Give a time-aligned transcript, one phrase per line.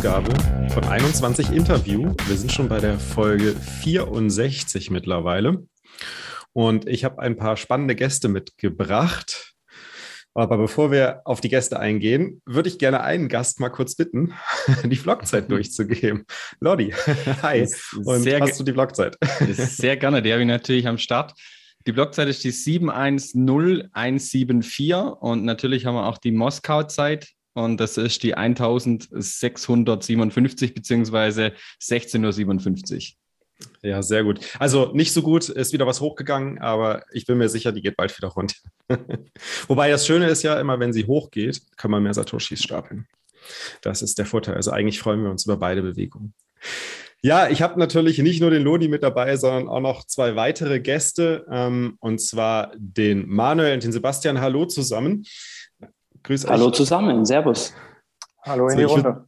[0.00, 0.32] Ausgabe
[0.70, 2.14] von 21 Interview.
[2.26, 5.66] Wir sind schon bei der Folge 64 mittlerweile.
[6.54, 9.52] Und ich habe ein paar spannende Gäste mitgebracht.
[10.32, 14.32] Aber bevor wir auf die Gäste eingehen, würde ich gerne einen Gast mal kurz bitten,
[14.84, 16.24] die Vlogzeit durchzugeben.
[16.60, 16.94] Lodi,
[17.42, 17.68] hi.
[18.02, 19.18] Und sehr hast du die Vlogzeit?
[19.50, 21.34] Sehr gerne, die habe ich natürlich am Start.
[21.86, 28.22] Die Blockzeit ist die 710174 und natürlich haben wir auch die Moskau-Zeit und das ist
[28.22, 33.02] die 1657 beziehungsweise 16.57 Uhr.
[33.82, 34.40] Ja, sehr gut.
[34.58, 37.96] Also nicht so gut, ist wieder was hochgegangen, aber ich bin mir sicher, die geht
[37.96, 38.56] bald wieder runter.
[39.68, 43.06] Wobei das Schöne ist ja immer, wenn sie hochgeht, kann man mehr Satoshis stapeln.
[43.82, 44.54] Das ist der Vorteil.
[44.54, 46.34] Also eigentlich freuen wir uns über beide Bewegungen.
[47.22, 50.80] Ja, ich habe natürlich nicht nur den Lodi mit dabei, sondern auch noch zwei weitere
[50.80, 54.40] Gäste, ähm, und zwar den Manuel und den Sebastian.
[54.40, 55.26] Hallo zusammen.
[56.22, 56.74] Grüß Hallo euch.
[56.74, 57.74] zusammen, Servus.
[58.42, 59.24] Hallo in so, die Runde.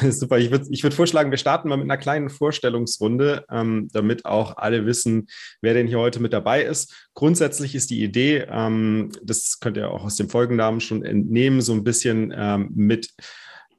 [0.00, 3.88] Würd, super, ich würde ich würd vorschlagen, wir starten mal mit einer kleinen Vorstellungsrunde, ähm,
[3.92, 5.28] damit auch alle wissen,
[5.60, 7.08] wer denn hier heute mit dabei ist.
[7.14, 11.72] Grundsätzlich ist die Idee, ähm, das könnt ihr auch aus dem Folgennamen schon entnehmen, so
[11.72, 13.10] ein bisschen ähm, mit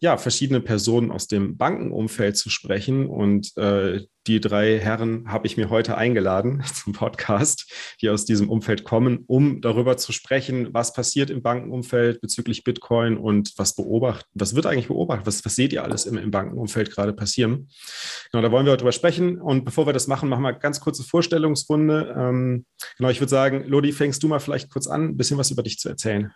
[0.01, 3.07] ja, verschiedene Personen aus dem Bankenumfeld zu sprechen.
[3.07, 7.65] Und äh, die drei Herren habe ich mir heute eingeladen zum Podcast,
[7.99, 13.17] die aus diesem Umfeld kommen, um darüber zu sprechen, was passiert im Bankenumfeld bezüglich Bitcoin
[13.17, 16.91] und was beobachtet, was wird eigentlich beobachtet, was, was seht ihr alles im, im Bankenumfeld
[16.91, 17.69] gerade passieren.
[18.31, 19.41] Genau, da wollen wir heute drüber sprechen.
[19.41, 22.15] Und bevor wir das machen, machen wir eine ganz kurze Vorstellungsrunde.
[22.15, 22.65] Ähm,
[22.97, 25.63] genau, ich würde sagen, Lodi, fängst du mal vielleicht kurz an, ein bisschen was über
[25.63, 26.31] dich zu erzählen.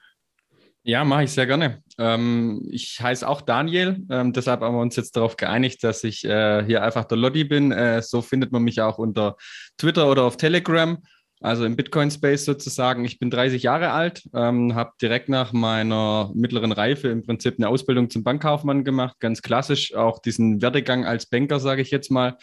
[0.85, 1.81] Ja, mache ich sehr gerne.
[1.97, 6.25] Ähm, ich heiße auch Daniel, ähm, deshalb haben wir uns jetzt darauf geeinigt, dass ich
[6.25, 7.71] äh, hier einfach der Lodi bin.
[7.71, 9.37] Äh, so findet man mich auch unter
[9.77, 10.97] Twitter oder auf Telegram,
[11.39, 13.05] also im Bitcoin-Space sozusagen.
[13.05, 17.69] Ich bin 30 Jahre alt, ähm, habe direkt nach meiner mittleren Reife im Prinzip eine
[17.69, 22.35] Ausbildung zum Bankkaufmann gemacht, ganz klassisch, auch diesen Werdegang als Banker, sage ich jetzt mal,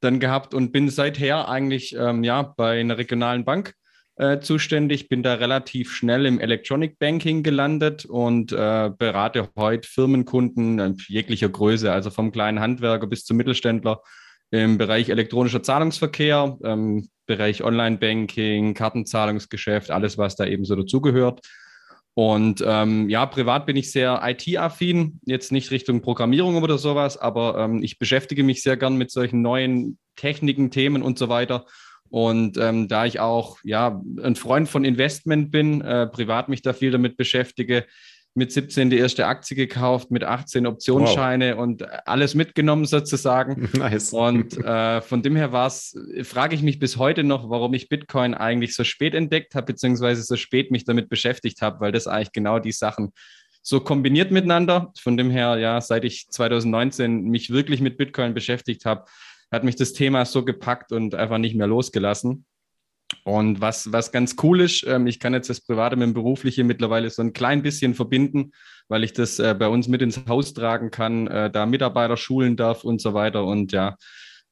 [0.00, 3.74] dann gehabt und bin seither eigentlich ähm, ja, bei einer regionalen Bank
[4.16, 10.96] äh, zuständig, bin da relativ schnell im Electronic Banking gelandet und äh, berate heute Firmenkunden
[11.08, 14.02] jeglicher Größe, also vom kleinen Handwerker bis zum Mittelständler
[14.50, 21.40] im Bereich elektronischer Zahlungsverkehr, ähm, Bereich Online-Banking, Kartenzahlungsgeschäft, alles, was da eben so dazugehört.
[22.14, 27.58] Und ähm, ja, privat bin ich sehr IT-affin, jetzt nicht Richtung Programmierung oder sowas, aber
[27.58, 31.66] ähm, ich beschäftige mich sehr gern mit solchen neuen Techniken, Themen und so weiter
[32.10, 36.72] und ähm, da ich auch ja ein Freund von Investment bin, äh, privat mich da
[36.72, 37.86] viel damit beschäftige,
[38.34, 41.62] mit 17 die erste Aktie gekauft, mit 18 Optionsscheine wow.
[41.62, 43.68] und alles mitgenommen sozusagen.
[43.80, 44.12] Nice.
[44.12, 47.88] Und äh, von dem her war es, frage ich mich bis heute noch, warum ich
[47.88, 52.06] Bitcoin eigentlich so spät entdeckt habe, beziehungsweise so spät mich damit beschäftigt habe, weil das
[52.06, 53.12] eigentlich genau die Sachen
[53.62, 54.92] so kombiniert miteinander.
[55.00, 59.06] Von dem her, ja, seit ich 2019 mich wirklich mit Bitcoin beschäftigt habe,
[59.50, 62.44] hat mich das Thema so gepackt und einfach nicht mehr losgelassen.
[63.24, 66.66] Und was, was ganz cool ist, ähm, ich kann jetzt das Private mit dem Beruflichen
[66.66, 68.52] mittlerweile so ein klein bisschen verbinden,
[68.88, 72.56] weil ich das äh, bei uns mit ins Haus tragen kann, äh, da Mitarbeiter schulen
[72.56, 73.44] darf und so weiter.
[73.44, 73.96] Und ja,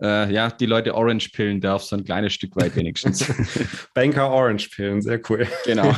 [0.00, 3.26] äh, ja, die Leute Orange pillen darf, so ein kleines Stück weit wenigstens.
[3.94, 5.46] Banker Orange pillen, sehr cool.
[5.64, 5.92] Genau.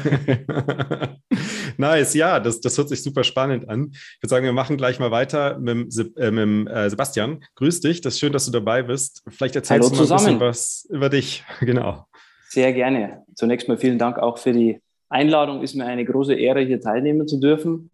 [1.76, 3.90] nice, ja, das, das hört sich super spannend an.
[3.92, 7.44] Ich würde sagen, wir machen gleich mal weiter mit, äh, mit äh, Sebastian.
[7.56, 9.22] Grüß dich, das ist schön, dass du dabei bist.
[9.28, 10.20] Vielleicht erzählst Hallo du mal zusammen.
[10.20, 11.44] ein bisschen was über dich.
[11.60, 12.06] Genau.
[12.48, 13.22] Sehr gerne.
[13.34, 15.62] Zunächst mal vielen Dank auch für die Einladung.
[15.62, 17.90] Ist mir eine große Ehre, hier teilnehmen zu dürfen.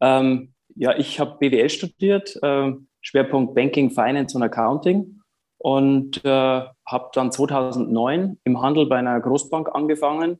[0.00, 5.13] Ähm, ja, ich habe BWL studiert, äh, Schwerpunkt Banking, Finance und Accounting
[5.64, 10.38] und äh, habe dann 2009 im Handel bei einer Großbank angefangen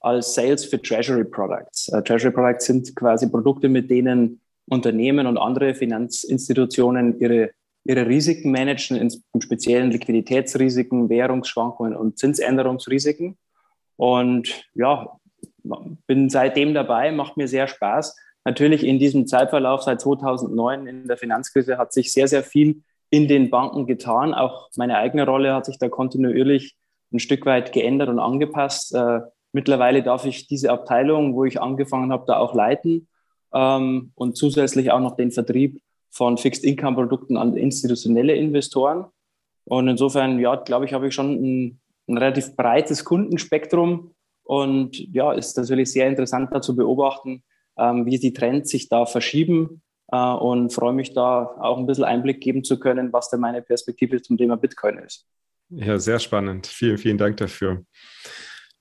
[0.00, 1.88] als Sales für Treasury Products.
[1.94, 7.52] Uh, Treasury Products sind quasi Produkte, mit denen Unternehmen und andere Finanzinstitutionen ihre,
[7.84, 13.38] ihre Risiken managen, im speziellen Liquiditätsrisiken, Währungsschwankungen und Zinsänderungsrisiken.
[13.94, 15.20] Und ja,
[16.08, 18.16] bin seitdem dabei, macht mir sehr Spaß.
[18.44, 23.28] Natürlich in diesem Zeitverlauf seit 2009 in der Finanzkrise hat sich sehr, sehr viel in
[23.28, 24.34] den Banken getan.
[24.34, 26.76] Auch meine eigene Rolle hat sich da kontinuierlich
[27.12, 28.94] ein Stück weit geändert und angepasst.
[28.94, 29.20] Äh,
[29.52, 33.08] mittlerweile darf ich diese Abteilung, wo ich angefangen habe, da auch leiten
[33.54, 35.80] ähm, und zusätzlich auch noch den Vertrieb
[36.10, 39.06] von Fixed-Income-Produkten an institutionelle Investoren.
[39.64, 44.12] Und insofern, ja, glaube ich, habe ich schon ein, ein relativ breites Kundenspektrum
[44.42, 47.42] und ja, ist natürlich sehr interessant da zu beobachten,
[47.78, 49.82] ähm, wie die Trends sich da verschieben
[50.14, 54.22] und freue mich da auch ein bisschen Einblick geben zu können, was denn meine Perspektive
[54.22, 55.26] zum Thema Bitcoin ist.
[55.70, 56.66] Ja, sehr spannend.
[56.66, 57.84] Vielen, vielen Dank dafür.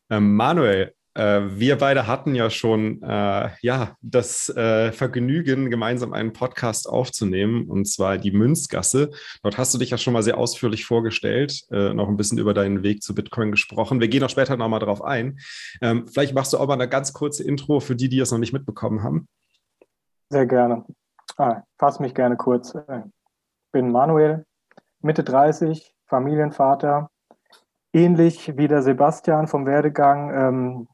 [0.10, 6.34] Ähm, Manuel, Äh, wir beide hatten ja schon äh, ja, das äh, Vergnügen, gemeinsam einen
[6.34, 9.12] Podcast aufzunehmen, und zwar die Münzgasse.
[9.44, 12.56] Dort hast du dich ja schon mal sehr ausführlich vorgestellt, äh, noch ein bisschen über
[12.56, 14.02] deinen Weg zu Bitcoin gesprochen.
[14.02, 15.38] Wir gehen auch später nochmal darauf ein.
[15.84, 18.40] Ähm, vielleicht machst du auch mal eine ganz kurze Intro für die, die es noch
[18.40, 19.28] nicht mitbekommen haben.
[20.30, 20.84] Sehr gerne.
[21.38, 22.76] Ah, fass mich gerne kurz.
[22.76, 23.04] Äh,
[23.72, 24.46] bin Manuel,
[25.02, 27.10] Mitte 30, Familienvater.
[27.92, 30.88] Ähnlich wie der Sebastian vom Werdegang, ähm,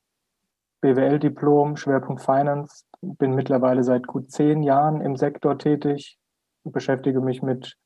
[0.81, 6.17] BWL-Diplom, Schwerpunkt Finance, bin mittlerweile seit gut zehn Jahren im Sektor tätig,
[6.63, 7.77] beschäftige mich mit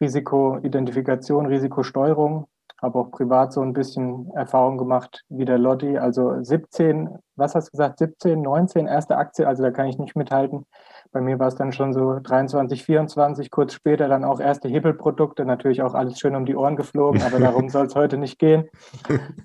[0.00, 2.46] Risikoidentifikation, Risikosteuerung,
[2.82, 5.96] habe auch privat so ein bisschen Erfahrung gemacht wie der Lotti.
[5.98, 10.16] Also 17, was hast du gesagt, 17, 19, erste Aktie, also da kann ich nicht
[10.16, 10.66] mithalten.
[11.12, 15.44] Bei mir war es dann schon so 23, 24, kurz später dann auch erste Hebelprodukte,
[15.44, 18.68] natürlich auch alles schön um die Ohren geflogen, aber darum soll es heute nicht gehen.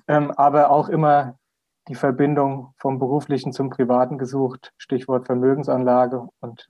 [0.08, 1.36] Ähm, aber auch immer
[1.88, 6.70] die Verbindung vom beruflichen zum privaten gesucht, Stichwort Vermögensanlage und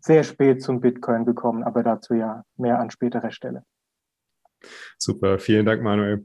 [0.00, 3.64] sehr spät zum Bitcoin gekommen, aber dazu ja mehr an späterer Stelle.
[4.98, 6.24] Super, vielen Dank, Manuel.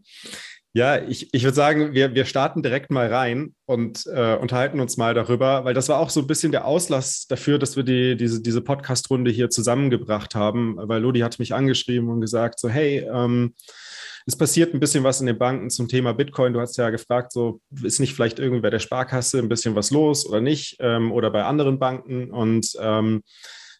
[0.74, 4.98] Ja, ich, ich würde sagen, wir, wir starten direkt mal rein und äh, unterhalten uns
[4.98, 8.18] mal darüber, weil das war auch so ein bisschen der Auslass dafür, dass wir die,
[8.18, 13.08] diese, diese Podcast-Runde hier zusammengebracht haben, weil Lodi hat mich angeschrieben und gesagt, so, hey,
[13.10, 13.54] ähm,
[14.26, 16.52] es passiert ein bisschen was in den Banken zum Thema Bitcoin.
[16.52, 19.92] Du hast ja gefragt, so ist nicht vielleicht irgendwie bei der Sparkasse ein bisschen was
[19.92, 23.22] los oder nicht ähm, oder bei anderen Banken und ähm,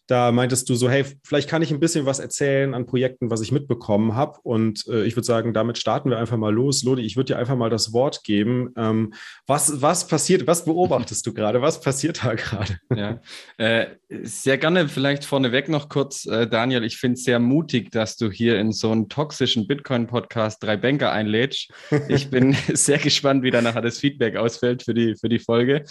[0.06, 3.40] da meintest du so, hey, vielleicht kann ich ein bisschen was erzählen an Projekten, was
[3.40, 4.38] ich mitbekommen habe.
[4.42, 6.84] Und äh, ich würde sagen, damit starten wir einfach mal los.
[6.84, 8.72] Lodi, ich würde dir einfach mal das Wort geben.
[8.76, 9.14] Ähm,
[9.46, 11.60] was, was passiert, was beobachtest du gerade?
[11.60, 12.78] Was passiert da gerade?
[12.94, 13.20] Ja,
[13.58, 13.86] äh,
[14.22, 16.84] sehr gerne vielleicht vorneweg noch kurz, äh, Daniel.
[16.84, 21.10] Ich finde es sehr mutig, dass du hier in so einen toxischen Bitcoin-Podcast drei Banker
[21.10, 21.70] einlädst.
[22.08, 25.84] Ich bin sehr gespannt, wie da nachher das Feedback ausfällt für die, für die Folge.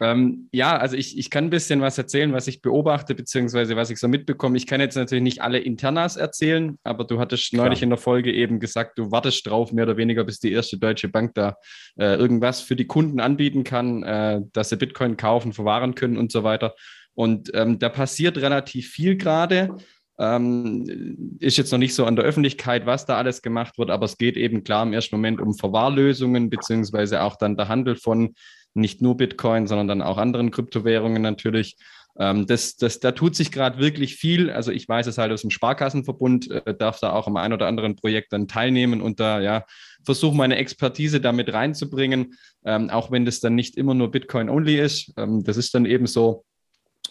[0.00, 3.90] Ähm, ja, also ich, ich kann ein bisschen was erzählen, was ich beobachte, beziehungsweise was
[3.90, 4.56] ich so mitbekomme.
[4.56, 7.66] Ich kann jetzt natürlich nicht alle Internas erzählen, aber du hattest Klar.
[7.66, 10.78] neulich in der Folge eben gesagt, du wartest drauf, mehr oder weniger, bis die erste
[10.78, 11.56] deutsche Bank da
[11.98, 16.30] äh, irgendwas für die Kunden anbieten kann, äh, dass sie Bitcoin kaufen, verwahren können und
[16.30, 16.74] so weiter.
[17.14, 19.76] Und ähm, da passiert relativ viel gerade.
[20.20, 24.04] Ähm, ist jetzt noch nicht so an der Öffentlichkeit, was da alles gemacht wird, aber
[24.04, 28.34] es geht eben klar im ersten Moment um Verwahrlösungen, beziehungsweise auch dann der Handel von
[28.74, 31.76] nicht nur Bitcoin, sondern dann auch anderen Kryptowährungen natürlich.
[32.18, 34.50] Ähm, das, das, da tut sich gerade wirklich viel.
[34.50, 37.66] Also ich weiß es halt aus dem Sparkassenverbund, äh, darf da auch am ein oder
[37.66, 39.64] anderen Projekt dann teilnehmen und da ja
[40.04, 42.34] versuche meine Expertise damit reinzubringen,
[42.64, 45.12] ähm, auch wenn das dann nicht immer nur Bitcoin-only ist.
[45.16, 46.44] Ähm, das ist dann eben so,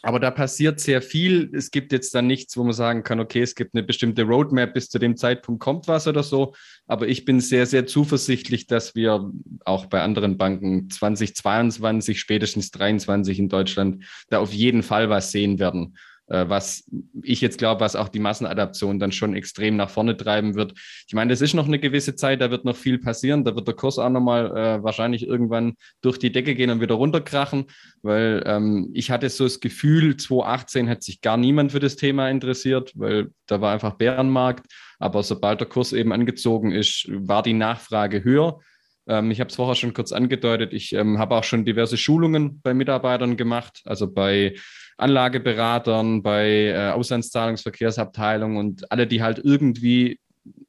[0.01, 1.49] aber da passiert sehr viel.
[1.53, 4.73] Es gibt jetzt dann nichts, wo man sagen kann, okay, es gibt eine bestimmte Roadmap,
[4.73, 6.53] bis zu dem Zeitpunkt kommt was oder so.
[6.87, 9.31] Aber ich bin sehr, sehr zuversichtlich, dass wir
[9.65, 15.59] auch bei anderen Banken 2022, spätestens 2023 in Deutschland da auf jeden Fall was sehen
[15.59, 15.97] werden.
[16.29, 16.83] Äh, was
[17.23, 20.73] ich jetzt glaube, was auch die Massenadaption dann schon extrem nach vorne treiben wird.
[21.07, 23.67] Ich meine, das ist noch eine gewisse Zeit, da wird noch viel passieren, da wird
[23.67, 27.65] der Kurs auch nochmal äh, wahrscheinlich irgendwann durch die Decke gehen und wieder runterkrachen,
[28.01, 32.29] weil ähm, ich hatte so das Gefühl, 2018 hat sich gar niemand für das Thema
[32.29, 34.65] interessiert, weil da war einfach Bärenmarkt,
[34.99, 38.59] aber sobald der Kurs eben angezogen ist, war die Nachfrage höher.
[39.07, 42.61] Ähm, ich habe es vorher schon kurz angedeutet, ich ähm, habe auch schon diverse Schulungen
[42.61, 44.55] bei Mitarbeitern gemacht, also bei
[44.97, 50.19] Anlageberatern, bei äh, Auslandszahlungsverkehrsabteilungen und alle, die halt irgendwie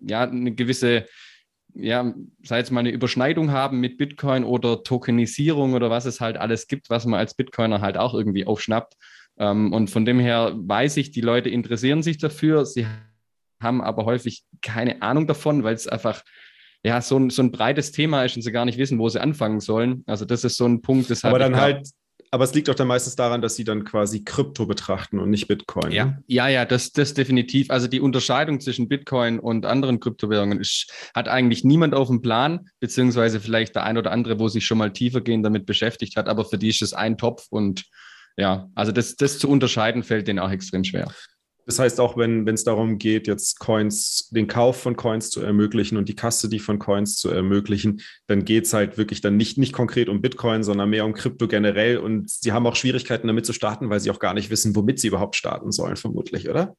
[0.01, 1.07] ja eine gewisse
[1.75, 6.37] ja, sei es mal eine Überschneidung haben mit Bitcoin oder Tokenisierung oder was es halt
[6.37, 8.95] alles gibt, was man als Bitcoiner halt auch irgendwie aufschnappt.
[9.39, 12.67] Ähm, und von dem her weiß ich, die Leute interessieren sich dafür.
[12.67, 12.87] Sie
[13.61, 16.23] haben aber häufig keine Ahnung davon, weil es einfach
[16.85, 19.21] ja so ein, so ein breites Thema ist und sie gar nicht wissen, wo sie
[19.21, 20.05] anfangen sollen.
[20.07, 21.89] Also das ist so ein Punkt, das Aber dann halt
[22.31, 25.49] aber es liegt auch dann meistens daran, dass sie dann quasi Krypto betrachten und nicht
[25.49, 25.93] Bitcoin.
[25.93, 26.25] Ja, ne?
[26.27, 27.71] ja, ja, das, das definitiv.
[27.71, 32.69] Also die Unterscheidung zwischen Bitcoin und anderen Kryptowährungen ist, hat eigentlich niemand auf dem Plan,
[32.81, 36.29] beziehungsweise vielleicht der ein oder andere, wo sich schon mal tiefer gehen damit beschäftigt hat,
[36.29, 37.85] aber für die ist es ein Topf und
[38.37, 41.11] ja, also das, das zu unterscheiden fällt denen auch extrem schwer.
[41.69, 45.99] Das heißt, auch wenn es darum geht, jetzt Coins, den Kauf von Coins zu ermöglichen
[45.99, 49.75] und die Custody von Coins zu ermöglichen, dann geht es halt wirklich dann nicht, nicht
[49.75, 51.99] konkret um Bitcoin, sondern mehr um Krypto generell.
[51.99, 54.99] Und sie haben auch Schwierigkeiten damit zu starten, weil sie auch gar nicht wissen, womit
[54.99, 56.75] sie überhaupt starten sollen, vermutlich, oder?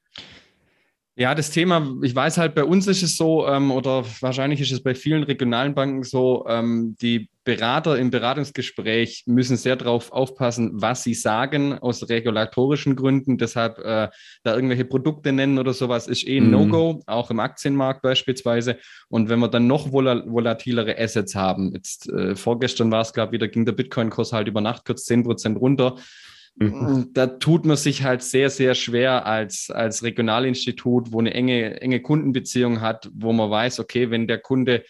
[1.16, 4.72] Ja, das Thema, ich weiß halt, bei uns ist es so, ähm, oder wahrscheinlich ist
[4.72, 10.70] es bei vielen regionalen Banken so, ähm, die Berater im Beratungsgespräch müssen sehr darauf aufpassen,
[10.74, 13.40] was sie sagen, aus regulatorischen Gründen.
[13.40, 14.10] Deshalb äh,
[14.44, 16.52] da irgendwelche Produkte nennen oder sowas ist eh ein mhm.
[16.52, 18.78] No-Go, auch im Aktienmarkt beispielsweise.
[19.08, 23.30] Und wenn wir dann noch vol volatilere Assets haben, jetzt äh, vorgestern war es, glaube
[23.30, 25.96] ich, wieder ging der Bitcoin-Kurs halt über Nacht kurz 10% runter.
[26.58, 27.10] Mhm.
[27.14, 32.00] Da tut man sich halt sehr, sehr schwer als, als Regionalinstitut, wo eine enge, enge
[32.00, 34.84] Kundenbeziehung hat, wo man weiß, okay, wenn der Kunde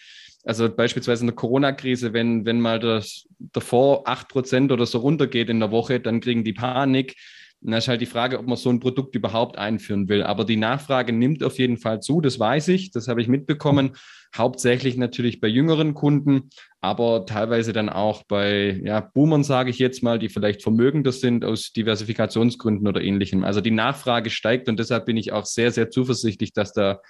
[0.45, 5.49] also beispielsweise in der Corona-Krise, wenn, wenn mal das davor acht Prozent oder so runtergeht
[5.49, 7.15] in der Woche, dann kriegen die Panik.
[7.61, 10.23] Und dann ist halt die Frage, ob man so ein Produkt überhaupt einführen will.
[10.23, 13.97] Aber die Nachfrage nimmt auf jeden Fall zu, das weiß ich, das habe ich mitbekommen.
[14.33, 20.03] Hauptsächlich natürlich bei jüngeren Kunden, aber teilweise dann auch bei ja, Boomern, sage ich jetzt
[20.03, 23.43] mal, die vielleicht vermögender sind aus Diversifikationsgründen oder ähnlichem.
[23.43, 27.01] Also die Nachfrage steigt und deshalb bin ich auch sehr, sehr zuversichtlich, dass da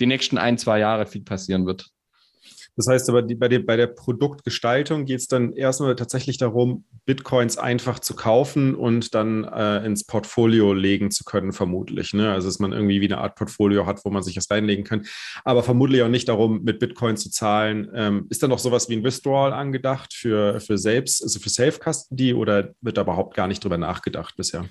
[0.00, 1.93] die nächsten ein, zwei Jahre viel passieren wird.
[2.76, 6.84] Das heißt aber, die, bei, der, bei der Produktgestaltung geht es dann erstmal tatsächlich darum,
[7.06, 12.14] Bitcoins einfach zu kaufen und dann äh, ins Portfolio legen zu können, vermutlich.
[12.14, 12.32] Ne?
[12.32, 15.06] Also, dass man irgendwie wie eine Art Portfolio hat, wo man sich das reinlegen kann.
[15.44, 17.90] Aber vermutlich auch nicht darum, mit Bitcoin zu zahlen.
[17.94, 22.34] Ähm, ist da noch sowas wie ein Withdrawal angedacht für, für selbst, also für Self-Custody
[22.34, 24.64] oder wird da überhaupt gar nicht drüber nachgedacht bisher?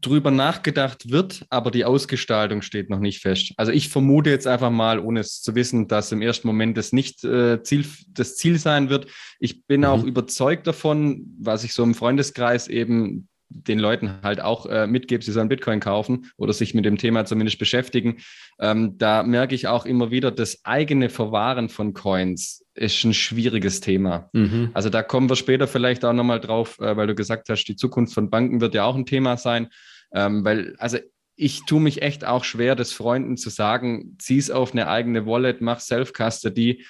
[0.00, 3.52] Drüber nachgedacht wird, aber die Ausgestaltung steht noch nicht fest.
[3.56, 6.92] Also ich vermute jetzt einfach mal, ohne es zu wissen, dass im ersten Moment das
[6.92, 9.06] nicht äh, Ziel, das Ziel sein wird.
[9.38, 9.86] Ich bin mhm.
[9.86, 15.22] auch überzeugt davon, was ich so im Freundeskreis eben den Leuten halt auch äh, mitgebe,
[15.22, 18.16] sie sollen Bitcoin kaufen oder sich mit dem Thema zumindest beschäftigen.
[18.58, 23.80] Ähm, da merke ich auch immer wieder, das eigene Verwahren von Coins ist ein schwieriges
[23.80, 24.28] Thema.
[24.32, 24.70] Mhm.
[24.74, 27.76] Also da kommen wir später vielleicht auch nochmal drauf, äh, weil du gesagt hast, die
[27.76, 29.68] Zukunft von Banken wird ja auch ein Thema sein.
[30.12, 30.98] Ähm, weil, also
[31.36, 35.26] ich tue mich echt auch schwer, das Freunden zu sagen, zieh es auf eine eigene
[35.26, 36.84] Wallet, mach Self-Custody.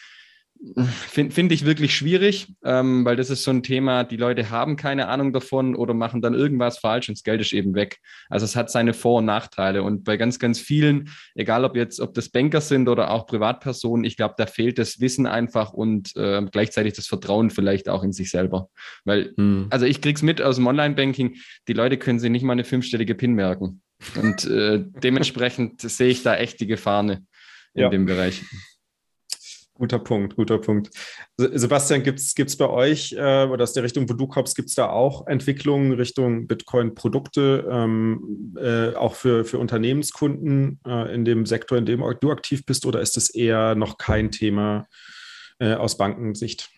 [1.08, 4.76] Finde find ich wirklich schwierig, ähm, weil das ist so ein Thema, die Leute haben
[4.76, 7.98] keine Ahnung davon oder machen dann irgendwas falsch und das Geld ist eben weg.
[8.28, 9.82] Also es hat seine Vor- und Nachteile.
[9.82, 14.04] Und bei ganz, ganz vielen, egal ob jetzt, ob das Banker sind oder auch Privatpersonen,
[14.04, 18.12] ich glaube, da fehlt das Wissen einfach und äh, gleichzeitig das Vertrauen vielleicht auch in
[18.12, 18.68] sich selber.
[19.04, 19.66] Weil, hm.
[19.70, 21.36] also ich krieg's mit aus dem Online-Banking,
[21.68, 23.82] die Leute können sich nicht mal eine fünfstellige PIN merken.
[24.20, 27.26] Und äh, dementsprechend sehe ich da echt die Gefahren
[27.74, 27.88] in ja.
[27.88, 28.42] dem Bereich.
[29.78, 30.90] Guter Punkt, guter Punkt.
[31.36, 34.74] Sebastian, gibt es bei euch äh, oder aus der Richtung, wo du kommst, gibt es
[34.74, 41.76] da auch Entwicklungen Richtung Bitcoin-Produkte, ähm, äh, auch für, für Unternehmenskunden äh, in dem Sektor,
[41.76, 44.86] in dem du aktiv bist, oder ist es eher noch kein Thema
[45.58, 46.70] äh, aus Bankensicht?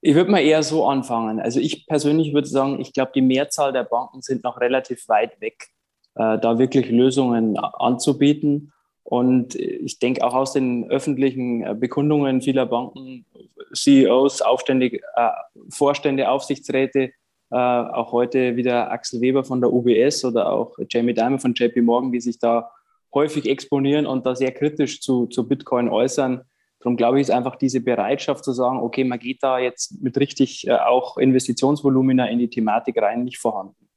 [0.00, 1.38] Ich würde mal eher so anfangen.
[1.38, 5.40] Also ich persönlich würde sagen, ich glaube, die Mehrzahl der Banken sind noch relativ weit
[5.40, 5.68] weg,
[6.16, 8.72] äh, da wirklich Lösungen anzubieten.
[9.14, 13.24] Und ich denke auch aus den öffentlichen äh, Bekundungen vieler Banken,
[13.72, 15.30] CEOs, Aufstände, äh,
[15.68, 17.12] Vorstände, Aufsichtsräte,
[17.52, 21.82] äh, auch heute wieder Axel Weber von der UBS oder auch Jamie Dimon von JP
[21.82, 22.72] Morgan, die sich da
[23.14, 26.42] häufig exponieren und da sehr kritisch zu, zu Bitcoin äußern.
[26.80, 30.18] Darum glaube ich, ist einfach diese Bereitschaft zu sagen, okay, man geht da jetzt mit
[30.18, 33.88] richtig äh, auch Investitionsvolumina in die Thematik rein, nicht vorhanden.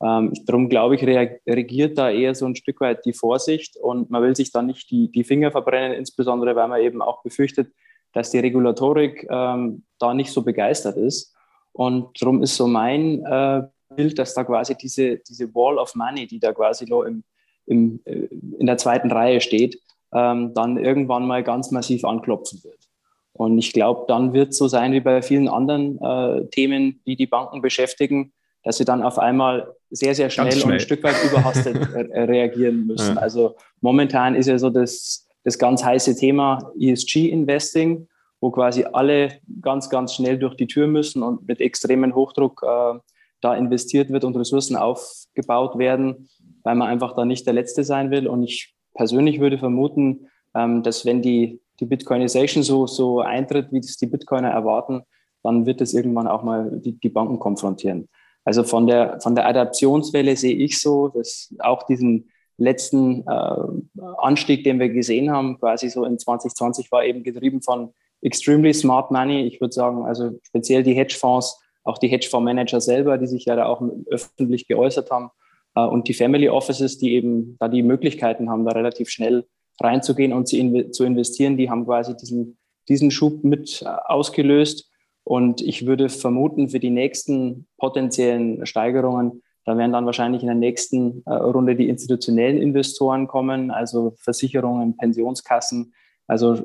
[0.00, 4.22] Ähm, darum glaube ich, reagiert da eher so ein Stück weit die Vorsicht und man
[4.22, 7.72] will sich da nicht die, die Finger verbrennen, insbesondere weil man eben auch befürchtet,
[8.12, 11.34] dass die Regulatorik ähm, da nicht so begeistert ist.
[11.72, 13.62] Und darum ist so mein äh,
[13.94, 17.24] Bild, dass da quasi diese, diese Wall of Money, die da quasi noch im,
[17.66, 18.28] im, äh,
[18.58, 19.80] in der zweiten Reihe steht,
[20.12, 22.88] ähm, dann irgendwann mal ganz massiv anklopfen wird.
[23.32, 27.16] Und ich glaube, dann wird es so sein wie bei vielen anderen äh, Themen, die
[27.16, 28.32] die Banken beschäftigen,
[28.68, 30.64] dass sie dann auf einmal sehr, sehr schnell, schnell.
[30.64, 33.14] und ein Stück weit überhastet reagieren müssen.
[33.14, 33.22] Ja.
[33.22, 38.06] Also momentan ist ja so das, das ganz heiße Thema ESG-Investing,
[38.42, 42.98] wo quasi alle ganz, ganz schnell durch die Tür müssen und mit extremen Hochdruck äh,
[43.40, 46.28] da investiert wird und Ressourcen aufgebaut werden,
[46.62, 48.26] weil man einfach da nicht der Letzte sein will.
[48.26, 53.80] Und ich persönlich würde vermuten, ähm, dass wenn die, die Bitcoinization so, so eintritt, wie
[53.80, 55.04] das die Bitcoiner erwarten,
[55.42, 58.10] dann wird es irgendwann auch mal die, die Banken konfrontieren.
[58.48, 64.64] Also von der, von der Adaptionswelle sehe ich so, dass auch diesen letzten äh, Anstieg,
[64.64, 69.42] den wir gesehen haben, quasi so in 2020 war eben getrieben von extremely smart money.
[69.42, 73.66] Ich würde sagen, also speziell die Hedgefonds, auch die Hedgefondsmanager selber, die sich ja da
[73.66, 75.28] auch öffentlich geäußert haben
[75.74, 79.44] äh, und die Family Offices, die eben da die Möglichkeiten haben, da relativ schnell
[79.78, 82.56] reinzugehen und zu, investieren, die haben quasi diesen,
[82.88, 84.87] diesen Schub mit äh, ausgelöst.
[85.28, 90.56] Und ich würde vermuten, für die nächsten potenziellen Steigerungen, da werden dann wahrscheinlich in der
[90.56, 95.92] nächsten äh, Runde die institutionellen Investoren kommen, also Versicherungen, Pensionskassen,
[96.26, 96.56] Also,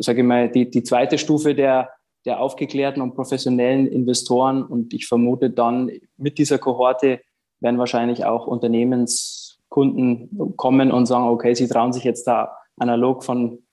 [0.00, 1.92] sage ich mal, die, die zweite Stufe der,
[2.26, 4.62] der aufgeklärten und professionellen Investoren.
[4.62, 7.22] Und ich vermute dann mit dieser Kohorte
[7.60, 13.63] werden wahrscheinlich auch Unternehmenskunden kommen und sagen, okay, sie trauen sich jetzt da analog von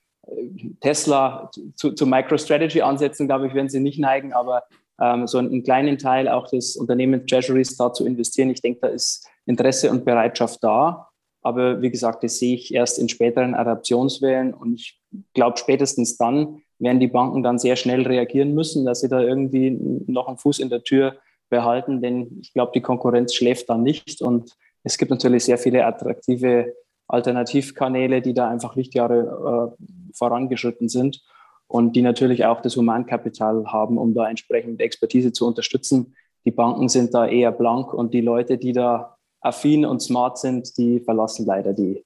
[0.79, 4.63] Tesla zu, zu MicroStrategy ansetzen, glaube ich, werden sie nicht neigen, aber
[4.99, 8.49] ähm, so einen, kleinen Teil auch des Unternehmens Treasuries da zu investieren.
[8.49, 11.09] Ich denke, da ist Interesse und Bereitschaft da.
[11.43, 15.01] Aber wie gesagt, das sehe ich erst in späteren Adaptionswellen und ich
[15.33, 19.71] glaube, spätestens dann werden die Banken dann sehr schnell reagieren müssen, dass sie da irgendwie
[20.07, 21.15] noch einen Fuß in der Tür
[21.49, 25.85] behalten, denn ich glaube, die Konkurrenz schläft dann nicht und es gibt natürlich sehr viele
[25.85, 26.73] attraktive
[27.11, 31.23] Alternativkanäle, die da einfach Lichtjahre äh, vorangeschritten sind
[31.67, 36.15] und die natürlich auch das Humankapital haben, um da entsprechend Expertise zu unterstützen.
[36.45, 40.77] Die Banken sind da eher blank und die Leute, die da affin und smart sind,
[40.77, 42.05] die verlassen leider die,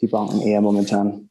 [0.00, 1.28] die Banken eher momentan.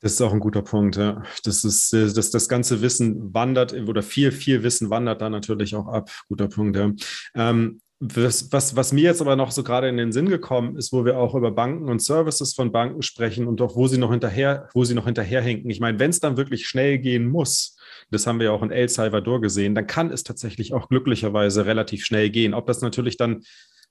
[0.00, 0.96] Das ist auch ein guter Punkt.
[0.96, 1.22] Ja.
[1.44, 5.86] Das ist, das, das ganze Wissen wandert oder viel, viel Wissen wandert da natürlich auch
[5.86, 6.10] ab.
[6.28, 6.76] Guter Punkt.
[6.76, 6.92] Ja.
[7.36, 10.92] Ähm, was, was, was, mir jetzt aber noch so gerade in den Sinn gekommen ist,
[10.92, 14.10] wo wir auch über Banken und Services von Banken sprechen und auch wo sie noch
[14.10, 15.70] hinterher, wo sie noch hinterherhinken.
[15.70, 17.76] Ich meine, wenn es dann wirklich schnell gehen muss,
[18.10, 21.64] das haben wir ja auch in El Salvador gesehen, dann kann es tatsächlich auch glücklicherweise
[21.64, 22.54] relativ schnell gehen.
[22.54, 23.44] Ob das natürlich dann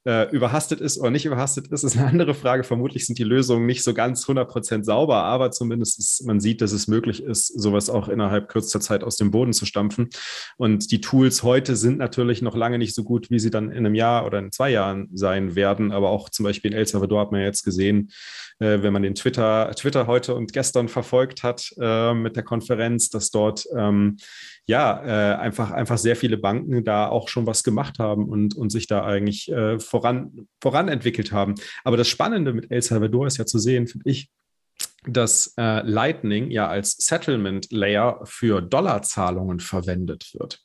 [0.06, 2.64] äh, überhastet ist oder nicht überhastet ist, ist eine andere Frage.
[2.64, 6.72] Vermutlich sind die Lösungen nicht so ganz 100% sauber, aber zumindest ist, man sieht, dass
[6.72, 10.10] es möglich ist, sowas auch innerhalb kürzester Zeit aus dem Boden zu stampfen.
[10.58, 13.86] Und die Tools heute sind natürlich noch lange nicht so gut, wie sie dann in
[13.86, 15.92] einem Jahr oder in zwei Jahren sein werden.
[15.92, 18.12] Aber auch zum Beispiel in El Salvador hat man jetzt gesehen,
[18.60, 23.10] äh, wenn man den Twitter, Twitter heute und gestern verfolgt hat äh, mit der Konferenz,
[23.10, 24.18] dass dort ähm,
[24.68, 28.70] ja, äh, einfach, einfach sehr viele Banken da auch schon was gemacht haben und, und
[28.72, 31.56] sich da eigentlich äh, voran, entwickelt haben.
[31.84, 34.30] Aber das Spannende mit El Salvador ist ja zu sehen, finde ich,
[35.08, 40.60] dass äh, Lightning ja als Settlement Layer für Dollarzahlungen verwendet wird.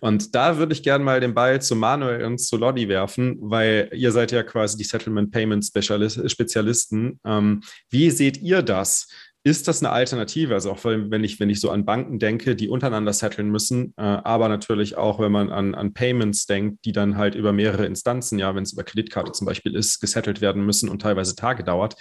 [0.00, 3.88] Und da würde ich gerne mal den Ball zu Manuel und zu Lodi werfen, weil
[3.94, 7.20] ihr seid ja quasi die Settlement Payment Spezialisten.
[7.24, 9.08] Ähm, wie seht ihr das?
[9.48, 10.52] Ist das eine Alternative?
[10.52, 14.02] Also auch wenn ich, wenn ich so an Banken denke, die untereinander setteln müssen, äh,
[14.02, 18.38] aber natürlich auch, wenn man an, an Payments denkt, die dann halt über mehrere Instanzen,
[18.38, 21.94] ja, wenn es über Kreditkarte zum Beispiel ist, gesettelt werden müssen und teilweise Tage dauert.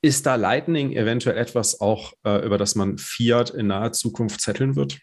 [0.00, 4.76] Ist da Lightning eventuell etwas auch, äh, über das man Fiat in naher Zukunft zetteln
[4.76, 5.00] wird?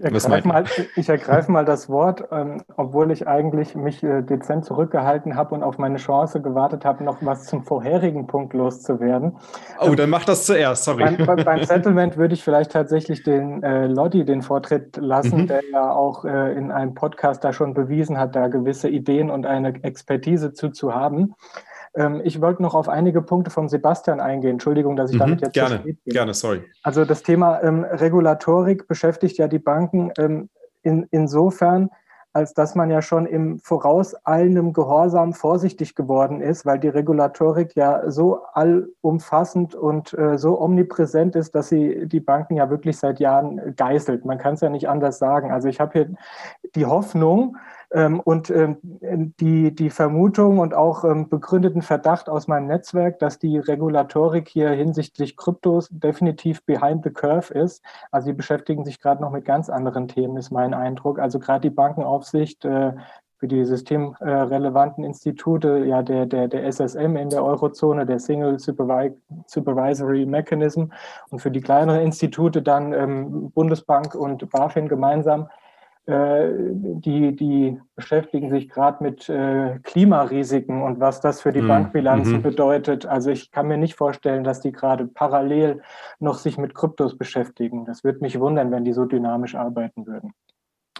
[0.00, 0.64] Ergreif mal,
[0.96, 5.62] ich ergreife mal das Wort, ähm, obwohl ich eigentlich mich äh, dezent zurückgehalten habe und
[5.62, 9.36] auf meine Chance gewartet habe, noch was zum vorherigen Punkt loszuwerden.
[9.78, 11.16] Oh, ähm, dann mach das zuerst, sorry.
[11.16, 15.46] Beim, beim Settlement würde ich vielleicht tatsächlich den äh, Lodi den Vortritt lassen, mhm.
[15.48, 19.44] der ja auch äh, in einem Podcast da schon bewiesen hat, da gewisse Ideen und
[19.44, 21.34] eine Expertise zu, zu haben.
[21.94, 24.52] Ähm, ich wollte noch auf einige Punkte von Sebastian eingehen.
[24.52, 25.98] Entschuldigung, dass ich mhm, damit jetzt gerne, bin.
[26.06, 26.62] gerne, sorry.
[26.82, 30.48] Also das Thema ähm, Regulatorik beschäftigt ja die Banken ähm,
[30.82, 31.90] in, insofern,
[32.32, 38.08] als dass man ja schon im vorauseilendem Gehorsam vorsichtig geworden ist, weil die Regulatorik ja
[38.08, 43.74] so allumfassend und äh, so omnipräsent ist, dass sie die Banken ja wirklich seit Jahren
[43.74, 44.24] geißelt.
[44.24, 45.50] Man kann es ja nicht anders sagen.
[45.50, 46.08] Also ich habe hier
[46.76, 47.56] die Hoffnung,
[47.92, 48.76] und ähm,
[49.40, 54.70] die, die Vermutung und auch ähm, begründeten Verdacht aus meinem Netzwerk, dass die Regulatorik hier
[54.70, 57.82] hinsichtlich Kryptos definitiv behind the curve ist.
[58.12, 61.18] Also sie beschäftigen sich gerade noch mit ganz anderen Themen, ist mein Eindruck.
[61.18, 62.92] Also gerade die Bankenaufsicht äh,
[63.40, 70.26] für die systemrelevanten Institute, ja, der, der, der SSM in der Eurozone, der Single Supervisory
[70.26, 70.84] Mechanism
[71.30, 75.48] und für die kleineren Institute dann ähm, Bundesbank und BaFin gemeinsam
[76.10, 81.68] die, die beschäftigen sich gerade mit äh, Klimarisiken und was das für die mhm.
[81.68, 82.42] Bankbilanzen mhm.
[82.42, 83.06] bedeutet.
[83.06, 85.82] Also ich kann mir nicht vorstellen, dass die gerade parallel
[86.18, 87.84] noch sich mit Kryptos beschäftigen.
[87.84, 90.32] Das würde mich wundern, wenn die so dynamisch arbeiten würden.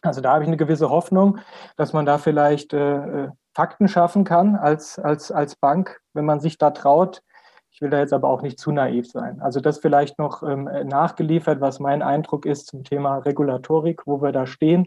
[0.03, 1.38] Also da habe ich eine gewisse Hoffnung,
[1.77, 6.38] dass man da vielleicht äh, äh Fakten schaffen kann als, als, als Bank, wenn man
[6.38, 7.20] sich da traut,
[7.73, 9.40] ich will da jetzt aber auch nicht zu naiv sein.
[9.40, 14.33] Also das vielleicht noch ähm, nachgeliefert, was mein Eindruck ist zum Thema Regulatorik, wo wir
[14.33, 14.87] da stehen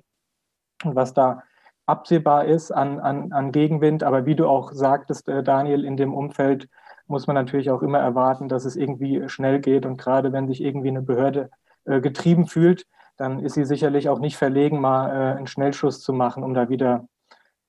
[0.86, 1.44] und was da
[1.86, 4.04] absehbar ist an, an, an Gegenwind.
[4.04, 6.70] Aber wie du auch sagtest, äh, Daniel, in dem Umfeld
[7.08, 9.86] muss man natürlich auch immer erwarten, dass es irgendwie schnell geht.
[9.86, 11.50] Und gerade wenn sich irgendwie eine Behörde
[11.86, 12.86] äh, getrieben fühlt,
[13.18, 16.70] dann ist sie sicherlich auch nicht verlegen, mal äh, einen Schnellschuss zu machen, um da
[16.70, 17.08] wieder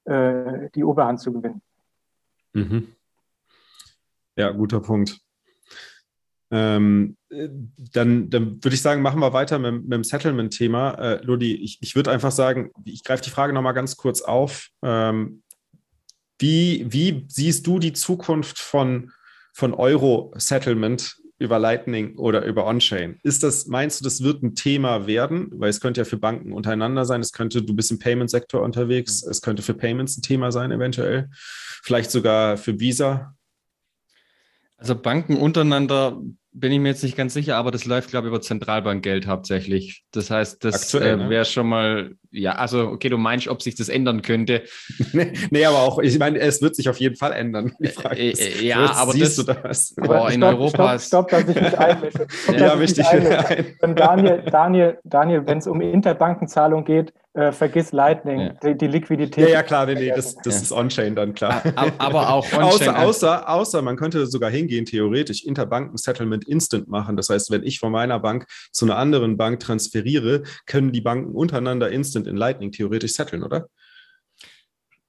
[0.05, 1.61] äh, die Oberhand zu gewinnen.
[2.53, 2.95] Mhm.
[4.37, 5.24] Ja, guter Punkt.
[6.55, 7.17] Ähm,
[7.93, 10.91] dann, dann würde ich sagen, machen wir weiter mit, mit dem Settlement-Thema.
[10.93, 14.69] Äh, Ludi, ich, ich würde einfach sagen, ich greife die Frage nochmal ganz kurz auf.
[14.83, 15.43] Ähm,
[16.39, 19.13] Wie, wie siehst du die Zukunft von,
[19.53, 23.19] von Euro-Settlement über Lightning oder über On-Chain?
[23.23, 25.51] Ist das, meinst du, das wird ein Thema werden?
[25.55, 29.23] Weil es könnte ja für Banken untereinander sein, es könnte, du bist im Payment-Sektor unterwegs,
[29.23, 31.29] es könnte für Payments ein Thema sein, eventuell.
[31.83, 33.37] Vielleicht sogar für Visa.
[34.77, 36.21] Also Banken untereinander
[36.55, 40.05] bin ich mir jetzt nicht ganz sicher, aber das läuft, glaube ich, über Zentralbankgeld hauptsächlich.
[40.13, 41.29] Das heißt, das äh, ne?
[41.29, 44.63] wäre schon mal, ja, also okay, du meinst, ob sich das ändern könnte.
[45.13, 47.73] nee, nee, aber auch, ich meine, es wird sich auf jeden Fall ändern.
[47.81, 49.95] Äh, äh, ja, aber siehst das, du das?
[49.95, 52.27] Boah, in stopp, Europa stopp, stopp, dass ich mich einmische.
[52.45, 53.07] Stopp, ja, wichtig.
[53.95, 58.49] Daniel, Daniel, Daniel, wenn es um Interbankenzahlung geht, äh, vergiss Lightning, ja.
[58.63, 59.49] die, die, Liquidität.
[59.49, 60.63] Ja, ja, klar, nee, nee, das, das ja.
[60.63, 61.63] ist On-Chain dann, klar.
[61.99, 62.63] Aber auch On-Chain.
[62.63, 67.17] Außer, außer, außer, man könnte sogar hingehen, theoretisch, Interbanken-Settlement instant machen.
[67.17, 71.35] Das heißt, wenn ich von meiner Bank zu einer anderen Bank transferiere, können die Banken
[71.35, 73.69] untereinander instant in Lightning theoretisch setteln, oder?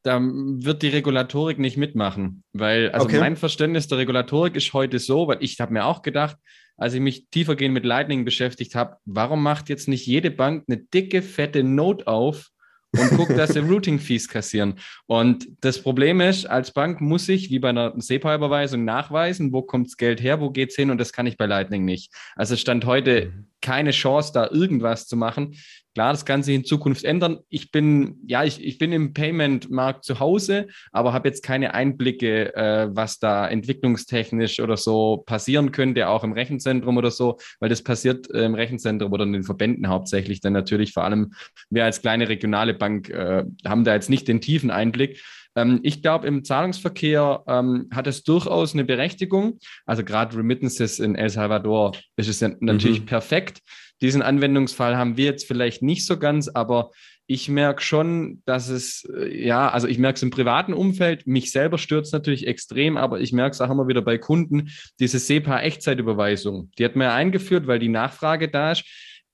[0.05, 3.19] da wird die Regulatorik nicht mitmachen, weil also okay.
[3.19, 6.37] mein Verständnis der Regulatorik ist heute so, weil ich habe mir auch gedacht,
[6.77, 10.77] als ich mich tiefergehend mit Lightning beschäftigt habe, warum macht jetzt nicht jede Bank eine
[10.77, 12.49] dicke, fette Note auf
[12.91, 14.75] und guckt, dass sie Routing-Fees kassieren?
[15.07, 19.87] Und das Problem ist, als Bank muss ich, wie bei einer SEPA-Überweisung, nachweisen, wo kommt
[19.87, 22.13] das Geld her, wo geht es hin und das kann ich bei Lightning nicht.
[22.35, 23.47] Also Stand heute mhm.
[23.61, 25.55] keine Chance, da irgendwas zu machen.
[25.95, 27.39] Klar, das kann sich in Zukunft ändern.
[27.47, 32.53] Ich bin, ja, ich, ich bin im Payment-Markt zu Hause, aber habe jetzt keine Einblicke,
[32.53, 37.81] äh, was da entwicklungstechnisch oder so passieren könnte, auch im Rechenzentrum oder so, weil das
[37.81, 40.41] passiert äh, im Rechenzentrum oder in den Verbänden hauptsächlich.
[40.41, 41.31] Dann natürlich vor allem
[41.69, 45.23] wir als kleine regionale Bank äh, haben da jetzt nicht den tiefen Einblick.
[45.55, 49.59] Ähm, ich glaube, im Zahlungsverkehr ähm, hat es durchaus eine Berechtigung.
[49.85, 53.05] Also gerade Remittances in El Salvador ist es ja natürlich mhm.
[53.05, 53.59] perfekt.
[54.01, 56.91] Diesen Anwendungsfall haben wir jetzt vielleicht nicht so ganz, aber
[57.27, 61.51] ich merke schon, dass es, äh, ja, also ich merke es im privaten Umfeld, mich
[61.51, 65.19] selber stört es natürlich extrem, aber ich merke es auch immer wieder bei Kunden, diese
[65.19, 68.83] SEPA-Echtzeitüberweisung, die hat man ja eingeführt, weil die Nachfrage da ist,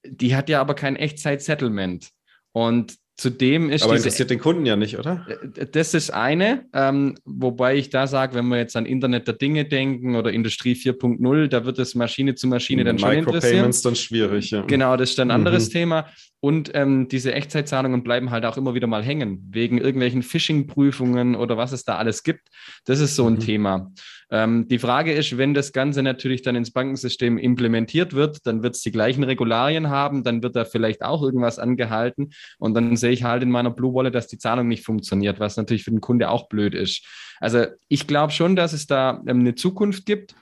[0.06, 2.10] die hat ja aber kein Echtzeit-Settlement.
[2.54, 5.28] Und Zudem ist Aber interessiert den Kunden ja nicht, oder?
[5.72, 9.64] Das ist eine, ähm, wobei ich da sage, wenn wir jetzt an Internet der Dinge
[9.64, 13.42] denken oder Industrie 4.0, da wird es Maschine zu Maschine dann schon interessieren.
[13.42, 14.64] Micropayments dann schwierig, ja.
[14.64, 15.74] Genau, das ist dann ein anderes mhm.
[15.74, 16.08] Thema.
[16.42, 21.56] Und ähm, diese Echtzeitzahlungen bleiben halt auch immer wieder mal hängen, wegen irgendwelchen Phishing-Prüfungen oder
[21.56, 22.50] was es da alles gibt.
[22.86, 23.40] Das ist so ein mhm.
[23.40, 23.92] Thema.
[24.32, 28.76] Ähm, die Frage ist, wenn das Ganze natürlich dann ins Bankensystem implementiert wird, dann wird
[28.76, 33.12] es die gleichen Regularien haben, dann wird da vielleicht auch irgendwas angehalten und dann sehe
[33.12, 36.02] ich halt in meiner Blue Wallet, dass die Zahlung nicht funktioniert, was natürlich für den
[36.02, 37.06] Kunde auch blöd ist.
[37.40, 40.34] Also ich glaube schon, dass es da ähm, eine Zukunft gibt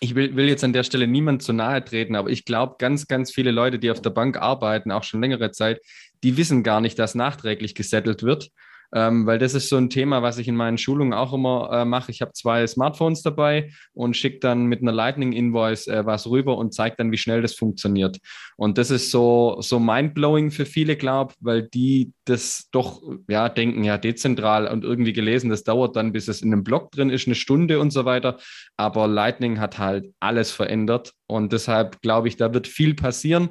[0.00, 3.08] ich will, will, jetzt an der Stelle niemand zu nahe treten, aber ich glaube, ganz,
[3.08, 5.80] ganz viele Leute, die auf der Bank arbeiten, auch schon längere Zeit,
[6.22, 8.50] die wissen gar nicht, dass nachträglich gesettelt wird
[8.94, 11.84] ähm, weil das ist so ein Thema, was ich in meinen Schulungen auch immer äh,
[11.84, 12.10] mache.
[12.10, 16.56] Ich habe zwei Smartphones dabei und schicke dann mit einer Lightning Invoice äh, was rüber
[16.56, 18.18] und zeige dann, wie schnell das funktioniert.
[18.56, 23.84] Und das ist so, so mindblowing für viele, glaube weil die das doch ja denken,
[23.84, 27.26] ja, dezentral und irgendwie gelesen, das dauert dann, bis es in einem Blog drin ist,
[27.26, 28.38] eine Stunde und so weiter.
[28.76, 33.50] Aber Lightning hat halt alles verändert und deshalb glaube ich, da wird viel passieren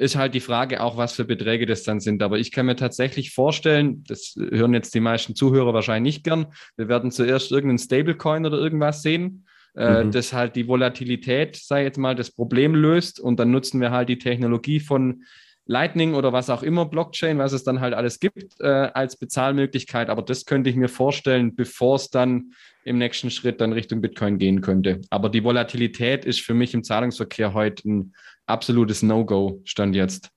[0.00, 2.22] ist halt die Frage auch, was für Beträge das dann sind.
[2.22, 6.46] Aber ich kann mir tatsächlich vorstellen, das hören jetzt die meisten Zuhörer wahrscheinlich nicht gern,
[6.78, 10.10] wir werden zuerst irgendeinen Stablecoin oder irgendwas sehen, äh, mhm.
[10.10, 14.08] das halt die Volatilität, sei jetzt mal, das Problem löst und dann nutzen wir halt
[14.08, 15.24] die Technologie von
[15.66, 20.08] Lightning oder was auch immer, Blockchain, was es dann halt alles gibt äh, als Bezahlmöglichkeit.
[20.08, 24.38] Aber das könnte ich mir vorstellen, bevor es dann im nächsten Schritt dann Richtung Bitcoin
[24.38, 25.02] gehen könnte.
[25.10, 28.14] Aber die Volatilität ist für mich im Zahlungsverkehr heute ein
[28.50, 30.30] absolutes No-Go, stand jetzt.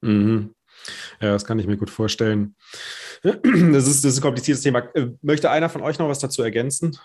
[0.00, 0.54] Mhm.
[1.20, 2.56] Ja, das kann ich mir gut vorstellen.
[3.22, 4.80] Das ist, das ist ein kompliziertes Thema.
[4.94, 6.98] Äh, möchte einer von euch noch was dazu ergänzen?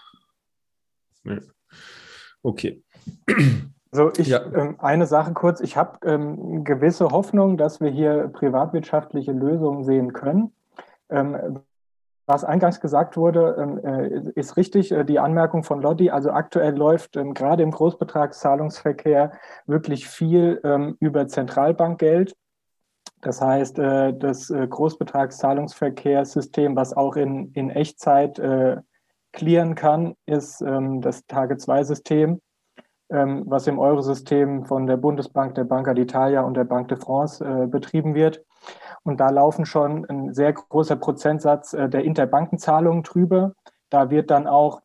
[2.44, 2.84] Okay.
[3.92, 4.46] So, ich, ja.
[4.54, 5.62] ähm, eine Sache kurz.
[5.62, 10.54] Ich habe ähm, gewisse Hoffnung, dass wir hier privatwirtschaftliche Lösungen sehen können.
[11.10, 11.62] Ähm,
[12.30, 16.12] was eingangs gesagt wurde, ähm, äh, ist richtig, äh, die Anmerkung von Lotti.
[16.12, 19.32] Also aktuell läuft ähm, gerade im Großbetragszahlungsverkehr
[19.66, 22.36] wirklich viel ähm, über Zentralbankgeld.
[23.22, 28.40] Das heißt, äh, das Großbetragszahlungsverkehrssystem, was auch in, in Echtzeit
[29.32, 32.42] klären kann, ist das Tage-2-System,
[33.10, 38.16] was im Eurosystem von der Bundesbank, der Banca d'Italia und der Banque de France betrieben
[38.16, 38.44] wird.
[39.04, 43.54] Und da laufen schon ein sehr großer Prozentsatz äh, der Interbankenzahlungen drüber.
[43.90, 44.82] Da wird dann auch,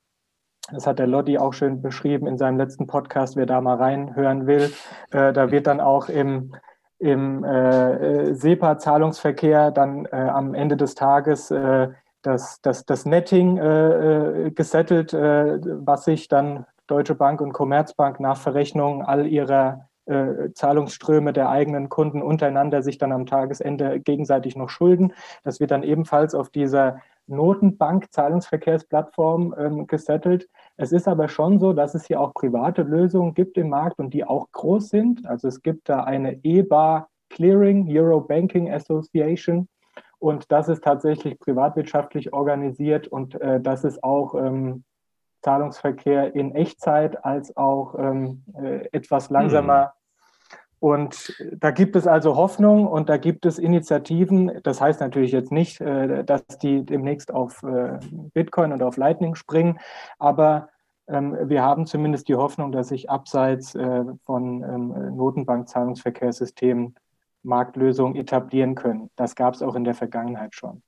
[0.72, 4.46] das hat der Lodi auch schön beschrieben in seinem letzten Podcast, wer da mal reinhören
[4.46, 4.72] will,
[5.10, 6.54] äh, da wird dann auch im,
[6.98, 11.88] im äh, SEPA-Zahlungsverkehr dann äh, am Ende des Tages äh,
[12.22, 18.36] das, das, das Netting äh, gesettelt, äh, was sich dann Deutsche Bank und Commerzbank nach
[18.36, 24.68] Verrechnung all ihrer äh, Zahlungsströme der eigenen Kunden untereinander sich dann am Tagesende gegenseitig noch
[24.68, 25.12] schulden.
[25.44, 30.48] Das wird dann ebenfalls auf dieser Notenbank-Zahlungsverkehrsplattform ähm, gesettelt.
[30.76, 34.12] Es ist aber schon so, dass es hier auch private Lösungen gibt im Markt und
[34.12, 35.26] die auch groß sind.
[35.26, 39.68] Also es gibt da eine EBA Clearing, Euro Banking Association.
[40.18, 44.84] Und das ist tatsächlich privatwirtschaftlich organisiert und äh, das ist auch ähm,
[45.44, 49.84] Zahlungsverkehr in Echtzeit als auch ähm, äh, etwas langsamer.
[49.84, 49.90] Mhm.
[50.80, 54.60] Und da gibt es also Hoffnung und da gibt es Initiativen.
[54.62, 57.98] Das heißt natürlich jetzt nicht, äh, dass die demnächst auf äh,
[58.32, 59.78] Bitcoin und auf Lightning springen,
[60.18, 60.68] aber
[61.06, 66.94] ähm, wir haben zumindest die Hoffnung, dass sich abseits äh, von ähm, Notenbank-Zahlungsverkehrssystemen
[67.42, 69.10] Marktlösungen etablieren können.
[69.16, 70.82] Das gab es auch in der Vergangenheit schon.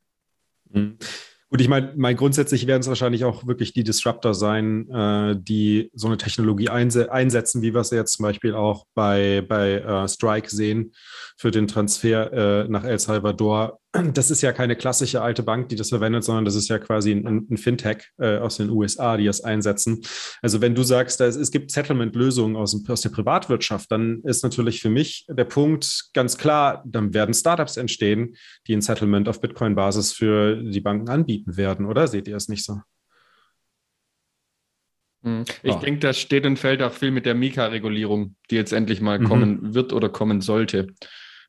[0.70, 0.98] Mhm.
[1.48, 5.90] Gut, ich meine, mein grundsätzlich werden es wahrscheinlich auch wirklich die Disruptor sein, äh, die
[5.94, 10.08] so eine Technologie einse einsetzen, wie wir es jetzt zum Beispiel auch bei, bei äh,
[10.08, 10.92] Strike sehen
[11.36, 13.78] für den Transfer äh, nach El Salvador
[14.12, 17.12] das ist ja keine klassische alte Bank, die das verwendet, sondern das ist ja quasi
[17.12, 20.00] ein, ein Fintech äh, aus den USA, die das einsetzen.
[20.42, 24.80] Also wenn du sagst, dass es gibt Settlement-Lösungen aus, aus der Privatwirtschaft, dann ist natürlich
[24.80, 30.12] für mich der Punkt ganz klar, dann werden Startups entstehen, die ein Settlement auf Bitcoin-Basis
[30.12, 32.80] für die Banken anbieten werden, oder seht ihr es nicht so?
[35.26, 35.44] Hm.
[35.62, 35.78] Ich ja.
[35.80, 39.24] denke, das steht und fällt auch viel mit der Mika-Regulierung, die jetzt endlich mal mhm.
[39.24, 40.94] kommen wird oder kommen sollte.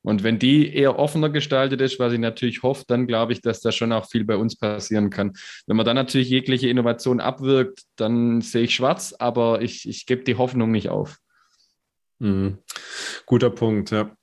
[0.07, 3.59] Und wenn die eher offener gestaltet ist, was ich natürlich hoffe, dann glaube ich, dass
[3.59, 5.33] da schon auch viel bei uns passieren kann.
[5.65, 10.23] Wenn man dann natürlich jegliche Innovation abwirkt, dann sehe ich schwarz, aber ich, ich gebe
[10.23, 11.17] die Hoffnung nicht auf.
[12.19, 12.59] Mhm.
[13.25, 14.15] Guter Punkt, ja.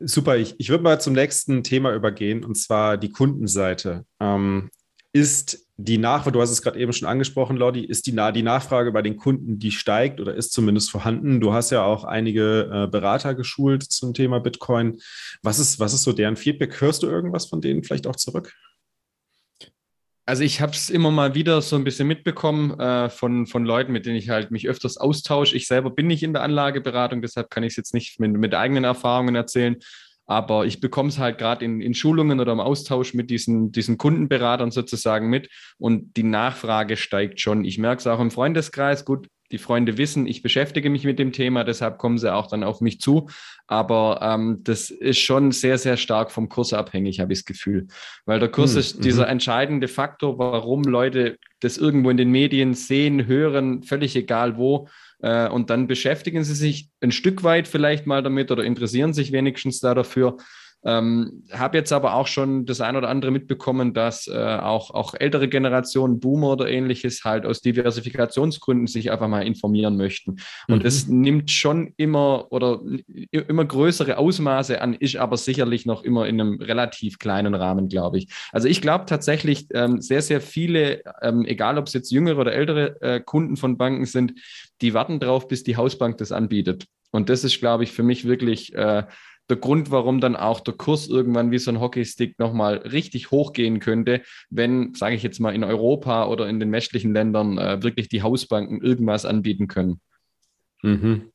[0.00, 4.04] Super, ich, ich würde mal zum nächsten Thema übergehen, und zwar die Kundenseite.
[4.20, 4.68] Ähm,
[5.14, 8.92] ist die Nachfrage, du hast es gerade eben schon angesprochen, Lodi, ist die, die Nachfrage
[8.92, 11.40] bei den Kunden, die steigt oder ist zumindest vorhanden?
[11.40, 14.98] Du hast ja auch einige äh, Berater geschult zum Thema Bitcoin.
[15.42, 16.80] Was ist, was ist so deren Feedback?
[16.80, 18.54] Hörst du irgendwas von denen vielleicht auch zurück?
[20.24, 23.92] Also ich habe es immer mal wieder so ein bisschen mitbekommen äh, von, von Leuten,
[23.92, 25.56] mit denen ich halt mich öfters austausche.
[25.56, 28.54] Ich selber bin nicht in der Anlageberatung, deshalb kann ich es jetzt nicht mit, mit
[28.54, 29.76] eigenen Erfahrungen erzählen.
[30.26, 33.96] Aber ich bekomme es halt gerade in, in Schulungen oder im Austausch mit diesen, diesen
[33.96, 37.64] Kundenberatern sozusagen mit und die Nachfrage steigt schon.
[37.64, 39.04] Ich merke es auch im Freundeskreis.
[39.04, 42.64] Gut, die Freunde wissen, ich beschäftige mich mit dem Thema, deshalb kommen sie auch dann
[42.64, 43.28] auf mich zu.
[43.66, 47.86] Aber ähm, das ist schon sehr, sehr stark vom Kurs abhängig, habe ich das Gefühl.
[48.24, 49.32] Weil der Kurs hm, ist dieser mhm.
[49.32, 54.88] entscheidende Faktor, warum Leute das irgendwo in den Medien sehen, hören, völlig egal wo.
[55.20, 59.32] Äh, und dann beschäftigen sie sich ein Stück weit vielleicht mal damit oder interessieren sich
[59.32, 60.36] wenigstens da dafür.
[60.84, 65.14] Ähm, habe jetzt aber auch schon das ein oder andere mitbekommen, dass äh, auch, auch
[65.18, 70.36] ältere Generationen, Boomer oder ähnliches, halt aus Diversifikationsgründen sich einfach mal informieren möchten.
[70.68, 70.86] Und mhm.
[70.86, 72.80] es nimmt schon immer oder
[73.30, 78.18] immer größere Ausmaße an, ist aber sicherlich noch immer in einem relativ kleinen Rahmen, glaube
[78.18, 78.28] ich.
[78.52, 82.52] Also ich glaube tatsächlich, ähm, sehr, sehr viele, ähm, egal ob es jetzt jüngere oder
[82.52, 84.34] ältere äh, Kunden von Banken sind,
[84.80, 86.86] die warten drauf, bis die Hausbank das anbietet.
[87.10, 89.04] Und das ist, glaube ich, für mich wirklich äh,
[89.48, 93.80] der Grund, warum dann auch der Kurs irgendwann wie so ein Hockeystick nochmal richtig hochgehen
[93.80, 98.08] könnte, wenn, sage ich jetzt mal, in Europa oder in den westlichen Ländern äh, wirklich
[98.08, 100.00] die Hausbanken irgendwas anbieten können.
[100.82, 101.30] Mhm.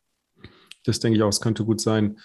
[0.83, 2.17] Das denke ich auch, es könnte gut sein.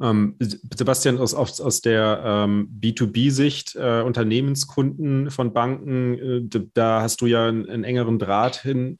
[0.00, 7.20] Ähm, Sebastian, aus, aus, aus der ähm, B2B-Sicht, äh, Unternehmenskunden von Banken, äh, da hast
[7.20, 8.98] du ja einen, einen engeren Draht hin.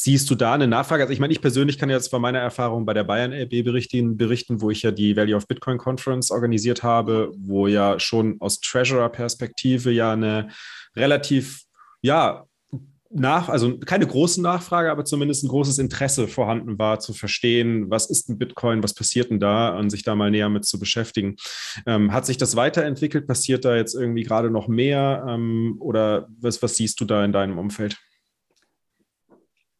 [0.00, 1.02] Siehst du da eine Nachfrage?
[1.02, 4.16] Also ich meine, ich persönlich kann jetzt von meiner Erfahrung bei der Bayern LB berichten,
[4.16, 8.60] berichten, wo ich ja die Value of Bitcoin Conference organisiert habe, wo ja schon aus
[8.60, 10.50] Treasurer-Perspektive ja eine
[10.94, 11.64] relativ,
[12.00, 12.44] ja,
[13.10, 18.08] nach, also keine große Nachfrage, aber zumindest ein großes Interesse vorhanden war, zu verstehen, was
[18.08, 21.34] ist ein Bitcoin, was passiert denn da und sich da mal näher mit zu beschäftigen.
[21.86, 23.26] Ähm, hat sich das weiterentwickelt?
[23.26, 25.26] Passiert da jetzt irgendwie gerade noch mehr?
[25.28, 27.96] Ähm, oder was, was siehst du da in deinem Umfeld?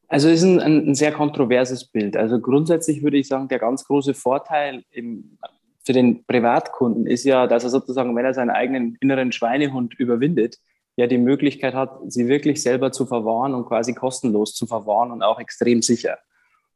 [0.08, 2.16] Also es ist ein, ein, sehr kontroverses Bild.
[2.16, 5.38] Also grundsätzlich würde ich sagen, der ganz große Vorteil im,
[5.84, 10.56] für den Privatkunden ist ja, dass er sozusagen, wenn er seinen eigenen inneren Schweinehund überwindet,
[10.96, 15.22] ja die Möglichkeit hat, sie wirklich selber zu verwahren und quasi kostenlos zu verwahren und
[15.22, 16.18] auch extrem sicher.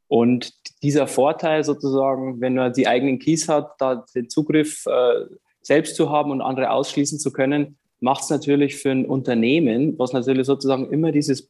[0.08, 5.24] Und dieser Vorteil sozusagen, wenn man die eigenen Keys hat, da den Zugriff äh,
[5.62, 10.12] selbst zu haben und andere ausschließen zu können, macht es natürlich für ein Unternehmen, was
[10.12, 11.48] natürlich sozusagen immer dieses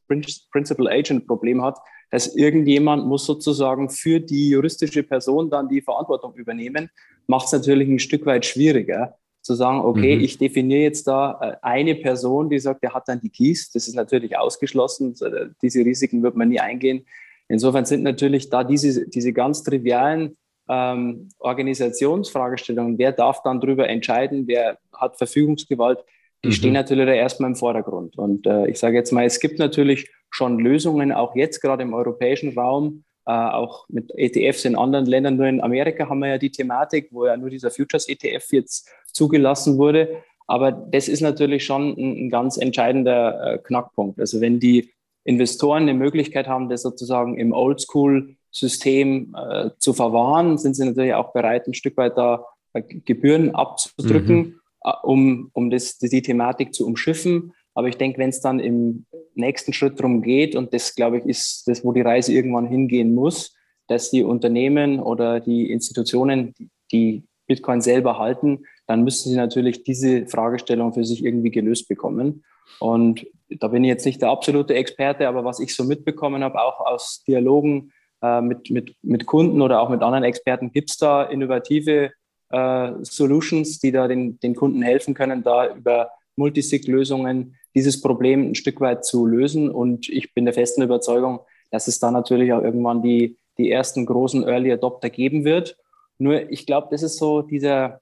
[0.50, 1.78] Principal Agent Problem hat,
[2.10, 6.90] dass irgendjemand muss sozusagen für die juristische Person dann die Verantwortung übernehmen,
[7.26, 9.16] macht es natürlich ein Stück weit schwieriger.
[9.40, 10.22] zu sagen, okay, mhm.
[10.22, 13.72] ich definiere jetzt da äh, eine Person, die sagt, der hat dann die Keys.
[13.72, 15.16] Das ist natürlich ausgeschlossen.
[15.62, 17.04] Diese Risiken wird man nie eingehen.
[17.48, 20.36] Insofern sind natürlich da diese, diese ganz trivialen
[20.68, 26.04] ähm, Organisationsfragestellungen, wer darf dann darüber entscheiden, wer hat Verfügungsgewalt,
[26.44, 26.52] die mhm.
[26.52, 28.18] stehen natürlich erstmal im Vordergrund.
[28.18, 31.94] Und äh, ich sage jetzt mal, es gibt natürlich schon Lösungen, auch jetzt gerade im
[31.94, 35.37] europäischen Raum, äh, auch mit ETFs in anderen Ländern.
[35.37, 39.78] Nur in Amerika haben wir ja die Thematik, wo ja nur dieser Futures-ETF jetzt zugelassen
[39.78, 40.22] wurde.
[40.46, 44.18] Aber das ist natürlich schon ein, ein ganz entscheidender äh, Knackpunkt.
[44.18, 44.90] Also wenn die
[45.24, 51.33] Investoren eine Möglichkeit haben, das sozusagen im Oldschool-System äh, zu verwahren, sind sie natürlich auch
[51.33, 54.61] bereit, ein Stück weit da äh, Gebühren abzudrücken, mhm.
[54.84, 57.52] Äh, um, um das, die Thematik zu umschiffen.
[57.74, 61.24] Aber ich denke, wenn es dann im nächsten Schritt darum geht, und das, glaube ich,
[61.24, 63.54] ist das, wo die Reise irgendwann hingehen muss,
[63.88, 66.54] dass die Unternehmen oder die Institutionen,
[66.92, 72.44] die Bitcoin selber halten, dann müssen sie natürlich diese Fragestellung für sich irgendwie gelöst bekommen.
[72.78, 76.62] Und da bin ich jetzt nicht der absolute Experte, aber was ich so mitbekommen habe,
[76.62, 77.92] auch aus Dialogen
[78.22, 82.12] äh, mit, mit, mit Kunden oder auch mit anderen Experten, gibt es da innovative
[82.52, 88.54] äh, Solutions, die da den, den Kunden helfen können, da über Multisig-Lösungen dieses Problem ein
[88.54, 89.70] Stück weit zu lösen.
[89.70, 94.06] Und ich bin der festen Überzeugung, dass es da natürlich auch irgendwann die, die ersten
[94.06, 95.76] großen Early Adopter geben wird.
[96.18, 98.00] Nur ich glaube, das ist so dieser,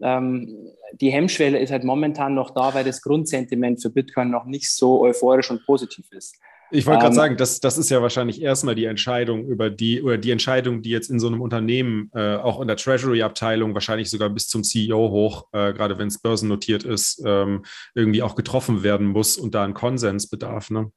[0.00, 4.70] ähm, die Hemmschwelle ist halt momentan noch da, weil das Grundsentiment für Bitcoin noch nicht
[4.70, 6.36] so euphorisch und positiv ist.
[6.72, 10.02] Ich wollte gerade ähm, sagen, das, das ist ja wahrscheinlich erstmal die Entscheidung über die
[10.02, 14.08] oder die Entscheidung, die jetzt in so einem Unternehmen, äh, auch in der Treasury-Abteilung, wahrscheinlich
[14.08, 18.82] sogar bis zum CEO hoch, äh, gerade wenn es börsennotiert ist, ähm, irgendwie auch getroffen
[18.82, 20.70] werden muss und da ein Konsens bedarf.
[20.70, 20.92] Ne?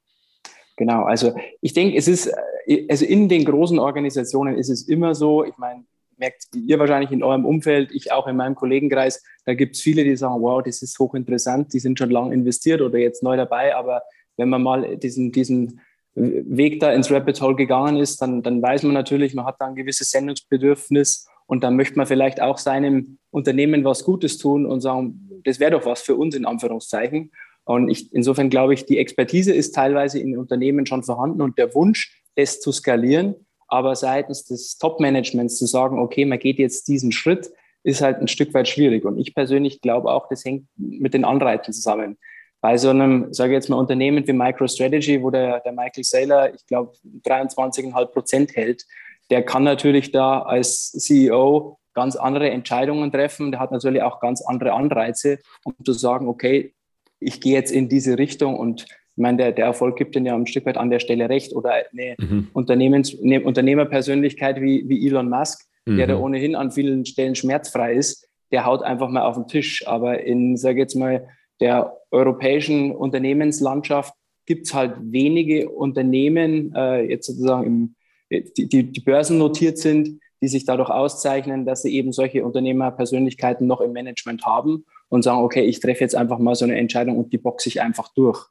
[0.78, 2.28] Genau, also ich denke, es ist,
[2.68, 5.86] äh, also in den großen Organisationen ist es immer so, ich meine,
[6.18, 10.04] merkt ihr wahrscheinlich in eurem Umfeld, ich auch in meinem Kollegenkreis, da gibt es viele,
[10.04, 13.76] die sagen, wow, das ist hochinteressant, die sind schon lange investiert oder jetzt neu dabei,
[13.76, 14.04] aber
[14.38, 15.82] wenn man mal diesen, diesen
[16.16, 19.66] Weg da ins Rapid Hole gegangen ist, dann, dann weiß man natürlich, man hat da
[19.66, 24.82] ein gewisses Sendungsbedürfnis und dann möchte man vielleicht auch seinem Unternehmen was Gutes tun und
[24.82, 27.32] sagen, das wäre doch was für uns in Anführungszeichen.
[27.66, 31.74] Und ich, insofern glaube ich, die Expertise ist teilweise in Unternehmen schon vorhanden und der
[31.74, 33.36] Wunsch, das zu skalieren.
[33.68, 37.52] Aber seitens des Top-Managements zu sagen, okay, man geht jetzt diesen Schritt,
[37.84, 39.04] ist halt ein Stück weit schwierig.
[39.04, 42.18] Und ich persönlich glaube auch, das hängt mit den Anreizen zusammen
[42.64, 46.54] bei so einem, sage ich jetzt mal, Unternehmen wie MicroStrategy, wo der, der Michael Saylor,
[46.54, 46.94] ich glaube,
[47.26, 48.86] 23,5 Prozent hält,
[49.30, 53.52] der kann natürlich da als CEO ganz andere Entscheidungen treffen.
[53.52, 56.74] Der hat natürlich auch ganz andere Anreize, um zu sagen, okay,
[57.20, 60.34] ich gehe jetzt in diese Richtung und ich meine, der, der Erfolg gibt ihnen ja
[60.34, 62.48] ein Stück weit an der Stelle recht oder eine, mhm.
[62.54, 65.98] Unternehmens, eine Unternehmerpersönlichkeit wie, wie Elon Musk, mhm.
[65.98, 69.86] der da ohnehin an vielen Stellen schmerzfrei ist, der haut einfach mal auf den Tisch.
[69.86, 71.28] Aber in, sage jetzt mal,
[71.64, 74.14] der europäischen Unternehmenslandschaft
[74.46, 77.96] gibt es halt wenige Unternehmen, äh, jetzt sozusagen im,
[78.30, 83.80] die, die, die börsennotiert sind, die sich dadurch auszeichnen, dass sie eben solche Unternehmerpersönlichkeiten noch
[83.80, 87.32] im Management haben und sagen, okay, ich treffe jetzt einfach mal so eine Entscheidung und
[87.32, 88.46] die boxe ich einfach durch.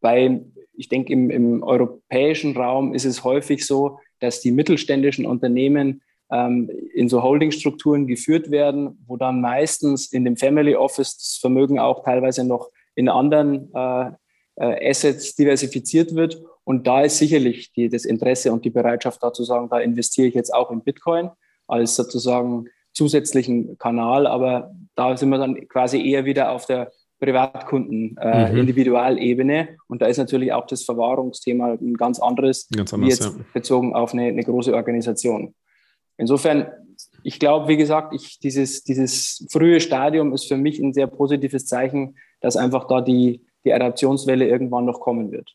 [0.00, 0.40] Bei,
[0.72, 6.70] ich denke, im, im europäischen Raum ist es häufig so, dass die mittelständischen Unternehmen ähm,
[6.94, 12.04] in so Holdingstrukturen geführt werden, wo dann meistens in dem Family Office das Vermögen auch
[12.04, 14.10] teilweise noch in anderen äh,
[14.56, 16.42] äh, Assets diversifiziert wird.
[16.64, 20.28] Und da ist sicherlich die, das Interesse und die Bereitschaft da zu sagen, da investiere
[20.28, 21.30] ich jetzt auch in Bitcoin
[21.66, 24.26] als sozusagen zusätzlichen Kanal.
[24.26, 28.58] Aber da sind wir dann quasi eher wieder auf der Privatkunden, äh, mhm.
[28.58, 29.76] Individualebene.
[29.88, 33.44] Und da ist natürlich auch das Verwahrungsthema ein ganz anderes, ganz anders, wie jetzt ja.
[33.54, 35.54] bezogen auf eine, eine große Organisation.
[36.18, 36.66] Insofern,
[37.22, 41.66] ich glaube, wie gesagt, ich, dieses, dieses frühe Stadium ist für mich ein sehr positives
[41.66, 45.54] Zeichen, dass einfach da die, die Adaptionswelle irgendwann noch kommen wird.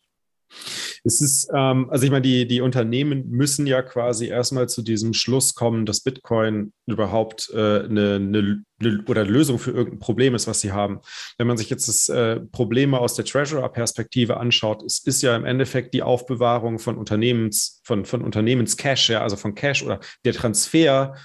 [1.06, 5.14] Es ist, ähm, also ich meine, die, die Unternehmen müssen ja quasi erstmal zu diesem
[5.14, 8.64] Schluss kommen, dass Bitcoin überhaupt äh, eine, eine,
[9.08, 11.02] oder Lösung für irgendein Problem ist, was sie haben.
[11.38, 15.46] Wenn man sich jetzt das äh, Problem aus der Treasurer-Perspektive anschaut, es ist ja im
[15.46, 21.16] Endeffekt die Aufbewahrung von Unternehmens, von, von Unternehmenscash, ja, also von Cash oder der Transfer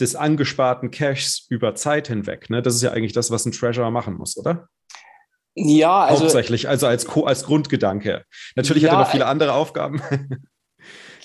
[0.00, 2.50] des angesparten Cashs über Zeit hinweg.
[2.50, 2.62] Ne?
[2.62, 4.68] Das ist ja eigentlich das, was ein Treasurer machen muss, oder?
[5.54, 6.24] Ja, also.
[6.24, 8.24] Hauptsächlich, also als, als Grundgedanke.
[8.56, 10.00] Natürlich ja, hat er noch viele andere Aufgaben.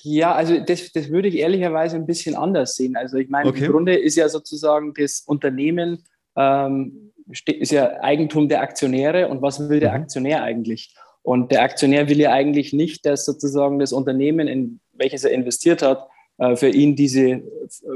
[0.01, 2.95] Ja, also das, das würde ich ehrlicherweise ein bisschen anders sehen.
[2.95, 3.65] Also ich meine, okay.
[3.65, 6.05] im Grunde ist ja sozusagen das Unternehmen
[6.37, 7.11] ähm,
[7.45, 10.01] ist ja Eigentum der Aktionäre und was will der mhm.
[10.03, 10.95] Aktionär eigentlich?
[11.21, 15.81] Und der Aktionär will ja eigentlich nicht, dass sozusagen das Unternehmen, in welches er investiert
[15.81, 16.07] hat,
[16.37, 17.43] äh, für ihn diese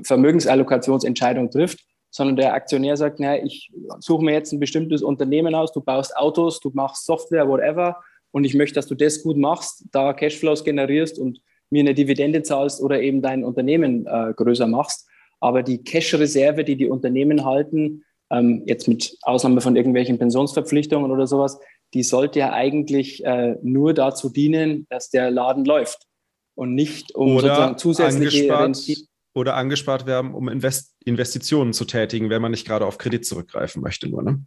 [0.03, 1.79] Vermögensallokationsentscheidung trifft,
[2.14, 6.16] sondern der Aktionär sagt, naja, ich suche mir jetzt ein bestimmtes Unternehmen aus, du baust
[6.16, 7.97] Autos, du machst Software, whatever,
[8.32, 12.43] und ich möchte, dass du das gut machst, da Cashflows generierst und mir eine Dividende
[12.43, 15.07] zahlst oder eben dein Unternehmen äh, größer machst.
[15.39, 21.28] Aber die Cash-Reserve, die die Unternehmen halten, ähm, jetzt mit Ausnahme von irgendwelchen Pensionsverpflichtungen oder
[21.28, 21.59] sowas,
[21.93, 26.07] die sollte ja eigentlich äh, nur dazu dienen, dass der Laden läuft
[26.55, 32.29] und nicht um oder sozusagen zusätzliche angespart, Oder angespart werden, um Invest Investitionen zu tätigen,
[32.29, 34.07] wenn man nicht gerade auf Kredit zurückgreifen möchte.
[34.09, 34.45] Nur, ne?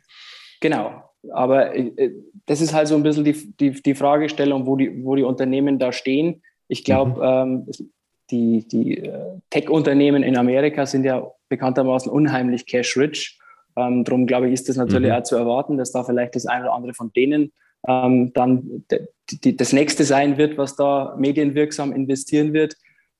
[0.60, 2.12] Genau, aber äh,
[2.46, 5.78] das ist halt so ein bisschen die, die, die Fragestellung, wo die, wo die Unternehmen
[5.78, 6.42] da stehen.
[6.68, 7.64] Ich glaube, mhm.
[7.66, 7.88] ähm,
[8.30, 13.38] die, die äh, Tech-Unternehmen in Amerika sind ja bekanntermaßen unheimlich cash-rich.
[13.76, 15.16] Ähm, darum glaube ich, ist das natürlich mhm.
[15.16, 17.52] auch zu erwarten, dass da vielleicht das eine oder andere von denen
[17.86, 18.84] ähm, dann
[19.40, 22.76] das nächste sein wird, was da medienwirksam investieren wird.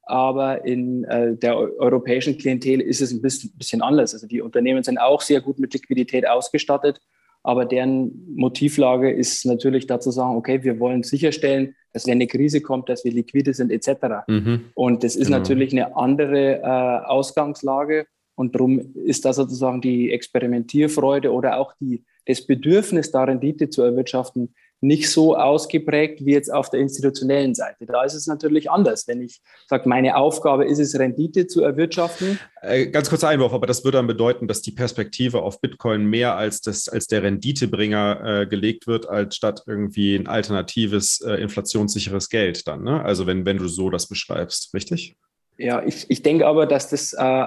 [0.07, 4.15] Aber in äh, der europäischen Klientel ist es ein bisschen, bisschen anders.
[4.15, 7.01] Also die Unternehmen sind auch sehr gut mit Liquidität ausgestattet
[7.47, 12.61] aber deren Motivlage ist natürlich dazu sagen, okay, wir wollen sicherstellen, dass wenn eine Krise
[12.61, 14.27] kommt, dass wir liquide sind etc.
[14.27, 14.65] Mhm.
[14.75, 15.39] Und das ist genau.
[15.39, 22.05] natürlich eine andere äh, Ausgangslage und darum ist da sozusagen die Experimentierfreude oder auch die,
[22.27, 27.87] das Bedürfnis, da Rendite zu erwirtschaften, nicht so ausgeprägt wie jetzt auf der institutionellen Seite.
[27.87, 29.09] Da ist es natürlich anders.
[29.09, 32.39] Wenn ich sage, meine Aufgabe ist es, Rendite zu erwirtschaften.
[32.61, 36.37] Äh, ganz kurzer Einwurf, aber das würde dann bedeuten, dass die Perspektive auf Bitcoin mehr
[36.37, 42.29] als, das, als der Renditebringer äh, gelegt wird, als statt irgendwie ein alternatives, äh, inflationssicheres
[42.29, 42.85] Geld dann.
[42.85, 43.03] Ne?
[43.03, 45.17] Also wenn, wenn du so das beschreibst, richtig?
[45.59, 47.45] Ja, ich, ich denke aber, dass das, äh,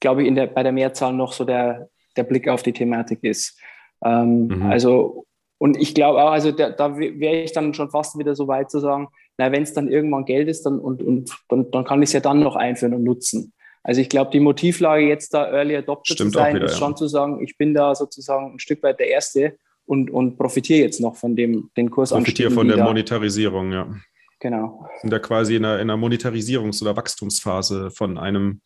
[0.00, 3.22] glaube ich, in der, bei der Mehrzahl noch so der, der Blick auf die Thematik
[3.22, 3.58] ist.
[4.04, 4.62] Ähm, mhm.
[4.66, 5.24] Also
[5.64, 8.70] und ich glaube auch, also da, da wäre ich dann schon fast wieder so weit
[8.70, 9.08] zu sagen,
[9.38, 12.12] na, wenn es dann irgendwann Geld ist, dann, und, und, dann, dann kann ich es
[12.12, 13.54] ja dann noch einführen und nutzen.
[13.82, 16.90] Also ich glaube, die Motivlage jetzt da Early Adopter Stimmt zu sein, wieder, ist schon
[16.90, 16.96] ja.
[16.96, 19.56] zu sagen, ich bin da sozusagen ein Stück weit der Erste
[19.86, 22.10] und, und profitiere jetzt noch von dem den Kurs.
[22.10, 23.88] Profitiere von der Monetarisierung, ja.
[24.40, 24.86] Genau.
[25.00, 28.60] Sind da quasi in einer, in einer Monetarisierungs- oder Wachstumsphase von einem,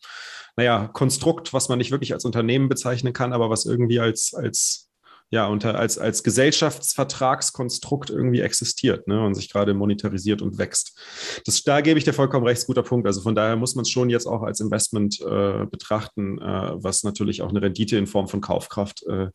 [0.57, 4.88] naja, Konstrukt, was man nicht wirklich als Unternehmen bezeichnen kann, aber was irgendwie als, als
[5.31, 10.99] ja, unter, als, als Gesellschaftsvertragskonstrukt irgendwie existiert ne, und sich gerade monetarisiert und wächst.
[11.45, 13.05] Das, da gebe ich dir vollkommen recht, guter Punkt.
[13.05, 17.03] Also von daher muss man es schon jetzt auch als Investment äh, betrachten, äh, was
[17.03, 19.27] natürlich auch eine Rendite in Form von Kaufkraft äh,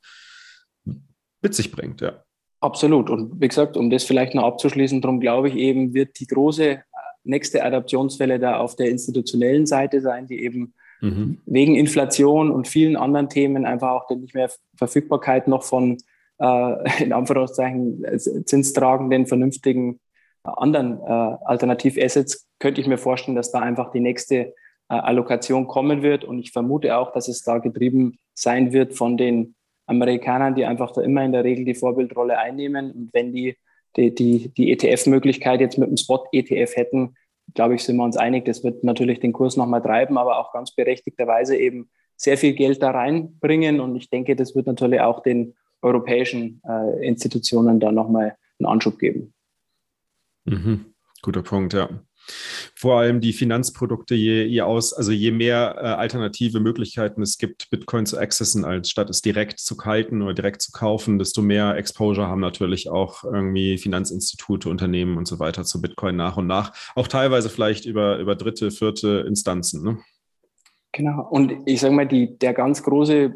[1.40, 2.24] mit sich bringt, ja.
[2.60, 3.10] Absolut.
[3.10, 6.82] Und wie gesagt, um das vielleicht noch abzuschließen, darum glaube ich eben, wird die große
[7.22, 10.74] nächste Adaptionswelle da auf der institutionellen Seite sein, die eben
[11.04, 11.38] mhm.
[11.46, 15.98] wegen Inflation und vielen anderen Themen einfach auch die nicht mehr Verfügbarkeit noch von
[16.38, 18.04] äh, in Anführungszeichen
[18.44, 20.00] zinstragenden, vernünftigen
[20.44, 24.52] äh, anderen äh, Alternativassets, könnte ich mir vorstellen, dass da einfach die nächste äh,
[24.88, 26.24] Allokation kommen wird.
[26.24, 29.54] Und ich vermute auch, dass es da getrieben sein wird von den
[29.86, 32.90] Amerikanern, die einfach da immer in der Regel die Vorbildrolle einnehmen.
[32.90, 33.56] Und wenn die
[33.96, 37.14] die, die, die ETF-Möglichkeit jetzt mit einem Spot-ETF hätten,
[37.54, 40.52] glaube ich, sind wir uns einig, das wird natürlich den Kurs nochmal treiben, aber auch
[40.52, 43.80] ganz berechtigterweise eben sehr viel Geld da reinbringen.
[43.80, 48.98] Und ich denke, das wird natürlich auch den europäischen äh, Institutionen da nochmal einen Anschub
[48.98, 49.32] geben.
[50.44, 50.86] Mhm.
[51.22, 51.88] Guter Punkt, ja
[52.74, 57.70] vor allem die Finanzprodukte, je, je aus, also je mehr äh, alternative Möglichkeiten es gibt,
[57.70, 61.76] Bitcoin zu accessen, als statt es direkt zu halten oder direkt zu kaufen, desto mehr
[61.76, 66.72] Exposure haben natürlich auch irgendwie Finanzinstitute, Unternehmen und so weiter zu Bitcoin nach und nach.
[66.94, 69.82] Auch teilweise vielleicht über, über dritte, vierte Instanzen.
[69.84, 69.98] Ne?
[70.92, 71.26] Genau.
[71.28, 73.34] Und ich sage mal, die, der ganz große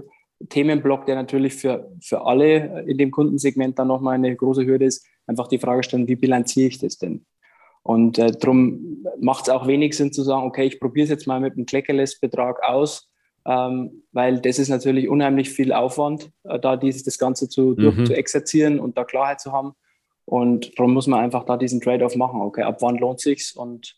[0.49, 5.05] Themenblock, der natürlich für, für alle in dem Kundensegment dann nochmal eine große Hürde ist,
[5.27, 7.27] einfach die Frage stellen, wie bilanziere ich das denn?
[7.89, 11.27] Und äh, darum macht es auch wenig Sinn zu sagen, okay, ich probiere es jetzt
[11.27, 13.09] mal mit einem Kleckerless-Betrag aus,
[13.47, 17.77] ähm, weil das ist natürlich unheimlich viel Aufwand, äh, da dieses, das Ganze zu, mhm.
[17.77, 19.73] durch, zu exerzieren und da Klarheit zu haben.
[20.27, 22.43] Und darum muss man einfach da diesen Trade-off machen.
[22.43, 23.53] Okay, ab wann lohnt sich's?
[23.53, 23.97] Und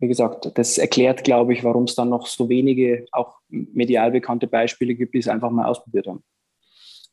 [0.00, 4.48] wie gesagt, das erklärt, glaube ich, warum es dann noch so wenige auch medial bekannte
[4.48, 6.22] Beispiele gibt, die es einfach mal ausprobiert haben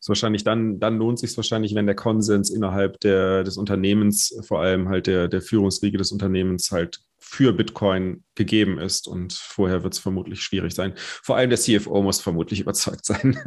[0.08, 4.62] ist wahrscheinlich dann, dann lohnt sich wahrscheinlich, wenn der Konsens innerhalb der, des Unternehmens, vor
[4.62, 9.10] allem halt der, der Führungsriege des Unternehmens halt für Bitcoin gegeben ist.
[9.10, 10.94] Und vorher wird es vermutlich schwierig sein.
[10.96, 13.38] Vor allem der CFO muss vermutlich überzeugt sein.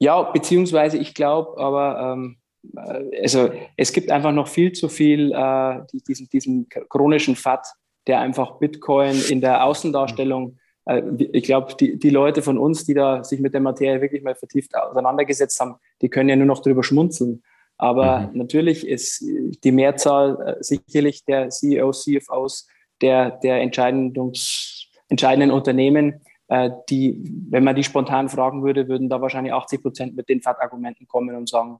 [0.00, 2.38] ja, beziehungsweise ich glaube, aber ähm,
[2.76, 7.68] äh, also es gibt einfach noch viel zu viel äh, diesen, diesen chronischen Fat,
[8.08, 13.22] der einfach Bitcoin in der Außendarstellung ich glaube, die, die Leute von uns, die da
[13.22, 16.82] sich mit der Materie wirklich mal vertieft auseinandergesetzt haben, die können ja nur noch drüber
[16.82, 17.42] schmunzeln.
[17.76, 18.38] Aber mhm.
[18.38, 19.24] natürlich ist
[19.64, 22.68] die Mehrzahl äh, sicherlich der CEOs, CFOs
[23.00, 24.32] der, der entscheidenden,
[25.08, 26.20] entscheidenden Unternehmen
[26.50, 27.16] äh, die,
[27.48, 31.36] wenn man die spontan fragen würde, würden da wahrscheinlich 80 Prozent mit den FAT-Argumenten kommen
[31.36, 31.78] und sagen,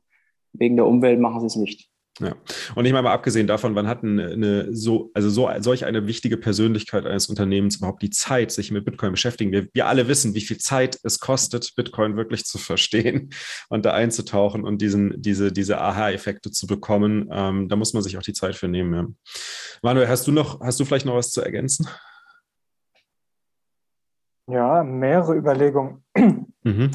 [0.52, 1.90] wegen der Umwelt machen sie es nicht.
[2.18, 2.34] Ja.
[2.74, 6.06] Und ich meine mal abgesehen davon, wann hat eine, eine so, also so solch eine
[6.06, 9.52] wichtige Persönlichkeit eines Unternehmens überhaupt die Zeit, sich mit Bitcoin beschäftigen?
[9.52, 13.30] Wir, wir alle wissen, wie viel Zeit es kostet, Bitcoin wirklich zu verstehen
[13.68, 17.28] und da einzutauchen und diesen, diese, diese Aha-Effekte zu bekommen.
[17.32, 18.94] Ähm, da muss man sich auch die Zeit für nehmen.
[18.94, 19.06] Ja.
[19.82, 21.88] Manuel, hast du noch, hast du vielleicht noch was zu ergänzen?
[24.46, 26.04] Ja, mehrere Überlegungen.
[26.62, 26.90] Mhm.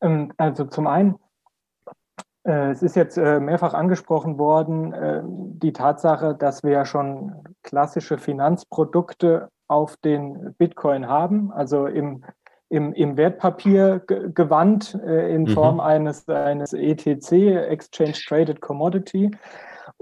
[0.00, 1.16] Ähm, also zum einen,
[2.44, 7.32] es ist jetzt äh, mehrfach angesprochen worden, äh, die Tatsache, dass wir ja schon
[7.62, 12.24] klassische Finanzprodukte auf den Bitcoin haben, also im,
[12.68, 15.48] im, im Wertpapiergewand in mhm.
[15.48, 17.32] Form eines, eines ETC,
[17.68, 19.30] Exchange Traded Commodity.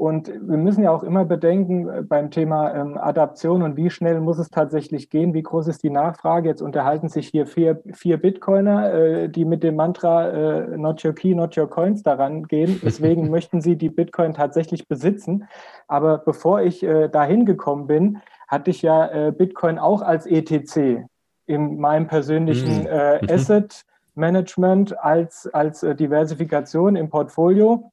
[0.01, 4.19] Und wir müssen ja auch immer bedenken äh, beim Thema ähm, Adaption und wie schnell
[4.23, 6.49] muss es tatsächlich gehen, wie groß ist die Nachfrage.
[6.49, 11.13] Jetzt unterhalten sich hier vier, vier Bitcoiner, äh, die mit dem Mantra äh, Not Your
[11.13, 12.81] Key, Not Your Coins daran gehen.
[12.83, 15.45] Deswegen möchten sie die Bitcoin tatsächlich besitzen.
[15.87, 21.05] Aber bevor ich äh, dahin gekommen bin, hatte ich ja äh, Bitcoin auch als ETC
[21.45, 22.87] in meinem persönlichen mhm.
[22.87, 23.85] äh, Asset
[24.15, 27.93] Management als, als Diversifikation im Portfolio.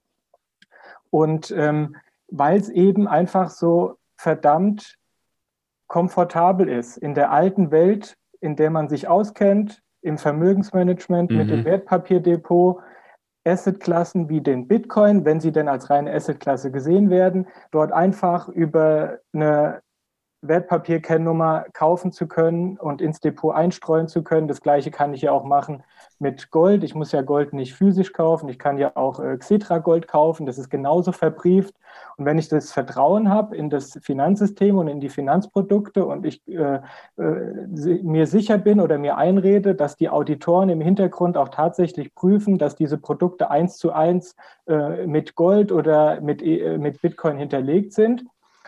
[1.10, 1.96] Und ähm,
[2.30, 4.98] weil es eben einfach so verdammt
[5.88, 11.38] komfortabel ist in der alten Welt, in der man sich auskennt, im Vermögensmanagement mhm.
[11.38, 11.66] mit dem mhm.
[11.66, 12.82] Wertpapierdepot,
[13.46, 19.20] Assetklassen wie den Bitcoin, wenn sie denn als reine Assetklasse gesehen werden, dort einfach über
[19.32, 19.82] eine
[20.42, 24.48] Wertpapierkennnummer kaufen zu können und ins Depot einstreuen zu können.
[24.48, 25.84] Das gleiche kann ich ja auch machen
[26.20, 26.84] mit Gold.
[26.84, 28.48] Ich muss ja Gold nicht physisch kaufen.
[28.50, 30.46] Ich kann ja auch äh, Xetra Gold kaufen.
[30.46, 31.74] Das ist genauso verbrieft.
[32.18, 36.48] Und wenn ich das Vertrauen habe in das Finanzsystem und in die Finanzprodukte und ich
[36.48, 36.82] äh,
[37.18, 42.58] äh, mir sicher bin oder mir einrede, dass die Auditoren im Hintergrund auch tatsächlich prüfen,
[42.58, 44.36] dass diese Produkte eins zu eins
[44.68, 48.24] äh, mit Gold oder mit, äh, mit Bitcoin hinterlegt sind,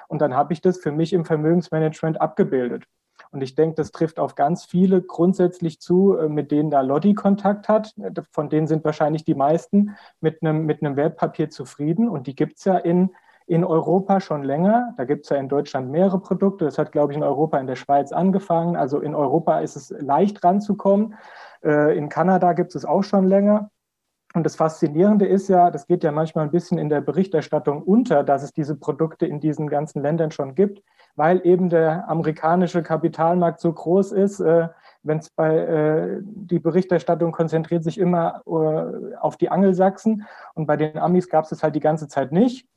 [0.10, 2.84] und dann habe ich das für mich im Vermögensmanagement abgebildet.
[3.32, 7.14] Und ich denke, das trifft auf ganz viele grundsätzlich zu, äh, mit denen da Lotti
[7.14, 7.94] Kontakt hat.
[8.32, 12.10] Von denen sind wahrscheinlich die meisten mit einem, mit einem Wertpapier zufrieden.
[12.10, 13.12] Und die gibt es ja in,
[13.46, 14.96] in Europa schon länger.
[14.98, 16.66] Da gibt es ja in Deutschland mehrere Produkte.
[16.66, 18.76] Das hat, glaube ich, in Europa, in der Schweiz angefangen.
[18.76, 21.14] Also in Europa ist es leicht ranzukommen.
[21.64, 23.70] Äh, in Kanada gibt es auch schon länger.
[24.36, 28.24] Und das Faszinierende ist ja, das geht ja manchmal ein bisschen in der Berichterstattung unter,
[28.24, 30.84] dass es diese Produkte in diesen ganzen Ländern schon gibt,
[31.16, 34.40] weil eben der amerikanische Kapitalmarkt so groß ist.
[34.40, 34.68] Äh,
[35.02, 40.78] Wenn es bei äh, die Berichterstattung konzentriert sich immer äh, auf die Angelsachsen und bei
[40.78, 42.68] den Amis gab es das halt die ganze Zeit nicht.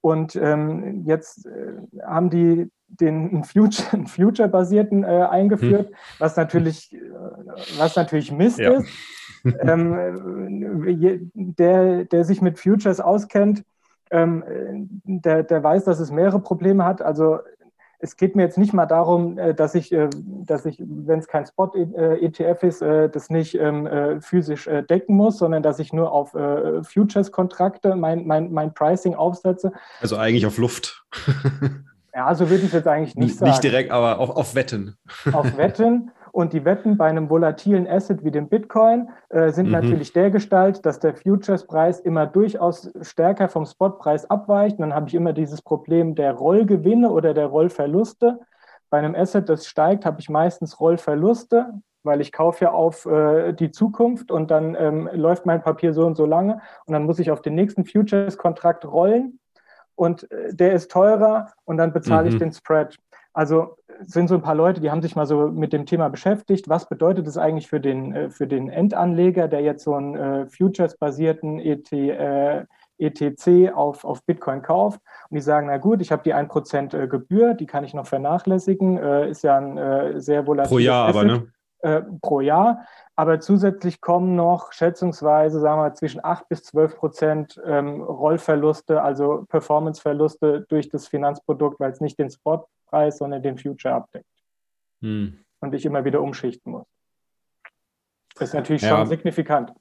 [0.00, 5.94] Und ähm, jetzt äh, haben die den Future, Future-basierten äh, eingeführt, hm.
[6.18, 6.98] was natürlich, äh,
[7.78, 8.72] was natürlich Mist ja.
[8.72, 8.88] ist
[9.44, 13.64] ähm, der, der sich mit Futures auskennt,
[14.10, 14.44] ähm,
[15.04, 17.02] der, der weiß, dass es mehrere Probleme hat.
[17.02, 17.38] Also
[18.00, 21.26] es geht mir jetzt nicht mal darum, äh, dass ich, äh, dass ich, wenn es
[21.26, 26.30] kein Spot-ETF ist, äh, das nicht ähm, physisch decken muss, sondern dass ich nur auf
[26.30, 29.72] Futures-Kontrakte mein, mein, mein Pricing aufsetze.
[30.00, 31.04] Also eigentlich auf Luft.
[32.14, 33.50] ja, so würde ich jetzt eigentlich nicht, nicht sagen.
[33.50, 34.96] Nicht direkt, aber auf, auf Wetten.
[35.32, 36.10] Auf Wetten.
[36.32, 39.72] Und die Wetten bei einem volatilen Asset wie dem Bitcoin äh, sind mhm.
[39.72, 44.78] natürlich der Gestalt, dass der Futures-Preis immer durchaus stärker vom Spotpreis abweicht.
[44.78, 48.40] Und dann habe ich immer dieses Problem der Rollgewinne oder der Rollverluste.
[48.90, 51.74] Bei einem Asset, das steigt, habe ich meistens Rollverluste,
[52.04, 56.06] weil ich kaufe ja auf äh, die Zukunft und dann ähm, läuft mein Papier so
[56.06, 59.38] und so lange und dann muss ich auf den nächsten Futures-Kontrakt rollen
[59.94, 62.32] und äh, der ist teurer und dann bezahle mhm.
[62.32, 62.96] ich den Spread.
[63.38, 66.68] Also sind so ein paar Leute, die haben sich mal so mit dem Thema beschäftigt.
[66.68, 70.46] Was bedeutet es eigentlich für den, äh, für den Endanleger, der jetzt so einen äh,
[70.48, 72.64] Futures-basierten ET, äh,
[72.98, 75.00] ETC auf, auf Bitcoin kauft?
[75.30, 78.08] Und die sagen, na gut, ich habe die 1% äh, Gebühr, die kann ich noch
[78.08, 81.52] vernachlässigen, ist ja ein sehr volatiles Pro Jahr Asset, aber, ne?
[82.20, 82.86] Pro Jahr.
[83.16, 89.44] Aber zusätzlich kommen noch schätzungsweise, sagen wir, zwischen 8 bis 12 Prozent ähm, Rollverluste, also
[89.48, 94.26] Performanceverluste durch das Finanzprodukt, weil es nicht den Spotpreis, sondern den Future abdeckt.
[95.00, 95.38] Hm.
[95.60, 96.86] Und ich immer wieder umschichten muss.
[98.36, 98.96] Das ist natürlich ja.
[98.96, 99.72] schon signifikant.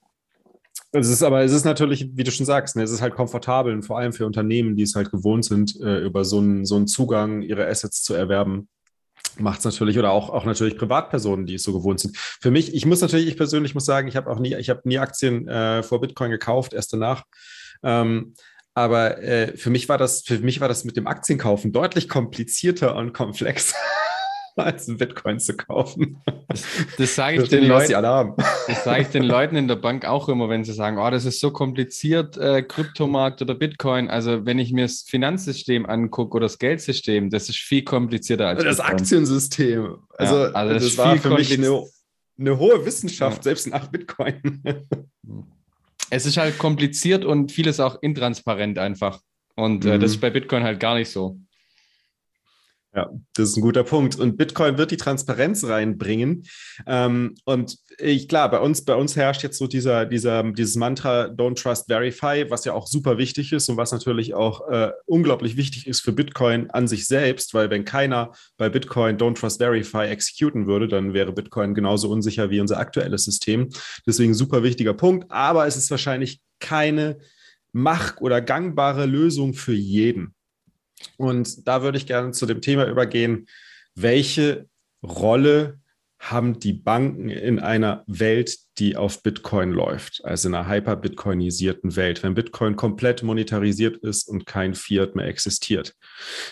[0.92, 3.74] Es ist aber, es ist natürlich, wie du schon sagst, ne, es ist halt komfortabel
[3.74, 6.76] und vor allem für Unternehmen, die es halt gewohnt sind, äh, über so einen, so
[6.76, 8.70] einen Zugang ihre Assets zu erwerben,
[9.40, 12.18] macht es natürlich oder auch, auch natürlich Privatpersonen, die es so gewohnt sind.
[12.18, 14.82] Für mich, ich muss natürlich, ich persönlich muss sagen, ich habe auch nie, ich habe
[14.86, 17.24] nie Aktien äh, vor Bitcoin gekauft, erst danach.
[17.84, 18.34] Ähm,
[18.74, 22.96] aber äh, für mich war das, für mich war das mit dem Aktienkaufen deutlich komplizierter
[22.96, 23.74] und komplex.
[24.66, 26.22] Als Bitcoin zu kaufen.
[26.48, 26.66] Das,
[26.98, 30.50] das sage ich, den Leuten, das sage ich den Leuten in der Bank auch immer,
[30.50, 34.10] wenn sie sagen, oh, das ist so kompliziert, äh, Kryptomarkt oder Bitcoin.
[34.10, 38.64] Also wenn ich mir das Finanzsystem angucke oder das Geldsystem, das ist viel komplizierter als
[38.64, 38.96] das Bitcoin.
[38.96, 39.98] Aktiensystem.
[40.18, 41.84] Also, ja, also das, das war für mich eine,
[42.40, 43.44] eine hohe Wissenschaft, ja.
[43.44, 44.64] selbst nach Bitcoin.
[46.10, 49.20] es ist halt kompliziert und vieles auch intransparent einfach.
[49.56, 50.22] Und äh, das ist mhm.
[50.22, 51.40] bei Bitcoin halt gar nicht so.
[52.98, 54.16] Ja, das ist ein guter Punkt.
[54.16, 56.48] Und Bitcoin wird die Transparenz reinbringen.
[56.88, 61.26] Ähm, und ich, klar, bei uns, bei uns herrscht jetzt so dieser, dieser, dieses Mantra
[61.26, 65.58] Don't Trust Verify, was ja auch super wichtig ist und was natürlich auch äh, unglaublich
[65.58, 70.08] wichtig ist für Bitcoin an sich selbst, weil wenn keiner bei Bitcoin Don't Trust Verify
[70.08, 73.70] exekuten würde, dann wäre Bitcoin genauso unsicher wie unser aktuelles System.
[74.08, 75.30] Deswegen super wichtiger Punkt.
[75.30, 77.20] Aber es ist wahrscheinlich keine
[77.74, 80.34] mach- oder gangbare Lösung für jeden.
[81.18, 83.48] Und da würde ich gerne zu dem Thema übergehen,
[83.96, 84.68] welche
[85.04, 85.80] Rolle
[86.20, 92.24] haben die Banken in einer Welt, die auf Bitcoin läuft, also in einer hyper-bitcoinisierten Welt,
[92.24, 95.96] wenn Bitcoin komplett monetarisiert ist und kein Fiat mehr existiert.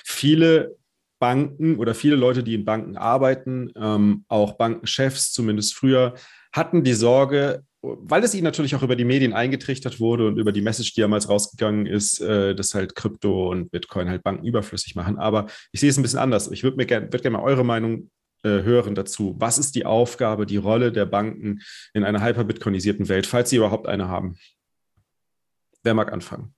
[0.04, 0.76] Viele
[1.20, 6.14] Banken oder viele Leute, die in Banken arbeiten, ähm, auch Bankenchefs zumindest früher,
[6.52, 7.64] hatten die Sorge,
[8.02, 11.02] weil es ihnen natürlich auch über die Medien eingetrichtert wurde und über die Message, die
[11.02, 15.18] damals rausgegangen ist, äh, dass halt Krypto und Bitcoin halt Banken überflüssig machen.
[15.18, 16.50] Aber ich sehe es ein bisschen anders.
[16.52, 18.10] Ich würde mir gerne würd gern mal eure Meinung
[18.44, 19.36] äh, hören dazu.
[19.40, 21.62] Was ist die Aufgabe, die Rolle der Banken
[21.94, 24.38] in einer hyperbitcoinisierten Welt, falls sie überhaupt eine haben?
[25.84, 26.54] Wer mag anfangen?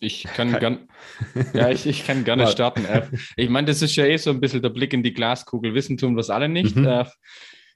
[0.00, 0.88] Ich kann, gern,
[1.54, 2.86] ja, ich, ich kann gerne starten.
[3.36, 5.74] Ich meine, das ist ja eh so ein bisschen der Blick in die Glaskugel.
[5.74, 6.76] Wissen tun es alle nicht.
[6.76, 6.84] Mhm.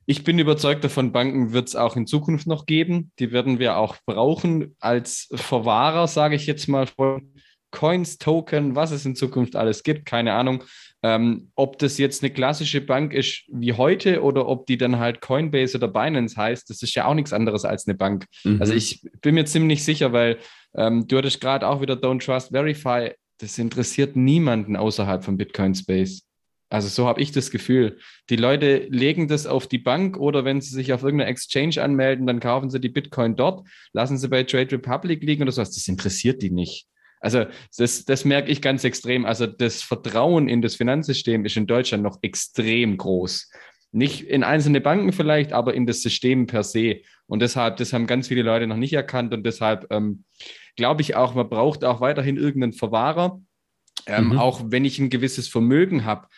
[0.07, 3.12] Ich bin überzeugt davon, Banken wird es auch in Zukunft noch geben.
[3.18, 7.32] Die werden wir auch brauchen als Verwahrer, sage ich jetzt mal, von
[7.70, 10.62] Coins, Token, was es in Zukunft alles gibt, keine Ahnung.
[11.03, 15.20] Ähm, ob das jetzt eine klassische Bank ist wie heute oder ob die dann halt
[15.20, 18.26] Coinbase oder Binance heißt, das ist ja auch nichts anderes als eine Bank.
[18.44, 18.61] Mhm.
[18.61, 20.38] Also ich bin mir ziemlich sicher, weil
[20.76, 23.12] ähm, du hattest gerade auch wieder Don't Trust Verify.
[23.38, 26.22] Das interessiert niemanden außerhalb von Bitcoin Space.
[26.72, 27.98] Also so habe ich das Gefühl.
[28.30, 32.26] Die Leute legen das auf die Bank oder wenn sie sich auf irgendeiner Exchange anmelden,
[32.26, 35.72] dann kaufen sie die Bitcoin dort, lassen sie bei Trade Republic liegen oder sowas.
[35.72, 36.86] Das interessiert die nicht.
[37.20, 37.44] Also
[37.76, 39.26] das, das merke ich ganz extrem.
[39.26, 43.50] Also das Vertrauen in das Finanzsystem ist in Deutschland noch extrem groß.
[43.90, 47.02] Nicht in einzelne Banken vielleicht, aber in das System per se.
[47.26, 49.34] Und deshalb, das haben ganz viele Leute noch nicht erkannt.
[49.34, 50.24] Und deshalb ähm,
[50.76, 53.42] glaube ich auch, man braucht auch weiterhin irgendeinen Verwahrer.
[54.06, 54.38] Ähm, mhm.
[54.38, 56.28] Auch wenn ich ein gewisses Vermögen habe,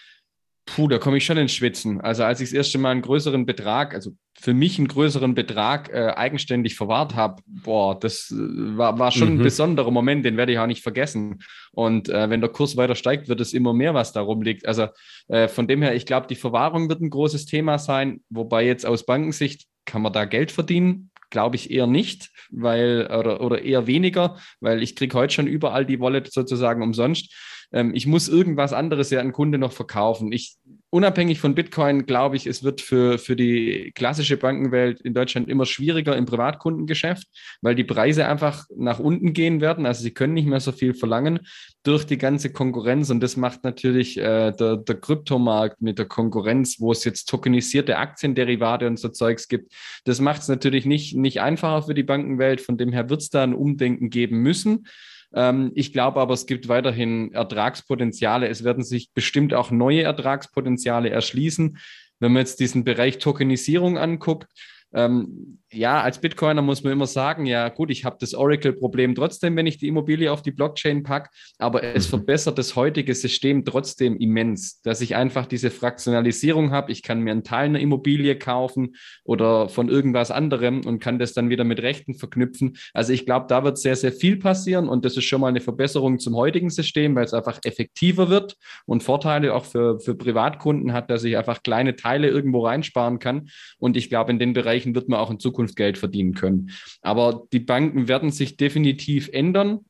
[0.67, 2.01] Puh, da komme ich schon ins Schwitzen.
[2.01, 5.91] Also als ich das erste Mal einen größeren Betrag, also für mich einen größeren Betrag
[5.93, 8.37] äh, eigenständig verwahrt habe, boah, das äh,
[8.77, 9.41] war, war schon mhm.
[9.41, 11.43] ein besonderer Moment, den werde ich auch nicht vergessen.
[11.73, 14.67] Und äh, wenn der Kurs weiter steigt, wird es immer mehr, was darum liegt.
[14.67, 14.89] Also
[15.29, 18.87] äh, von dem her, ich glaube, die Verwahrung wird ein großes Thema sein, wobei jetzt
[18.87, 21.11] aus Bankensicht kann man da Geld verdienen.
[21.29, 25.85] Glaube ich eher nicht, weil, oder, oder eher weniger, weil ich kriege heute schon überall
[25.85, 27.35] die Wallet sozusagen umsonst
[27.75, 30.31] ähm, ich muss irgendwas anderes ja an Kunde noch verkaufen.
[30.31, 30.57] Ich,
[30.91, 35.67] unabhängig von Bitcoin, glaube ich, es wird für, für die klassische Bankenwelt in Deutschland immer
[35.67, 37.27] schwieriger im Privatkundengeschäft,
[37.63, 39.87] weil die Preise einfach nach unten gehen werden.
[39.87, 41.41] Also sie können nicht mehr so viel verlangen
[41.83, 43.11] durch die ganze Konkurrenz.
[43.11, 47.99] Und das macht natürlich äh, der, der Kryptomarkt mit der Konkurrenz, wo es jetzt tokenisierte
[47.99, 49.73] Aktienderivate und so Zeugs gibt.
[50.05, 52.61] Das macht es natürlich nicht, nicht einfacher für die Bankenwelt.
[52.61, 54.87] Von dem her wird es da ein Umdenken geben müssen.
[55.35, 58.49] Ähm, ich glaube aber, es gibt weiterhin Ertragspotenziale.
[58.49, 61.79] Es werden sich bestimmt auch neue Ertragspotenziale erschließen.
[62.21, 64.47] Wenn man jetzt diesen Bereich Tokenisierung anguckt,
[64.95, 69.57] ähm, ja, als Bitcoiner muss man immer sagen, ja gut, ich habe das Oracle-Problem trotzdem,
[69.57, 72.11] wenn ich die Immobilie auf die Blockchain packe, aber es mhm.
[72.11, 76.93] verbessert das heutige System trotzdem immens, dass ich einfach diese Fraktionalisierung habe.
[76.93, 81.33] Ich kann mir einen Teil einer Immobilie kaufen oder von irgendwas anderem und kann das
[81.33, 82.77] dann wieder mit Rechten verknüpfen.
[82.93, 85.61] Also ich glaube, da wird sehr, sehr viel passieren und das ist schon mal eine
[85.61, 90.93] Verbesserung zum heutigen System, weil es einfach effektiver wird und Vorteile auch für, für Privatkunden
[90.93, 93.49] hat, dass ich einfach kleine Teile irgendwo reinsparen kann.
[93.79, 96.71] Und ich glaube, in den Bereichen Bereichen wird man auch in Zukunft Geld verdienen können.
[97.03, 99.81] Aber die Banken werden sich definitiv ändern.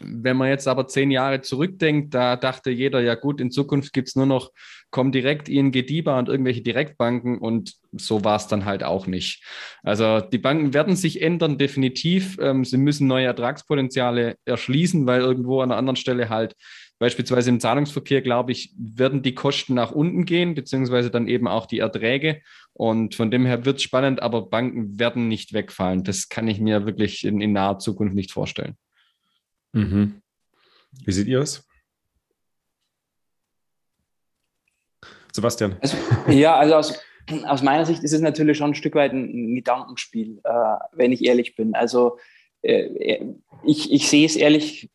[0.00, 4.08] Wenn man jetzt aber zehn Jahre zurückdenkt, da dachte jeder, ja gut, in Zukunft gibt
[4.08, 4.50] es nur noch
[4.90, 9.42] Comdirect, ING DIBA und irgendwelche Direktbanken und so war es dann halt auch nicht.
[9.82, 12.36] Also die Banken werden sich ändern, definitiv.
[12.40, 16.54] Ähm, sie müssen neue Ertragspotenziale erschließen, weil irgendwo an einer anderen Stelle halt
[16.98, 21.66] Beispielsweise im Zahlungsverkehr, glaube ich, werden die Kosten nach unten gehen, beziehungsweise dann eben auch
[21.66, 22.40] die Erträge.
[22.72, 26.04] Und von dem her wird es spannend, aber Banken werden nicht wegfallen.
[26.04, 28.76] Das kann ich mir wirklich in, in naher Zukunft nicht vorstellen.
[29.72, 30.22] Mhm.
[31.04, 31.66] Wie seht ihr es?
[35.32, 35.76] Sebastian.
[35.82, 35.96] Also,
[36.28, 37.00] ja, also aus,
[37.44, 41.24] aus meiner Sicht ist es natürlich schon ein Stück weit ein Gedankenspiel, äh, wenn ich
[41.24, 41.74] ehrlich bin.
[41.74, 42.18] Also
[43.64, 44.90] ich, ich sehe es ehrlich,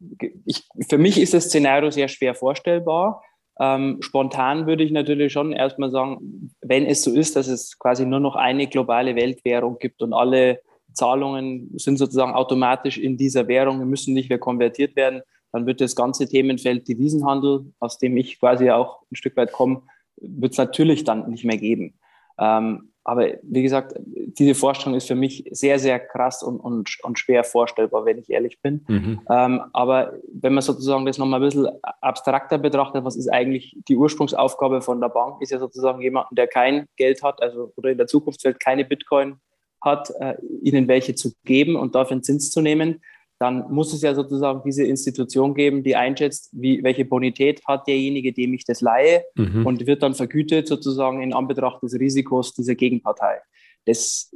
[0.46, 3.24] ich, für mich ist das Szenario sehr schwer vorstellbar.
[3.60, 8.06] Ähm, spontan würde ich natürlich schon erstmal sagen, wenn es so ist, dass es quasi
[8.06, 10.62] nur noch eine globale Weltwährung gibt und alle
[10.94, 15.96] Zahlungen sind sozusagen automatisch in dieser Währung, müssen nicht mehr konvertiert werden, dann wird das
[15.96, 19.84] ganze Themenfeld Devisenhandel, aus dem ich quasi auch ein Stück weit komme,
[20.18, 21.94] wird es natürlich dann nicht mehr geben.
[22.40, 27.18] Ähm, aber wie gesagt, diese Vorstellung ist für mich sehr, sehr krass und, und, und
[27.18, 28.86] schwer vorstellbar, wenn ich ehrlich bin.
[28.88, 29.22] Mhm.
[29.30, 31.68] Ähm, aber wenn man sozusagen das nochmal ein bisschen
[32.02, 36.48] abstrakter betrachtet, was ist eigentlich die Ursprungsaufgabe von der Bank, ist ja sozusagen jemanden, der
[36.48, 39.38] kein Geld hat, also oder in der Zukunftswelt keine Bitcoin
[39.82, 43.02] hat, äh, ihnen welche zu geben und dafür einen Zins zu nehmen
[43.42, 48.34] dann muss es ja sozusagen diese Institution geben, die einschätzt, wie, welche Bonität hat derjenige,
[48.34, 49.66] dem ich das leihe mhm.
[49.66, 53.40] und wird dann vergütet sozusagen in Anbetracht des Risikos dieser Gegenpartei.
[53.86, 54.32] Das,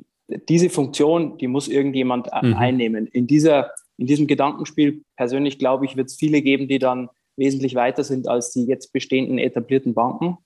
[0.49, 2.55] diese Funktion, die muss irgendjemand mhm.
[2.55, 3.05] einnehmen.
[3.05, 7.75] In, dieser, in diesem Gedankenspiel persönlich glaube ich, wird es viele geben, die dann wesentlich
[7.75, 10.37] weiter sind als die jetzt bestehenden etablierten Banken.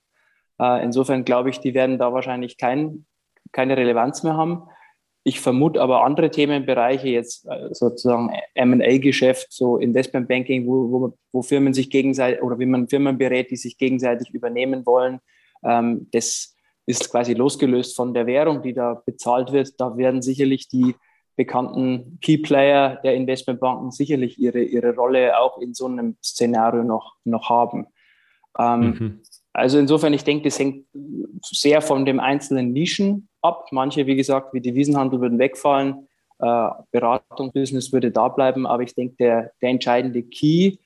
[0.60, 3.06] Äh, insofern glaube ich, die werden da wahrscheinlich kein,
[3.52, 4.64] keine Relevanz mehr haben.
[5.22, 11.74] Ich vermute aber andere Themenbereiche, jetzt äh, sozusagen MA-Geschäft, so Investmentbanking, wo, wo, wo Firmen
[11.74, 15.20] sich gegenseitig oder wie man Firmen berät, die sich gegenseitig übernehmen wollen,
[15.62, 16.56] ähm, das
[16.86, 19.78] ist quasi losgelöst von der Währung, die da bezahlt wird.
[19.78, 20.94] Da werden sicherlich die
[21.36, 27.16] bekannten Key Player der Investmentbanken sicherlich ihre, ihre Rolle auch in so einem Szenario noch,
[27.24, 27.86] noch haben.
[28.58, 29.20] Ähm, mhm.
[29.52, 30.86] Also insofern, ich denke, das hängt
[31.42, 33.68] sehr von dem einzelnen Nischen ab.
[33.72, 36.08] Manche, wie gesagt, wie Devisenhandel würden wegfallen.
[36.38, 38.66] Äh, Beratungsbusiness würde da bleiben.
[38.66, 40.76] Aber ich denke, der, der entscheidende Key,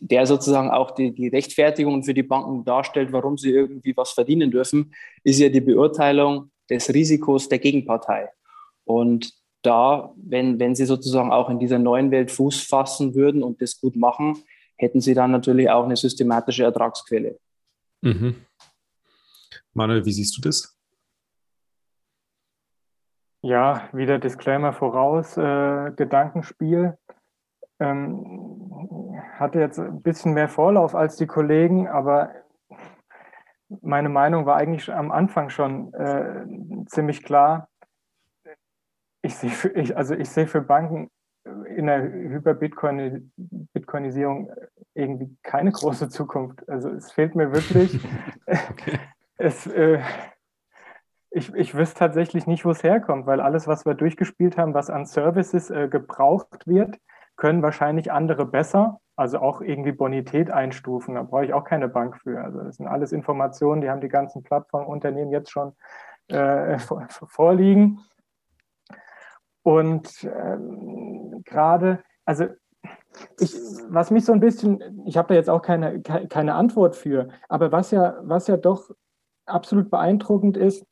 [0.00, 4.50] der sozusagen auch die, die Rechtfertigung für die Banken darstellt, warum sie irgendwie was verdienen
[4.50, 4.92] dürfen,
[5.22, 8.28] ist ja die Beurteilung des Risikos der Gegenpartei.
[8.84, 9.32] Und
[9.62, 13.80] da, wenn, wenn sie sozusagen auch in dieser neuen Welt Fuß fassen würden und das
[13.80, 14.42] gut machen,
[14.76, 17.38] hätten sie dann natürlich auch eine systematische Ertragsquelle.
[18.02, 18.36] Mhm.
[19.72, 20.75] Manuel, wie siehst du das?
[23.46, 26.98] Ja, wieder Disclaimer voraus, äh, Gedankenspiel.
[27.78, 32.32] Ähm, hatte jetzt ein bisschen mehr Vorlauf als die Kollegen, aber
[33.82, 36.44] meine Meinung war eigentlich am Anfang schon äh,
[36.86, 37.68] ziemlich klar.
[39.22, 41.08] Ich sehe für, ich, also ich sehe für Banken
[41.76, 44.50] in der Hyper-Bitcoinisierung
[44.94, 46.68] irgendwie keine große Zukunft.
[46.68, 48.00] Also es fehlt mir wirklich.
[48.70, 48.98] okay.
[49.36, 50.00] es, äh,
[51.36, 54.88] ich, ich wüsste tatsächlich nicht, wo es herkommt, weil alles, was wir durchgespielt haben, was
[54.88, 56.98] an Services äh, gebraucht wird,
[57.36, 59.00] können wahrscheinlich andere besser.
[59.16, 61.14] Also auch irgendwie Bonität einstufen.
[61.14, 62.40] Da brauche ich auch keine Bank für.
[62.42, 65.74] Also das sind alles Informationen, die haben die ganzen Plattformunternehmen jetzt schon
[66.28, 66.78] äh,
[67.08, 68.00] vorliegen.
[69.62, 72.46] Und ähm, gerade, also
[73.40, 73.54] ich,
[73.88, 77.72] was mich so ein bisschen, ich habe da jetzt auch keine, keine Antwort für, aber
[77.72, 78.90] was ja, was ja doch
[79.44, 80.86] absolut beeindruckend ist,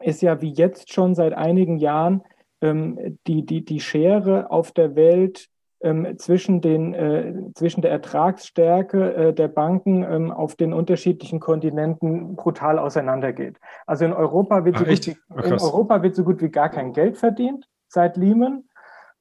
[0.00, 2.22] ist ja wie jetzt schon seit einigen Jahren
[2.60, 5.48] ähm, die, die, die Schere auf der Welt
[5.80, 12.34] ähm, zwischen, den, äh, zwischen der Ertragsstärke äh, der Banken ähm, auf den unterschiedlichen Kontinenten
[12.36, 13.58] brutal auseinandergeht.
[13.86, 16.70] Also in Europa wird, so, ah, gut wie, in Europa wird so gut wie gar
[16.70, 18.64] kein Geld verdient seit Lehman.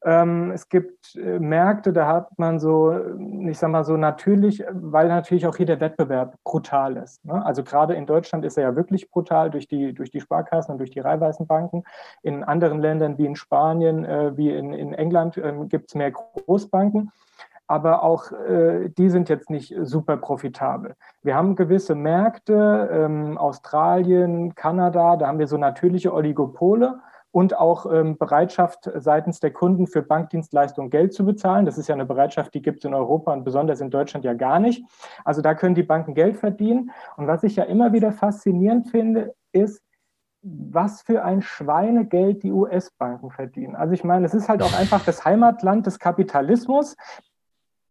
[0.05, 2.95] Ähm, es gibt äh, Märkte, da hat man so,
[3.49, 7.25] ich sag mal so natürlich, weil natürlich auch hier der Wettbewerb brutal ist.
[7.25, 7.43] Ne?
[7.43, 10.77] Also gerade in Deutschland ist er ja wirklich brutal durch die, durch die Sparkassen und
[10.77, 11.83] durch die Reihweisenbanken.
[12.21, 16.11] In anderen Ländern wie in Spanien, äh, wie in, in England äh, gibt es mehr
[16.11, 17.11] Großbanken
[17.67, 20.95] aber auch äh, die sind jetzt nicht super profitabel.
[21.23, 26.99] Wir haben gewisse Märkte, ähm, Australien, Kanada, da haben wir so natürliche Oligopole
[27.35, 31.65] und auch ähm, Bereitschaft seitens der Kunden für Bankdienstleistungen Geld zu bezahlen.
[31.65, 34.33] Das ist ja eine Bereitschaft, die gibt es in Europa und besonders in Deutschland ja
[34.33, 34.85] gar nicht.
[35.25, 36.91] Also da können die Banken Geld verdienen.
[37.17, 39.83] Und was ich ja immer wieder faszinierend finde, ist,
[40.43, 43.75] was für ein Schweinegeld die US-Banken verdienen.
[43.75, 46.95] Also ich meine, es ist halt auch einfach das Heimatland des Kapitalismus.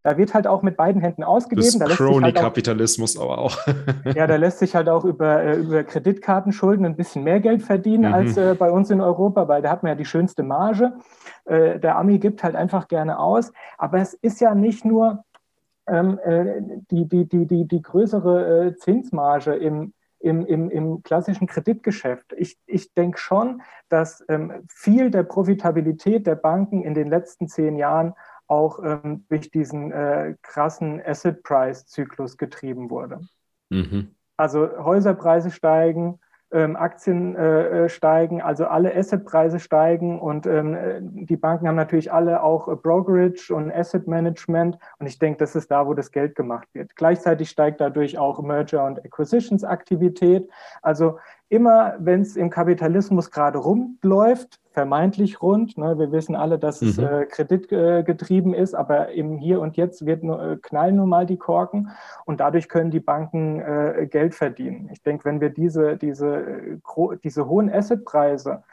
[0.04, 1.78] Da wird halt auch mit beiden Händen ausgegeben.
[1.80, 3.56] Das Crony-Kapitalismus halt aber auch.
[4.14, 8.08] ja, da lässt sich halt auch über, äh, über Kreditkartenschulden ein bisschen mehr Geld verdienen
[8.08, 8.14] mhm.
[8.14, 10.92] als äh, bei uns in Europa, weil da hat man ja die schönste Marge.
[11.46, 13.50] Äh, der Ami gibt halt einfach gerne aus.
[13.78, 15.24] Aber es ist ja nicht nur
[15.86, 21.46] ähm, äh, die, die, die, die, die größere äh, Zinsmarge im, im, im, im klassischen
[21.46, 22.34] Kreditgeschäft.
[22.36, 27.76] Ich, ich denke schon, dass ähm, viel der Profitabilität der Banken in den letzten zehn
[27.76, 28.12] Jahren
[28.46, 33.20] auch ähm, durch diesen äh, krassen Asset-Price-Zyklus getrieben wurde.
[33.70, 34.14] Mhm.
[34.36, 36.18] Also Häuserpreise steigen,
[36.54, 40.76] ähm, Aktien äh, äh, steigen, also alle Assetpreise steigen und ähm,
[41.26, 45.72] die Banken haben natürlich alle auch Brokerage und Asset Management und ich denke, das ist
[45.72, 46.94] da, wo das Geld gemacht wird.
[46.94, 50.48] Gleichzeitig steigt dadurch auch Merger und Acquisitions Aktivität.
[50.80, 51.18] Also
[51.54, 55.78] immer, wenn es im Kapitalismus gerade rumläuft, vermeintlich rund.
[55.78, 55.96] Ne?
[55.98, 56.88] Wir wissen alle, dass mhm.
[56.88, 61.08] es äh, kreditgetrieben äh, ist, aber im Hier und Jetzt wird nur, äh, knallen nun
[61.08, 61.90] mal die Korken
[62.24, 64.88] und dadurch können die Banken äh, Geld verdienen.
[64.92, 66.78] Ich denke, wenn wir diese, diese, äh,
[67.22, 68.64] diese hohen Assetpreise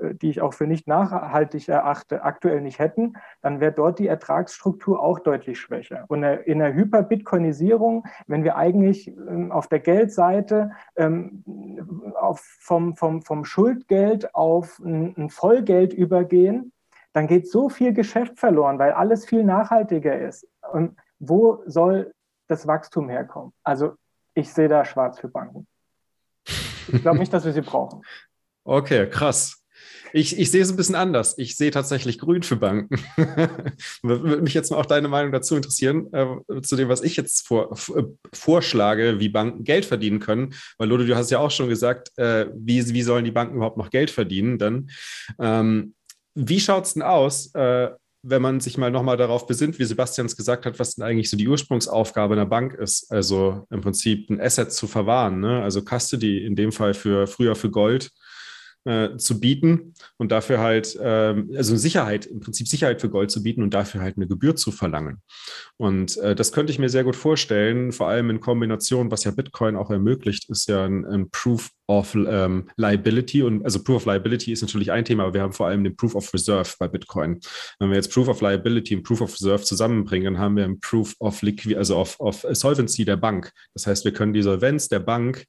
[0.00, 5.00] die ich auch für nicht nachhaltig erachte, aktuell nicht hätten, dann wäre dort die Ertragsstruktur
[5.00, 6.04] auch deutlich schwächer.
[6.08, 11.44] Und in der Hyper-Bitcoinisierung, wenn wir eigentlich ähm, auf der Geldseite ähm,
[12.34, 16.72] vom, vom, vom Schuldgeld auf ein Vollgeld übergehen,
[17.12, 20.46] dann geht so viel Geschäft verloren, weil alles viel nachhaltiger ist.
[20.72, 22.12] Und wo soll
[22.46, 23.52] das Wachstum herkommen?
[23.64, 23.94] Also
[24.34, 25.66] ich sehe da schwarz für Banken.
[26.92, 28.02] Ich glaube nicht, dass wir sie brauchen.
[28.62, 29.59] Okay, krass.
[30.12, 31.36] Ich, ich sehe es ein bisschen anders.
[31.38, 32.96] Ich sehe tatsächlich grün für Banken.
[34.02, 37.46] Würde mich jetzt mal auch deine Meinung dazu interessieren, äh, zu dem, was ich jetzt
[37.46, 38.02] vor, äh,
[38.32, 40.54] vorschlage, wie Banken Geld verdienen können.
[40.78, 43.78] Weil, Lodo, du hast ja auch schon gesagt, äh, wie, wie sollen die Banken überhaupt
[43.78, 44.58] noch Geld verdienen?
[44.58, 44.90] Dann,
[45.38, 45.94] ähm,
[46.34, 47.90] wie schaut es denn aus, äh,
[48.22, 51.30] wenn man sich mal nochmal darauf besinnt, wie Sebastian es gesagt hat, was denn eigentlich
[51.30, 53.10] so die Ursprungsaufgabe einer Bank ist?
[53.10, 55.62] Also im Prinzip ein Asset zu verwahren, ne?
[55.62, 58.10] also Custody in dem Fall für früher für Gold
[58.84, 63.42] äh, zu bieten und dafür halt, ähm, also Sicherheit, im Prinzip Sicherheit für Gold zu
[63.42, 65.20] bieten und dafür halt eine Gebühr zu verlangen.
[65.76, 69.30] Und äh, das könnte ich mir sehr gut vorstellen, vor allem in Kombination, was ja
[69.30, 74.06] Bitcoin auch ermöglicht, ist ja ein, ein Proof of ähm, Liability und also Proof of
[74.06, 76.86] Liability ist natürlich ein Thema, aber wir haben vor allem den Proof of Reserve bei
[76.86, 77.40] Bitcoin.
[77.80, 80.78] Wenn wir jetzt Proof of Liability und Proof of Reserve zusammenbringen, dann haben wir ein
[80.80, 83.52] Proof of Liquid, also of, of Solvency der Bank.
[83.74, 85.46] Das heißt, wir können die Solvenz der Bank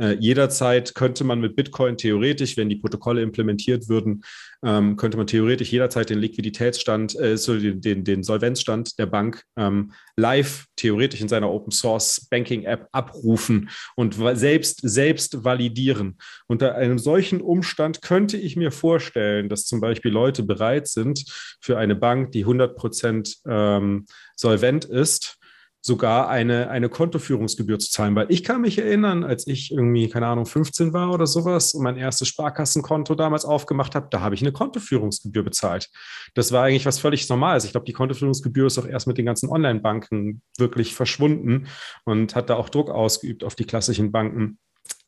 [0.00, 4.22] äh, jederzeit könnte man mit Bitcoin theoretisch, wenn die Protokolle implementiert würden,
[4.64, 9.44] ähm, könnte man theoretisch jederzeit den Liquiditätsstand, äh, so den, den, den, Solvenzstand der Bank
[9.56, 16.16] ähm, live theoretisch in seiner Open Source Banking App abrufen und selbst, selbst validieren.
[16.46, 21.24] Unter einem solchen Umstand könnte ich mir vorstellen, dass zum Beispiel Leute bereit sind,
[21.60, 25.39] für eine Bank, die 100 Prozent ähm, solvent ist,
[25.82, 30.26] sogar eine, eine Kontoführungsgebühr zu zahlen, weil ich kann mich erinnern, als ich irgendwie, keine
[30.26, 34.42] Ahnung, 15 war oder sowas und mein erstes Sparkassenkonto damals aufgemacht habe, da habe ich
[34.42, 35.88] eine Kontoführungsgebühr bezahlt.
[36.34, 37.64] Das war eigentlich was völlig Normales.
[37.64, 41.68] Ich glaube, die Kontoführungsgebühr ist auch erst mit den ganzen Online-Banken wirklich verschwunden
[42.04, 44.58] und hat da auch Druck ausgeübt auf die klassischen Banken.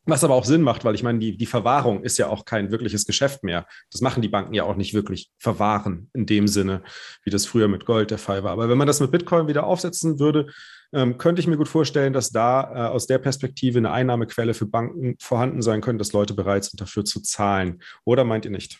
[0.05, 2.71] Was aber auch Sinn macht, weil ich meine, die, die Verwahrung ist ja auch kein
[2.71, 3.65] wirkliches Geschäft mehr.
[3.89, 6.83] Das machen die Banken ja auch nicht wirklich verwahren in dem Sinne,
[7.23, 8.51] wie das früher mit Gold der Fall war.
[8.51, 10.47] Aber wenn man das mit Bitcoin wieder aufsetzen würde,
[10.91, 14.65] ähm, könnte ich mir gut vorstellen, dass da äh, aus der Perspektive eine Einnahmequelle für
[14.65, 17.81] Banken vorhanden sein könnte, dass Leute bereit sind, dafür zu zahlen.
[18.03, 18.79] Oder meint ihr nicht?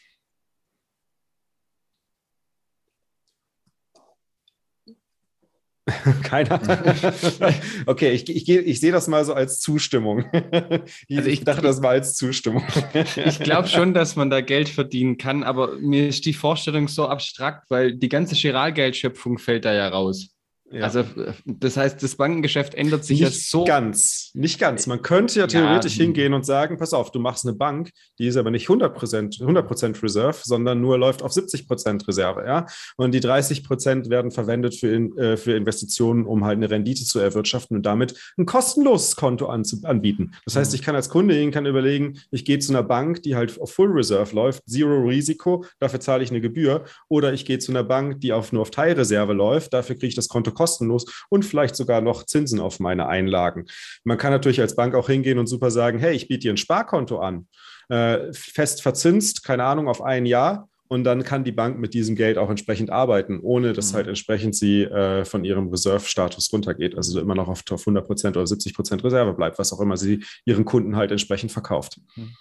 [6.23, 6.61] Keiner.
[7.85, 10.25] okay, ich, ich, ich sehe das mal so als Zustimmung.
[11.07, 12.63] ich, also ich dachte das mal als Zustimmung.
[12.93, 17.07] ich glaube schon, dass man da Geld verdienen kann, aber mir ist die Vorstellung so
[17.07, 20.29] abstrakt, weil die ganze Chiralgeldschöpfung fällt da ja raus.
[20.73, 20.85] Ja.
[20.85, 21.03] Also
[21.45, 23.63] das heißt, das Bankengeschäft ändert sich nicht ja so.
[23.63, 24.87] Ganz, nicht ganz.
[24.87, 26.03] Man könnte ja theoretisch ja.
[26.03, 30.03] hingehen und sagen, pass auf, du machst eine Bank, die ist aber nicht 100%, 100
[30.03, 32.43] Reserve, sondern nur läuft auf 70% Reserve.
[32.47, 32.65] Ja?
[32.97, 37.77] Und die 30% werden verwendet für, äh, für Investitionen, um halt eine Rendite zu erwirtschaften
[37.77, 40.31] und damit ein kostenloses Konto anbieten.
[40.45, 40.75] Das heißt, mhm.
[40.75, 43.73] ich kann als Kunde hingehen, kann überlegen, ich gehe zu einer Bank, die halt auf
[43.73, 46.85] Full Reserve läuft, Zero Risiko, dafür zahle ich eine Gebühr.
[47.09, 50.15] Oder ich gehe zu einer Bank, die auf, nur auf Teilreserve läuft, dafür kriege ich
[50.15, 53.65] das Konto kostenlos kostenlos und vielleicht sogar noch Zinsen auf meine Einlagen.
[54.05, 56.57] Man kann natürlich als Bank auch hingehen und super sagen, hey, ich biete dir ein
[56.57, 57.47] Sparkonto an,
[57.89, 62.15] äh, fest verzinst, keine Ahnung, auf ein Jahr und dann kann die Bank mit diesem
[62.15, 63.97] Geld auch entsprechend arbeiten, ohne dass mhm.
[63.97, 68.45] halt entsprechend sie äh, von ihrem Reserve-Status runtergeht, also immer noch auf 100 Prozent oder
[68.45, 71.99] 70 Prozent Reserve bleibt, was auch immer sie ihren Kunden halt entsprechend verkauft.
[72.15, 72.35] Mhm.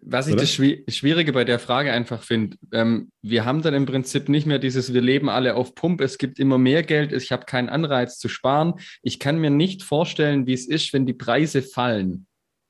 [0.00, 0.42] Was ich Oder?
[0.42, 4.58] das Schwierige bei der Frage einfach finde, ähm, wir haben dann im Prinzip nicht mehr
[4.58, 8.18] dieses, wir leben alle auf Pump, es gibt immer mehr Geld, ich habe keinen Anreiz
[8.18, 8.74] zu sparen.
[9.02, 12.26] Ich kann mir nicht vorstellen, wie es ist, wenn die Preise fallen.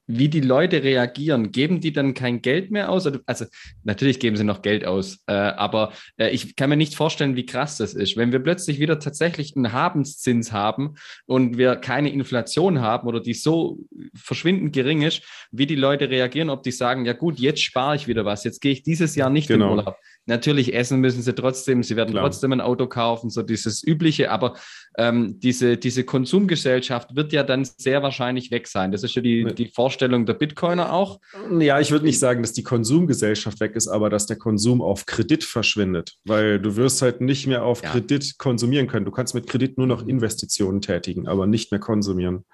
[0.06, 1.52] Wie die Leute reagieren.
[1.52, 3.08] Geben die dann kein Geld mehr aus?
[3.26, 3.46] Also
[3.84, 7.46] natürlich geben sie noch Geld aus, äh, aber äh, ich kann mir nicht vorstellen, wie
[7.46, 8.16] krass das ist.
[8.16, 10.94] Wenn wir plötzlich wieder tatsächlich einen Habenszins haben
[11.26, 13.78] und wir keine Inflation haben oder die so
[14.14, 18.08] verschwindend gering ist, wie die Leute reagieren, ob die sagen, ja gut, jetzt spare ich
[18.08, 19.72] wieder was, jetzt gehe ich dieses Jahr nicht genau.
[19.72, 19.96] in Urlaub.
[20.26, 22.24] Natürlich essen müssen sie trotzdem, sie werden Klar.
[22.24, 24.54] trotzdem ein Auto kaufen, so dieses Übliche, aber
[24.96, 28.92] ähm, diese, diese Konsumgesellschaft wird ja dann sehr wahrscheinlich weg sein.
[28.92, 31.20] Das ist ja die, die Vorstellung der Bitcoiner auch.
[31.58, 35.06] Ja, ich würde nicht sagen, dass die Konsumgesellschaft weg ist, aber dass der Konsum auf
[35.06, 37.90] Kredit verschwindet, weil du wirst halt nicht mehr auf ja.
[37.90, 39.04] Kredit konsumieren können.
[39.04, 42.44] Du kannst mit Kredit nur noch Investitionen tätigen, aber nicht mehr konsumieren.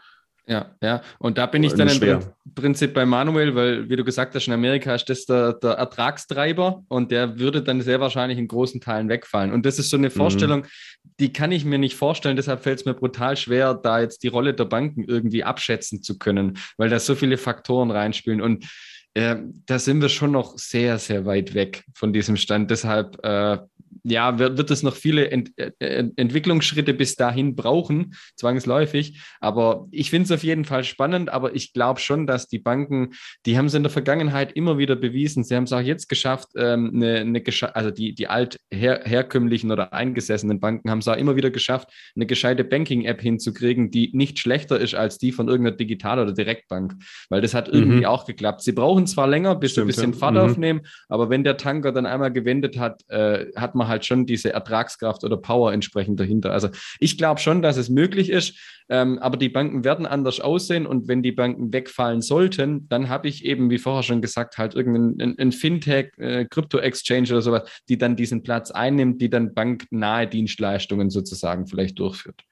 [0.49, 1.03] Ja, ja.
[1.19, 2.21] Und da bin ich dann im
[2.55, 6.85] Prinzip bei Manuel, weil, wie du gesagt hast, in Amerika ist das der, der, Ertragstreiber
[6.89, 9.53] und der würde dann sehr wahrscheinlich in großen Teilen wegfallen.
[9.53, 10.13] Und das ist so eine mhm.
[10.13, 11.11] Vorstellung, mhm.
[11.21, 12.37] die kann ich mir nicht vorstellen.
[12.37, 16.19] Deshalb fällt es mir brutal schwer, da jetzt die Rolle der Banken irgendwie abschätzen zu
[16.19, 18.41] können, weil da so viele Faktoren reinspielen.
[18.41, 18.67] Und
[19.13, 19.37] äh,
[19.67, 22.71] da sind wir schon noch sehr, sehr weit weg von diesem Stand.
[22.71, 23.59] Deshalb äh,
[24.05, 29.21] ja, wird, wird es noch viele Ent, äh, Entwicklungsschritte bis dahin brauchen, zwangsläufig.
[29.41, 33.11] Aber ich finde es auf jeden Fall spannend, aber ich glaube schon, dass die Banken,
[33.47, 35.45] die haben es in der Vergangenheit immer wieder bewiesen.
[35.45, 37.43] Sie haben es auch jetzt geschafft, ähm, eine, eine
[37.75, 41.89] also die, die alt her, herkömmlichen oder eingesessenen Banken haben es auch immer wieder geschafft,
[42.15, 46.95] eine gescheite Banking-App hinzukriegen, die nicht schlechter ist als die von irgendeiner Digital- oder Direktbank.
[47.29, 48.07] Weil das hat irgendwie mhm.
[48.07, 48.63] auch geklappt.
[48.63, 50.19] Sie brauchen zwar länger, bis Stimmt, sie ein bisschen.
[50.19, 50.41] Fahrt mhm.
[50.41, 54.53] aufnehmen, aber wenn der Tanker dann einmal gewendet hat, äh, hat man halt schon diese
[54.53, 56.53] Ertragskraft oder Power entsprechend dahinter.
[56.53, 56.69] Also
[57.01, 58.59] ich glaube schon, dass es möglich ist,
[58.89, 63.29] ähm, aber die Banken werden anders aussehen und wenn die Banken wegfallen sollten, dann habe
[63.29, 67.83] ich eben, wie vorher schon gesagt, halt irgendein ein, ein Fintech, äh, Krypto-Exchange oder sowas,
[67.89, 72.43] die dann diesen Platz einnimmt, die dann banknahe Dienstleistungen sozusagen vielleicht durchführt.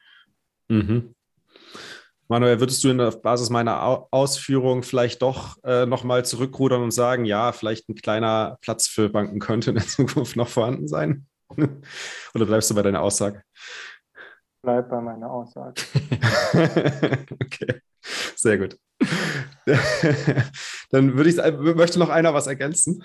[0.69, 1.15] Mhm.
[2.29, 7.25] Manuel, würdest du in der Basis meiner Ausführung vielleicht doch äh, nochmal zurückrudern und sagen,
[7.25, 11.27] ja, vielleicht ein kleiner Platz für Banken könnte in der Zukunft noch vorhanden sein?
[12.35, 13.43] Oder bleibst du bei deiner Aussage?
[14.63, 15.81] Bleib bei meiner Aussage.
[17.45, 17.81] okay,
[18.35, 18.77] sehr gut.
[20.91, 21.37] Dann würde ich
[21.77, 23.05] möchte noch einer was ergänzen.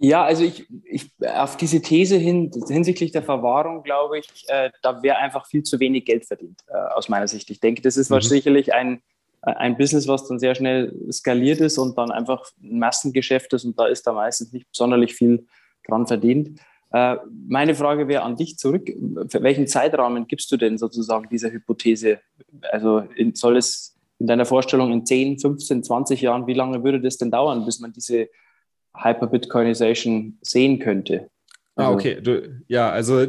[0.00, 5.02] Ja, also ich, ich auf diese These hin, hinsichtlich der Verwahrung glaube ich, äh, da
[5.02, 7.50] wäre einfach viel zu wenig Geld verdient, äh, aus meiner Sicht.
[7.50, 8.20] Ich denke, das ist mhm.
[8.20, 9.02] sicherlich ein,
[9.42, 13.76] ein Business, was dann sehr schnell skaliert ist und dann einfach ein Massengeschäft ist und
[13.78, 15.46] da ist da meistens nicht sonderlich viel
[15.84, 16.60] dran verdient.
[16.92, 17.16] Äh,
[17.48, 18.88] meine Frage wäre an dich zurück.
[19.28, 22.20] Für welchen Zeitrahmen gibst du denn sozusagen dieser Hypothese?
[22.70, 27.00] Also in, soll es in deiner Vorstellung in 10, 15, 20 Jahren, wie lange würde
[27.00, 28.28] das denn dauern, bis man diese
[28.94, 31.30] Hyper-Bitcoinization sehen könnte?
[31.76, 32.20] Ah, also, ah, okay.
[32.20, 33.26] Du, ja, also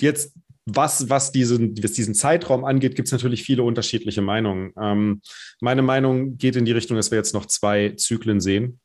[0.00, 0.34] jetzt
[0.66, 4.72] was, was, diesen, was diesen Zeitraum angeht, gibt es natürlich viele unterschiedliche Meinungen.
[4.80, 5.22] Ähm,
[5.60, 8.80] meine Meinung geht in die Richtung, dass wir jetzt noch zwei Zyklen sehen.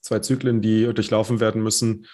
[0.00, 2.06] Zwei Zyklen, die durchlaufen werden müssen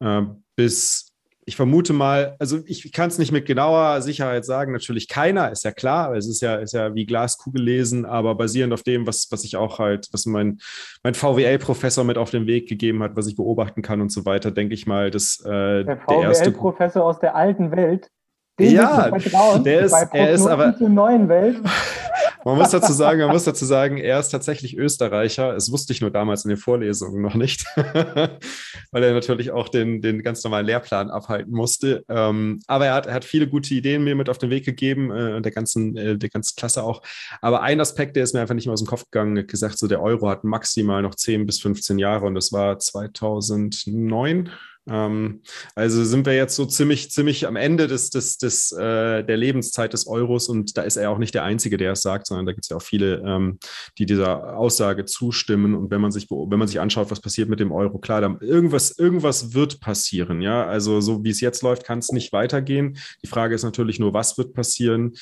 [0.00, 0.22] äh,
[0.56, 1.12] bis,
[1.48, 5.64] ich vermute mal, also ich kann es nicht mit genauer Sicherheit sagen, natürlich keiner, ist
[5.64, 9.28] ja klar, es ist ja, ist ja wie Glaskugel lesen, aber basierend auf dem, was,
[9.30, 10.58] was ich auch halt, was mein,
[11.04, 14.50] mein VWL-Professor mit auf den Weg gegeben hat, was ich beobachten kann und so weiter,
[14.50, 18.10] denke ich mal, dass äh, der VWL-Professor aus der alten Welt,
[18.58, 19.10] den ja,
[19.58, 21.58] der ist, er ist aber neuen Welt.
[22.46, 25.54] Man muss dazu sagen, man muss dazu sagen, er ist tatsächlich Österreicher.
[25.54, 30.00] Das wusste ich nur damals in den Vorlesungen noch nicht, weil er natürlich auch den,
[30.00, 32.04] den ganz normalen Lehrplan abhalten musste.
[32.08, 35.10] Ähm, aber er hat, er hat viele gute Ideen mir mit auf den Weg gegeben
[35.10, 37.02] äh, und der ganzen, äh, der ganzen Klasse auch.
[37.40, 39.88] Aber ein Aspekt, der ist mir einfach nicht mehr aus dem Kopf gegangen, gesagt, so
[39.88, 44.50] der Euro hat maximal noch 10 bis 15 Jahre und das war 2009
[44.88, 45.42] ähm,
[45.74, 49.92] also sind wir jetzt so ziemlich, ziemlich am Ende des, des, des, äh, der Lebenszeit
[49.92, 52.52] des Euros und da ist er auch nicht der Einzige, der es sagt, sondern da
[52.52, 53.58] gibt es ja auch viele, ähm,
[53.98, 55.74] die dieser Aussage zustimmen.
[55.74, 58.38] Und wenn man sich, wenn man sich anschaut, was passiert mit dem Euro, klar, dann
[58.40, 60.40] irgendwas, irgendwas wird passieren.
[60.40, 62.98] Ja, also so wie es jetzt läuft, kann es nicht weitergehen.
[63.22, 65.14] Die Frage ist natürlich nur, was wird passieren?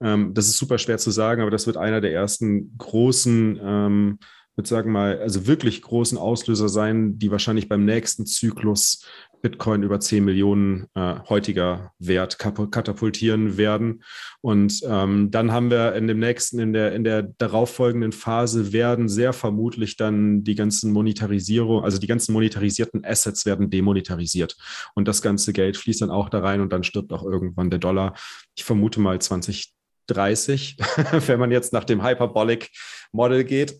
[0.00, 4.18] Ähm, das ist super schwer zu sagen, aber das wird einer der ersten großen
[4.56, 9.04] würde sagen mal, also wirklich großen Auslöser sein, die wahrscheinlich beim nächsten Zyklus
[9.42, 14.02] Bitcoin über 10 Millionen äh, heutiger Wert katapultieren werden.
[14.40, 19.08] Und ähm, dann haben wir in dem nächsten, in der, in der darauffolgenden Phase werden
[19.08, 24.56] sehr vermutlich dann die ganzen Monetarisierung, also die ganzen monetarisierten Assets werden demonetarisiert.
[24.94, 27.78] Und das ganze Geld fließt dann auch da rein und dann stirbt auch irgendwann der
[27.78, 28.14] Dollar.
[28.54, 29.72] Ich vermute mal 20,
[30.10, 30.76] 30,
[31.26, 32.70] wenn man jetzt nach dem Hyperbolic
[33.12, 33.76] Model geht.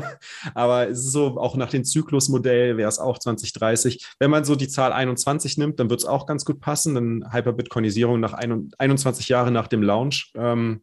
[0.54, 4.06] Aber es ist so, auch nach dem Zyklusmodell wäre es auch 2030.
[4.18, 6.94] Wenn man so die Zahl 21 nimmt, dann wird es auch ganz gut passen.
[6.94, 10.32] Dann Hyperbitcoinisierung nach 21 Jahren nach dem Launch.
[10.36, 10.82] Ähm,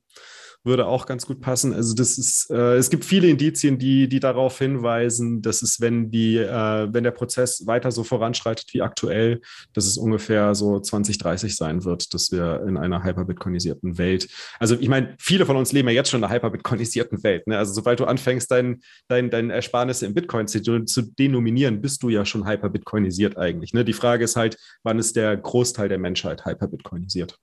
[0.66, 1.74] würde auch ganz gut passen.
[1.74, 6.10] Also das ist, äh, es gibt viele Indizien, die, die darauf hinweisen, dass es, wenn
[6.10, 9.42] die, äh, wenn der Prozess weiter so voranschreitet wie aktuell,
[9.74, 14.28] dass es ungefähr so 2030 sein wird, dass wir in einer hyperbitcoinisierten Welt,
[14.60, 17.48] also ich meine, viele von uns leben ja jetzt schon in einer hyperbitcoinisierten Welt.
[17.48, 17.58] Ne?
[17.58, 22.10] Also sobald du anfängst, dein, dein, dein Ersparnisse in Bitcoin zu, zu denominieren, bist du
[22.10, 23.74] ja schon hyperbitcoinisiert eigentlich.
[23.74, 23.86] Ne?
[23.86, 27.38] Die Frage ist halt, wann ist der Großteil der Menschheit hyperbitcoinisiert?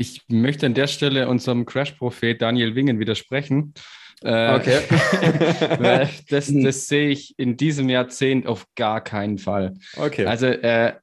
[0.00, 3.74] Ich möchte an der Stelle unserem Crash-Prophet Daniel Wingen widersprechen.
[4.22, 4.78] Äh, okay.
[5.78, 9.74] weil das, das sehe ich in diesem Jahrzehnt auf gar keinen Fall.
[9.96, 10.24] Okay.
[10.24, 10.94] Also äh,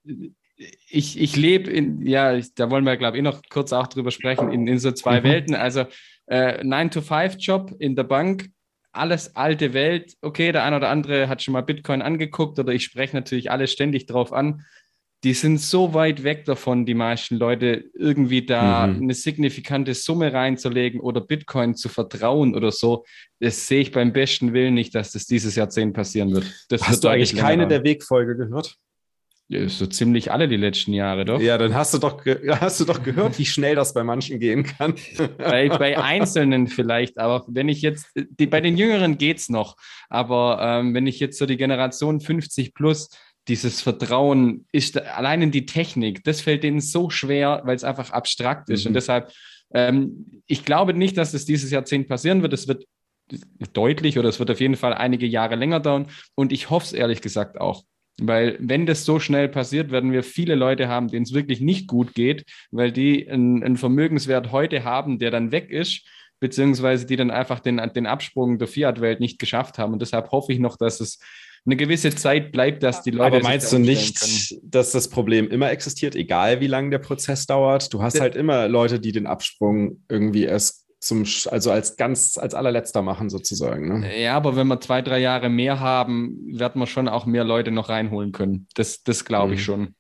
[0.89, 4.09] ich, ich lebe in, ja, da wollen wir, glaube ich, eh noch kurz auch drüber
[4.09, 5.25] sprechen, in, in so zwei mhm.
[5.25, 5.55] Welten.
[5.55, 5.85] Also
[6.25, 8.49] äh, 9-to-5-Job in der Bank,
[8.93, 10.15] alles alte Welt.
[10.21, 13.67] Okay, der eine oder andere hat schon mal Bitcoin angeguckt oder ich spreche natürlich alle
[13.67, 14.65] ständig drauf an
[15.23, 19.03] die sind so weit weg davon, die meisten Leute, irgendwie da mhm.
[19.03, 23.03] eine signifikante Summe reinzulegen oder Bitcoin zu vertrauen oder so.
[23.39, 26.45] Das sehe ich beim besten Willen nicht, dass das dieses Jahrzehnt passieren wird.
[26.69, 27.69] Das hast wird du eigentlich keine haben.
[27.69, 28.77] der Wegfolge gehört?
[29.49, 31.39] Ja, so ziemlich alle die letzten Jahre, doch.
[31.39, 32.23] Ja, dann hast du doch,
[32.59, 34.93] hast du doch gehört, wie schnell das bei manchen gehen kann.
[35.37, 39.77] bei, bei Einzelnen vielleicht, aber wenn ich jetzt, die, bei den Jüngeren geht es noch,
[40.09, 43.09] aber ähm, wenn ich jetzt so die Generation 50 plus
[43.47, 48.11] dieses Vertrauen ist allein in die Technik, das fällt denen so schwer, weil es einfach
[48.11, 48.83] abstrakt ist.
[48.83, 48.89] Mhm.
[48.89, 49.31] Und deshalb,
[49.73, 52.53] ähm, ich glaube nicht, dass es dieses Jahrzehnt passieren wird.
[52.53, 52.85] Es wird
[53.73, 56.07] deutlich oder es wird auf jeden Fall einige Jahre länger dauern.
[56.35, 57.83] Und ich hoffe es ehrlich gesagt auch.
[58.19, 61.87] Weil wenn das so schnell passiert, werden wir viele Leute haben, denen es wirklich nicht
[61.87, 66.03] gut geht, weil die einen, einen Vermögenswert heute haben, der dann weg ist
[66.39, 69.93] beziehungsweise die dann einfach den, den Absprung der Fiat-Welt nicht geschafft haben.
[69.93, 71.19] Und deshalb hoffe ich noch, dass es
[71.67, 73.35] eine gewisse Zeit bleibt, dass die Leute.
[73.35, 74.61] Aber meinst du nicht, können.
[74.63, 77.93] dass das Problem immer existiert, egal wie lange der Prozess dauert?
[77.93, 82.37] Du hast das halt immer Leute, die den Absprung irgendwie erst zum, also als ganz,
[82.37, 83.99] als allerletzter machen sozusagen.
[83.99, 84.21] Ne?
[84.21, 87.71] Ja, aber wenn wir zwei, drei Jahre mehr haben, werden wir schon auch mehr Leute
[87.71, 88.67] noch reinholen können.
[88.75, 89.63] Das, das glaube ich mhm.
[89.63, 89.95] schon.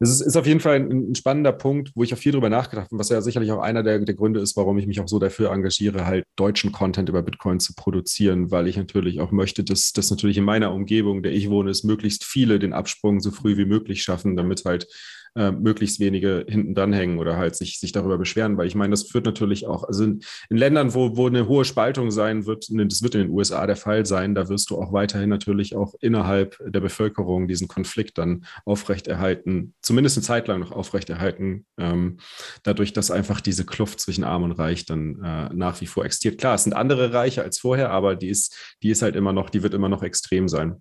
[0.00, 2.48] Das ist, ist auf jeden Fall ein, ein, spannender Punkt, wo ich auch viel drüber
[2.48, 5.08] nachgedacht habe, was ja sicherlich auch einer der, der Gründe ist, warum ich mich auch
[5.08, 9.64] so dafür engagiere, halt deutschen Content über Bitcoin zu produzieren, weil ich natürlich auch möchte,
[9.64, 13.30] dass, dass natürlich in meiner Umgebung, der ich wohne, ist, möglichst viele den Absprung so
[13.30, 14.86] früh wie möglich schaffen, damit halt
[15.34, 18.90] äh, möglichst wenige hinten dran hängen oder halt sich, sich darüber beschweren, weil ich meine,
[18.90, 20.20] das führt natürlich auch, also in,
[20.50, 23.76] in Ländern, wo, wo eine hohe Spaltung sein wird, das wird in den USA der
[23.76, 28.44] Fall sein, da wirst du auch weiterhin natürlich auch innerhalb der Bevölkerung diesen Konflikt dann
[28.64, 32.18] aufrechterhalten, zumindest eine Zeit lang noch aufrechterhalten, ähm,
[32.62, 36.38] dadurch, dass einfach diese Kluft zwischen Arm und Reich dann äh, nach wie vor existiert.
[36.38, 39.50] Klar, es sind andere Reiche als vorher, aber die ist, die ist halt immer noch,
[39.50, 40.80] die wird immer noch extrem sein.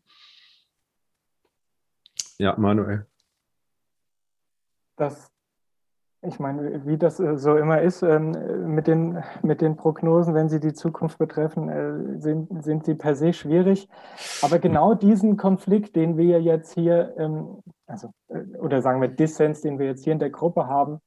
[2.39, 3.07] Ja, Manuel
[4.97, 5.31] dass
[6.23, 8.33] ich meine, wie das äh, so immer ist ähm,
[8.73, 13.15] mit, den, mit den Prognosen, wenn sie die Zukunft betreffen, äh, sind, sind sie per
[13.15, 13.87] se schwierig.
[14.41, 19.61] Aber genau diesen Konflikt, den wir jetzt hier, ähm, also, äh, oder sagen wir Dissens,
[19.61, 20.99] den wir jetzt hier in der Gruppe haben,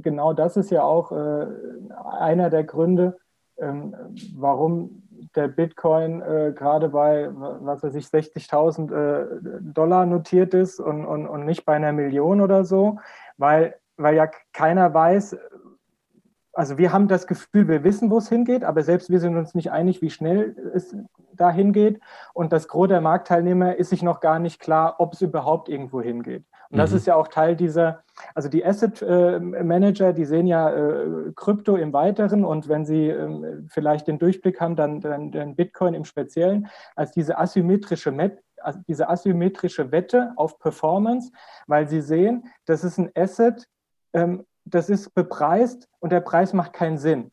[0.00, 3.18] genau das ist ja auch einer der Gründe,
[3.58, 3.94] ähm,
[4.34, 5.02] warum
[5.34, 11.26] der Bitcoin äh, gerade bei, was weiß ich, 60.000 äh, Dollar notiert ist und, und,
[11.26, 12.98] und nicht bei einer Million oder so,
[13.36, 15.36] weil, weil ja keiner weiß,
[16.52, 19.54] also wir haben das Gefühl, wir wissen, wo es hingeht, aber selbst wir sind uns
[19.54, 20.92] nicht einig, wie schnell es
[21.32, 22.00] da hingeht.
[22.34, 26.02] Und das Gros der Marktteilnehmer ist sich noch gar nicht klar, ob es überhaupt irgendwo
[26.02, 26.44] hingeht.
[26.70, 26.96] Und das mhm.
[26.98, 28.02] ist ja auch Teil dieser,
[28.34, 33.08] also die Asset äh, Manager, die sehen ja äh, Krypto im Weiteren und wenn sie
[33.08, 38.42] äh, vielleicht den Durchblick haben, dann, dann, dann, Bitcoin im Speziellen als diese asymmetrische Met
[38.60, 41.30] also diese asymmetrische Wette auf Performance,
[41.68, 43.68] weil sie sehen, das ist ein Asset,
[44.12, 47.30] ähm, das ist bepreist und der Preis macht keinen Sinn.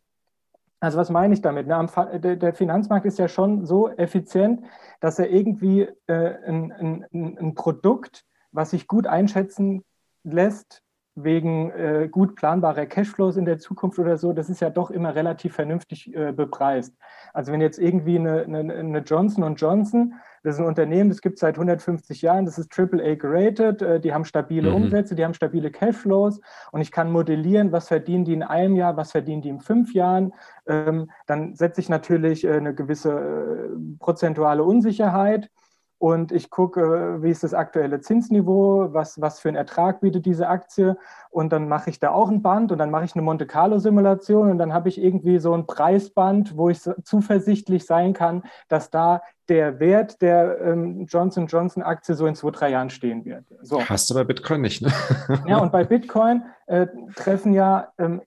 [0.80, 1.68] Also was meine ich damit?
[1.68, 4.64] der Finanzmarkt ist ja schon so effizient,
[5.00, 8.24] dass er irgendwie äh, ein, ein, ein Produkt
[8.56, 9.84] was sich gut einschätzen
[10.24, 10.82] lässt
[11.16, 15.16] wegen äh, gut planbarer Cashflows in der Zukunft oder so, das ist ja doch immer
[15.16, 16.94] relativ vernünftig äh, bepreist.
[17.34, 21.36] Also wenn jetzt irgendwie eine, eine, eine, Johnson Johnson, das ist ein Unternehmen, das gibt
[21.36, 24.76] es seit 150 Jahren, das ist AAA gerated, äh, die haben stabile mhm.
[24.76, 26.42] Umsätze, die haben stabile Cashflows
[26.74, 29.94] und ich kann modellieren, was verdienen die in einem Jahr, was verdienen die in fünf
[29.94, 30.34] Jahren,
[30.68, 35.50] ähm, dann setze ich natürlich äh, eine gewisse äh, prozentuale Unsicherheit
[35.98, 40.48] und ich gucke, wie ist das aktuelle Zinsniveau, was, was für einen Ertrag bietet diese
[40.48, 40.98] Aktie
[41.30, 43.80] und dann mache ich da auch ein Band und dann mache ich eine Monte Carlo
[43.80, 48.90] Simulation und dann habe ich irgendwie so ein Preisband, wo ich zuversichtlich sein kann, dass
[48.90, 53.46] da der Wert der ähm, Johnson Johnson Aktie so in zwei, drei Jahren stehen wird.
[53.62, 53.82] So.
[53.82, 54.92] Hast du bei Bitcoin nicht, ne?
[55.48, 58.22] ja, und bei Bitcoin äh, treffen ja ähm,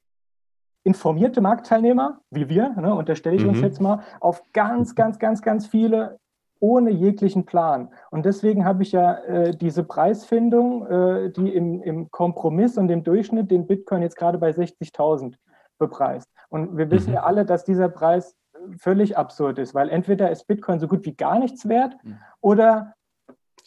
[0.84, 3.50] informierte Marktteilnehmer, wie wir, ne, unterstelle ich mhm.
[3.50, 6.18] uns jetzt mal, auf ganz, ganz, ganz, ganz viele
[6.60, 7.90] ohne jeglichen Plan.
[8.10, 13.05] Und deswegen habe ich ja äh, diese Preisfindung, äh, die im, im Kompromiss und im
[13.05, 15.35] Durchschnitt den Bitcoin jetzt gerade bei 60.000
[15.78, 16.28] bepreist.
[16.48, 17.14] Und wir wissen mhm.
[17.16, 18.35] ja alle, dass dieser Preis
[18.78, 22.18] völlig absurd ist, weil entweder ist Bitcoin so gut wie gar nichts wert mhm.
[22.40, 22.94] oder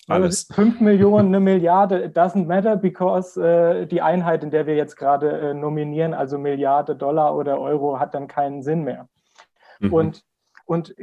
[0.07, 0.47] alles.
[0.53, 4.95] 5 Millionen, eine Milliarde, it doesn't matter, because äh, die Einheit, in der wir jetzt
[4.95, 9.07] gerade äh, nominieren, also Milliarde Dollar oder Euro, hat dann keinen Sinn mehr.
[9.79, 9.93] Mhm.
[9.93, 10.23] Und
[10.65, 10.95] und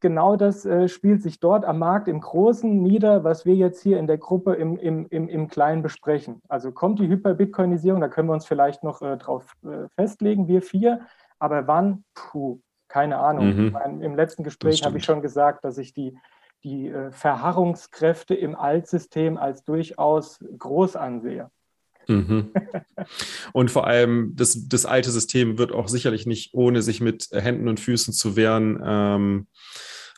[0.00, 3.98] genau das äh, spielt sich dort am Markt im Großen nieder, was wir jetzt hier
[3.98, 6.42] in der Gruppe im, im, im, im Kleinen besprechen.
[6.48, 10.62] Also kommt die Hyperbitcoinisierung, da können wir uns vielleicht noch äh, drauf äh, festlegen, wir
[10.62, 11.00] vier.
[11.38, 12.04] Aber wann?
[12.14, 13.56] Puh, keine Ahnung.
[13.56, 13.72] Mhm.
[13.72, 16.18] Meine, Im letzten Gespräch habe ich schon gesagt, dass ich die,
[16.64, 21.50] die äh, Verharrungskräfte im Altsystem als durchaus groß ansehe.
[22.08, 22.50] Mhm.
[23.52, 27.68] Und vor allem, das, das alte System wird auch sicherlich nicht, ohne sich mit Händen
[27.68, 29.46] und Füßen zu wehren, ähm,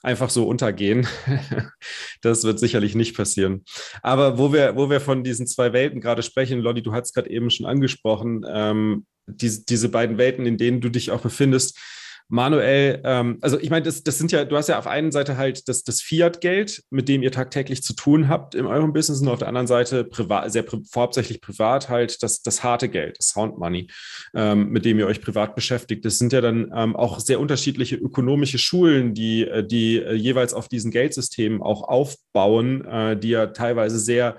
[0.03, 1.07] einfach so untergehen.
[2.23, 3.65] das wird sicherlich nicht passieren.
[4.03, 7.29] Aber wo wir, wo wir von diesen zwei Welten gerade sprechen, Lolli, du hast gerade
[7.29, 11.79] eben schon angesprochen, ähm, die, diese beiden Welten, in denen du dich auch befindest,
[12.31, 15.37] Manuel, ähm, also ich meine, das, das sind ja, du hast ja auf einer Seite
[15.37, 19.29] halt das, das Fiat-Geld, mit dem ihr tagtäglich zu tun habt in eurem Business und
[19.29, 23.59] auf der anderen Seite privat, sehr hauptsächlich privat halt das, das harte Geld, das Sound
[23.59, 23.89] Money,
[24.33, 26.05] ähm, mit dem ihr euch privat beschäftigt.
[26.05, 30.55] Das sind ja dann ähm, auch sehr unterschiedliche ökonomische Schulen, die, äh, die äh, jeweils
[30.55, 34.39] auf diesen Geldsystemen auch aufbauen, äh, die ja teilweise sehr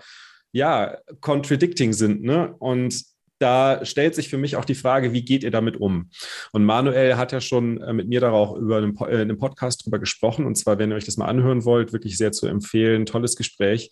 [0.53, 2.23] ja, contradicting sind.
[2.23, 2.55] Ne?
[2.59, 3.10] Und
[3.41, 6.09] da stellt sich für mich auch die Frage, wie geht ihr damit um?
[6.51, 9.99] Und Manuel hat ja schon äh, mit mir darauf über einen, äh, einen Podcast drüber
[9.99, 10.45] gesprochen.
[10.45, 13.05] Und zwar, wenn ihr euch das mal anhören wollt, wirklich sehr zu empfehlen.
[13.05, 13.89] Tolles Gespräch.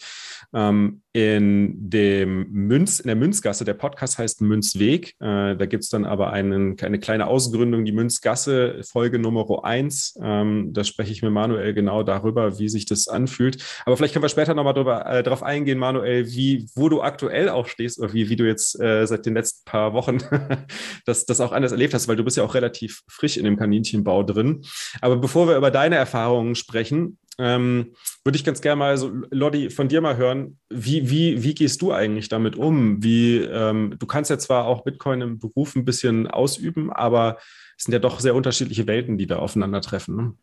[0.54, 5.16] Ähm, in dem Münz, in der Münzgasse, der Podcast heißt Münzweg.
[5.20, 10.20] Äh, da gibt es dann aber einen, eine kleine Ausgründung, die Münzgasse, Folge Nummer 1.
[10.22, 13.64] Ähm, da spreche ich mit Manuel genau darüber, wie sich das anfühlt.
[13.86, 17.68] Aber vielleicht können wir später nochmal äh, darauf eingehen, Manuel, wie, wo du aktuell auch
[17.68, 20.20] stehst oder wie, wie du jetzt äh, seit den letzten paar Wochen
[21.06, 23.58] das, das auch anders erlebt hast, weil du bist ja auch relativ frisch in dem
[23.58, 24.62] Kaninchenbau drin.
[25.02, 27.94] Aber bevor wir über deine Erfahrungen sprechen, ähm,
[28.26, 31.82] würde ich ganz gerne mal so, Lodi, von dir mal hören, wie, wie, wie gehst
[31.82, 33.02] du eigentlich damit um?
[33.02, 37.38] Wie, ähm, du kannst ja zwar auch Bitcoin im Beruf ein bisschen ausüben, aber
[37.78, 40.16] es sind ja doch sehr unterschiedliche Welten, die da aufeinandertreffen.
[40.16, 40.34] Ne?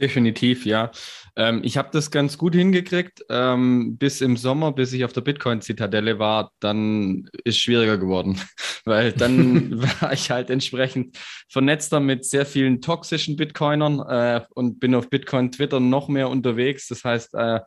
[0.00, 0.92] Definitiv, ja.
[1.40, 3.24] Ähm, ich habe das ganz gut hingekriegt.
[3.30, 8.38] Ähm, bis im Sommer, bis ich auf der Bitcoin-Zitadelle war, dann ist schwieriger geworden,
[8.84, 11.18] weil dann war ich halt entsprechend
[11.48, 16.88] vernetzter mit sehr vielen toxischen Bitcoinern äh, und bin auf Bitcoin Twitter noch mehr unterwegs.
[16.88, 17.60] Das heißt, äh,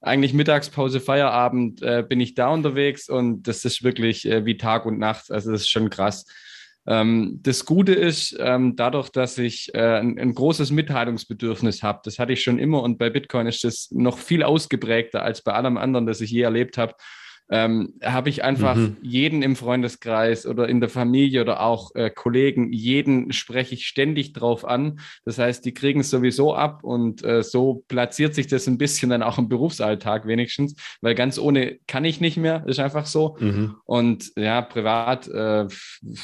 [0.00, 4.86] eigentlich Mittagspause, Feierabend äh, bin ich da unterwegs und das ist wirklich äh, wie Tag
[4.86, 5.30] und Nacht.
[5.30, 6.24] Also das ist schon krass.
[6.86, 12.18] Ähm, das Gute ist, ähm, dadurch, dass ich äh, ein, ein, großes Mitteilungsbedürfnis habe, das
[12.18, 15.76] hatte ich schon immer und bei Bitcoin ist das noch viel ausgeprägter als bei allem
[15.76, 16.94] anderen, das ich je erlebt habe
[17.50, 18.96] ähm, habe ich einfach mhm.
[19.02, 24.32] jeden im Freundeskreis oder in der Familie oder auch äh, Kollegen, jeden spreche ich ständig
[24.32, 25.00] drauf an.
[25.24, 29.10] Das heißt, die kriegen es sowieso ab und äh, so platziert sich das ein bisschen
[29.10, 33.36] dann auch im Berufsalltag wenigstens, weil ganz ohne kann ich nicht mehr, ist einfach so.
[33.40, 33.74] Mhm.
[33.84, 35.66] Und ja, privat, äh,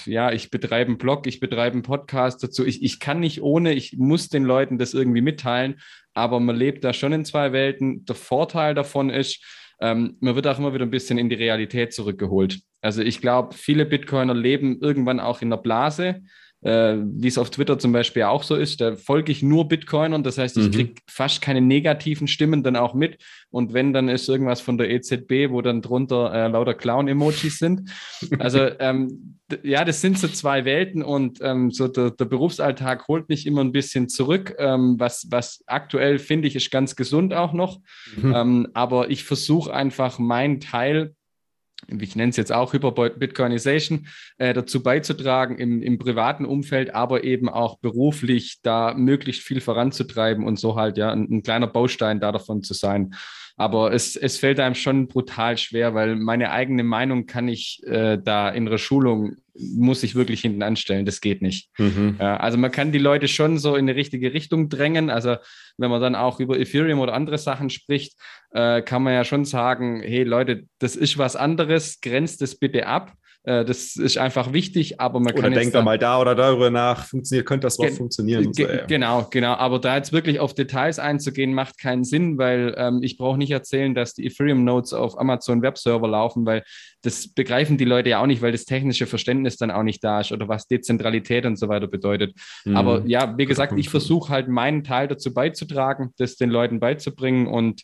[0.04, 2.64] ja, ich betreibe einen Blog, ich betreibe einen Podcast dazu.
[2.64, 5.80] Ich, ich kann nicht ohne, ich muss den Leuten das irgendwie mitteilen,
[6.14, 8.04] aber man lebt da schon in zwei Welten.
[8.04, 9.42] Der Vorteil davon ist,
[9.80, 12.60] ähm, man wird auch immer wieder ein bisschen in die Realität zurückgeholt.
[12.80, 16.22] Also ich glaube, viele Bitcoiner leben irgendwann auch in der Blase
[16.62, 20.22] äh, wie es auf Twitter zum Beispiel auch so ist, da folge ich nur Bitcoinern.
[20.22, 20.70] Das heißt, ich mhm.
[20.72, 23.18] kriege fast keine negativen Stimmen dann auch mit.
[23.50, 27.90] Und wenn, dann ist irgendwas von der EZB, wo dann drunter äh, lauter Clown-Emojis sind.
[28.38, 33.28] Also ähm, ja, das sind so zwei Welten und ähm, so der, der, Berufsalltag holt
[33.28, 34.56] mich immer ein bisschen zurück.
[34.58, 37.80] Ähm, was, was aktuell finde ich, ist ganz gesund auch noch.
[38.16, 38.34] Mhm.
[38.34, 41.14] Ähm, aber ich versuche einfach meinen Teil
[41.88, 44.06] ich nenne es jetzt auch Hyper-Bitcoinization,
[44.38, 50.44] äh, dazu beizutragen im, im privaten Umfeld, aber eben auch beruflich da möglichst viel voranzutreiben
[50.44, 53.14] und so halt ja ein, ein kleiner Baustein da davon zu sein.
[53.56, 58.18] Aber es, es fällt einem schon brutal schwer, weil meine eigene Meinung kann ich äh,
[58.22, 61.06] da in der Schulung, muss ich wirklich hinten anstellen.
[61.06, 61.70] Das geht nicht.
[61.78, 62.16] Mhm.
[62.18, 65.10] Ja, also man kann die Leute schon so in die richtige Richtung drängen.
[65.10, 65.36] Also
[65.76, 68.14] wenn man dann auch über Ethereum oder andere Sachen spricht,
[68.52, 72.86] äh, kann man ja schon sagen, hey Leute, das ist was anderes, grenzt es bitte
[72.86, 73.12] ab.
[73.46, 75.52] Äh, das ist einfach wichtig, aber man oder kann.
[75.52, 78.52] Oder denkt da mal da oder darüber nach, funktioniert, könnte das noch funktionieren?
[78.52, 78.84] So, ja.
[78.86, 79.52] Genau, genau.
[79.54, 83.52] Aber da jetzt wirklich auf Details einzugehen, macht keinen Sinn, weil ähm, ich brauche nicht
[83.52, 86.64] erzählen, dass die Ethereum-Nodes auf Amazon Webserver laufen, weil
[87.02, 90.20] das begreifen die Leute ja auch nicht, weil das technische Verständnis dann auch nicht da
[90.20, 92.34] ist oder was Dezentralität und so weiter bedeutet.
[92.64, 92.76] Mhm.
[92.76, 97.46] Aber ja, wie gesagt, ich versuche halt meinen Teil dazu beizutragen, das den Leuten beizubringen
[97.46, 97.82] und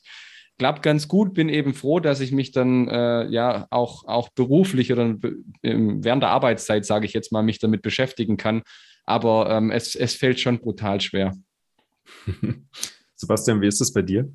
[0.58, 1.34] klappt ganz gut.
[1.34, 5.16] Bin eben froh, dass ich mich dann äh, ja auch, auch beruflich oder
[5.62, 8.62] während der Arbeitszeit, sage ich jetzt mal, mich damit beschäftigen kann.
[9.04, 11.34] Aber ähm, es, es fällt schon brutal schwer.
[13.16, 14.28] Sebastian, wie ist es bei dir?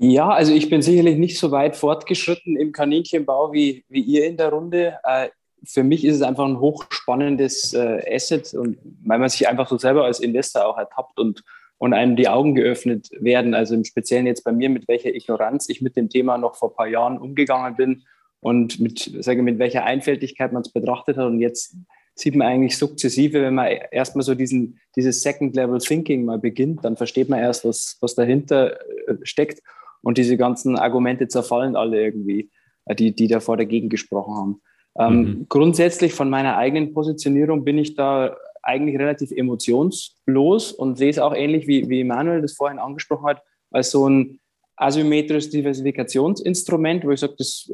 [0.00, 4.36] Ja, also ich bin sicherlich nicht so weit fortgeschritten im Kaninchenbau wie, wie ihr in
[4.36, 4.98] der Runde.
[5.02, 5.30] Äh,
[5.64, 9.76] für mich ist es einfach ein hochspannendes äh, Asset und weil man sich einfach so
[9.76, 11.42] selber als Investor auch ertappt und
[11.78, 13.54] und einem die Augen geöffnet werden.
[13.54, 16.70] Also im Speziellen jetzt bei mir, mit welcher Ignoranz ich mit dem Thema noch vor
[16.70, 18.02] ein paar Jahren umgegangen bin
[18.40, 21.26] und mit, sage mit welcher Einfältigkeit man es betrachtet hat.
[21.26, 21.76] Und jetzt
[22.14, 27.28] sieht man eigentlich sukzessive, wenn man erstmal so diesen, dieses Second-Level-Thinking mal beginnt, dann versteht
[27.28, 29.62] man erst, was, was dahinter äh, steckt.
[30.02, 32.50] Und diese ganzen Argumente zerfallen alle irgendwie,
[32.86, 34.60] äh, die, die davor dagegen gesprochen haben.
[34.98, 35.46] Ähm, mhm.
[35.48, 41.34] Grundsätzlich von meiner eigenen Positionierung bin ich da eigentlich relativ emotionslos und sehe es auch
[41.34, 44.40] ähnlich wie, wie Manuel das vorhin angesprochen hat, als so ein
[44.76, 47.70] asymmetrisches Diversifikationsinstrument, wo ich sage, das,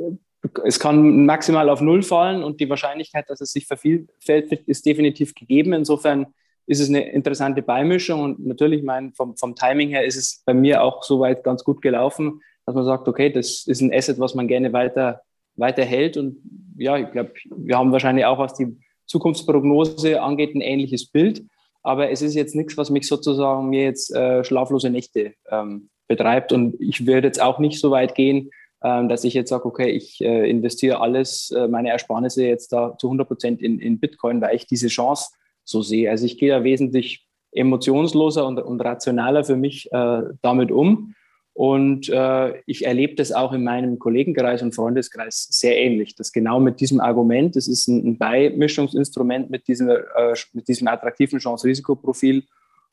[0.65, 5.35] es kann maximal auf Null fallen und die Wahrscheinlichkeit, dass es sich vervielfältigt, ist definitiv
[5.35, 5.73] gegeben.
[5.73, 6.27] Insofern
[6.67, 10.55] ist es eine interessante Beimischung und natürlich mein, vom, vom Timing her ist es bei
[10.55, 14.35] mir auch soweit ganz gut gelaufen, dass man sagt, okay, das ist ein Asset, was
[14.35, 15.21] man gerne weiter,
[15.57, 16.39] weiter hält und
[16.77, 21.45] ja, ich glaube, wir haben wahrscheinlich auch, was die Zukunftsprognose angeht, ein ähnliches Bild.
[21.83, 26.53] Aber es ist jetzt nichts, was mich sozusagen mir jetzt äh, schlaflose Nächte ähm, betreibt.
[26.53, 28.51] Und ich werde jetzt auch nicht so weit gehen,
[28.83, 32.97] ähm, dass ich jetzt sage, okay, ich äh, investiere alles, äh, meine Ersparnisse jetzt da
[32.99, 35.31] zu 100 Prozent in, in Bitcoin, weil ich diese Chance
[35.65, 36.11] so sehe.
[36.11, 41.15] Also ich gehe da wesentlich emotionsloser und, und rationaler für mich äh, damit um.
[41.55, 46.17] Und äh, ich erlebe das auch in meinem Kollegenkreis und Freundeskreis sehr ähnlich.
[46.17, 50.89] Das genau mit diesem Argument, das ist ein, ein Beimischungsinstrument mit diesem, äh, mit diesem
[50.89, 52.43] attraktiven Chance-Risikoprofil.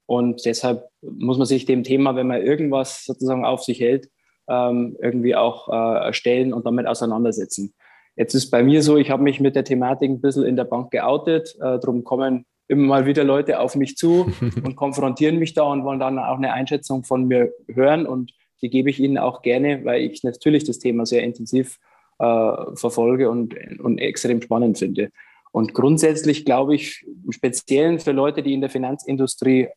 [0.05, 4.09] Und deshalb muss man sich dem Thema, wenn man irgendwas sozusagen auf sich hält,
[4.47, 7.73] ähm, irgendwie auch äh, stellen und damit auseinandersetzen.
[8.15, 10.65] Jetzt ist bei mir so, ich habe mich mit der Thematik ein bisschen in der
[10.65, 11.55] Bank geoutet.
[11.55, 14.31] Äh, darum kommen immer mal wieder Leute auf mich zu
[14.63, 18.05] und konfrontieren mich da und wollen dann auch eine Einschätzung von mir hören.
[18.05, 21.79] Und die gebe ich Ihnen auch gerne, weil ich natürlich das Thema sehr intensiv
[22.19, 25.09] äh, verfolge und, und extrem spannend finde.
[25.51, 29.67] Und grundsätzlich glaube ich, im Speziellen für Leute, die in der Finanzindustrie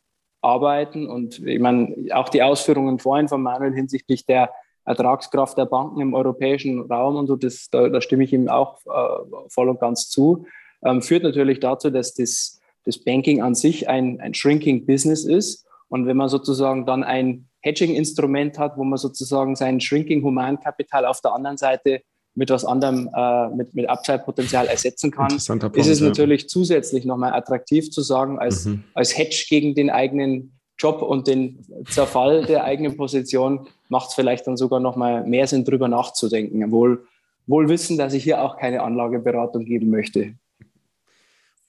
[0.41, 4.51] arbeiten und ich meine, auch die Ausführungen vorhin von Manuel hinsichtlich der
[4.85, 8.77] Ertragskraft der Banken im europäischen Raum und so, das, da, da stimme ich ihm auch
[8.85, 10.45] äh, voll und ganz zu,
[10.85, 15.65] ähm, führt natürlich dazu, dass das, das Banking an sich ein, ein shrinking Business ist.
[15.87, 21.19] Und wenn man sozusagen dann ein Hedging-Instrument hat, wo man sozusagen sein Shrinking Humankapital auf
[21.21, 22.01] der anderen Seite
[22.35, 27.89] mit was anderem, äh, mit, mit Upside-Potenzial ersetzen kann, ist es natürlich zusätzlich nochmal attraktiv
[27.89, 28.83] zu sagen, als, mhm.
[28.93, 34.45] als Hedge gegen den eigenen Job und den Zerfall der eigenen Position macht es vielleicht
[34.45, 36.71] dann sogar nochmal mehr Sinn, drüber nachzudenken.
[36.71, 37.07] Wohl,
[37.47, 40.35] wohl wissen, dass ich hier auch keine Anlageberatung geben möchte.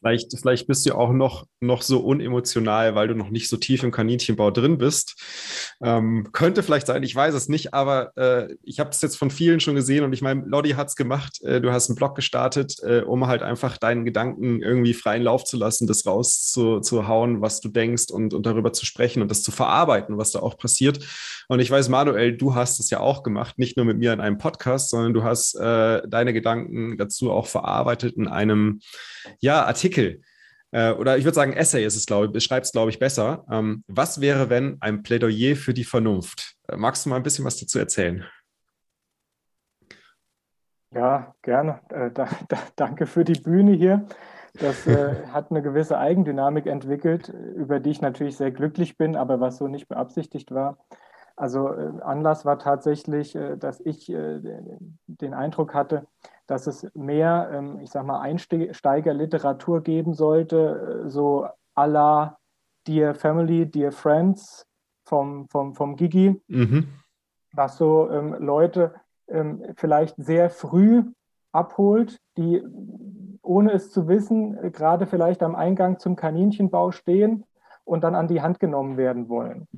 [0.01, 3.83] Vielleicht, vielleicht bist du auch noch, noch so unemotional, weil du noch nicht so tief
[3.83, 5.17] im Kaninchenbau drin bist.
[5.83, 9.31] Ähm, könnte vielleicht sein, ich weiß es nicht, aber äh, ich habe es jetzt von
[9.31, 11.43] vielen schon gesehen und ich meine, Lodi hat es gemacht.
[11.43, 15.45] Äh, du hast einen Blog gestartet, äh, um halt einfach deinen Gedanken irgendwie freien Lauf
[15.45, 19.51] zu lassen, das rauszuhauen, was du denkst und, und darüber zu sprechen und das zu
[19.51, 21.01] verarbeiten, was da auch passiert.
[21.49, 24.21] Und ich weiß, Manuel, du hast es ja auch gemacht, nicht nur mit mir in
[24.21, 28.81] einem Podcast, sondern du hast äh, deine Gedanken dazu auch verarbeitet in einem
[29.41, 30.23] ja, Artikel
[30.73, 33.45] äh, oder ich würde sagen, Essay ist es, glaube ich, beschreibt es, glaube ich, besser.
[33.51, 36.57] Ähm, was wäre, wenn ein Plädoyer für die Vernunft?
[36.69, 38.25] Äh, magst du mal ein bisschen was dazu erzählen?
[40.93, 41.81] Ja, gerne.
[41.91, 44.07] Äh, da, da, danke für die Bühne hier.
[44.55, 49.41] Das äh, hat eine gewisse Eigendynamik entwickelt, über die ich natürlich sehr glücklich bin, aber
[49.41, 50.79] was so nicht beabsichtigt war.
[51.37, 54.41] Also äh, Anlass war tatsächlich, äh, dass ich äh,
[55.07, 56.07] den Eindruck hatte,
[56.47, 62.39] dass es mehr, ähm, ich sag mal, Einsteigerliteratur geben sollte, so à la
[62.87, 64.67] Dear Family, Dear Friends
[65.05, 66.89] vom, vom, vom Gigi, mhm.
[67.53, 68.95] was so ähm, Leute
[69.29, 71.05] ähm, vielleicht sehr früh
[71.53, 72.63] abholt, die
[73.43, 77.45] ohne es zu wissen, gerade vielleicht am Eingang zum Kaninchenbau stehen
[77.85, 79.69] und dann an die Hand genommen werden wollen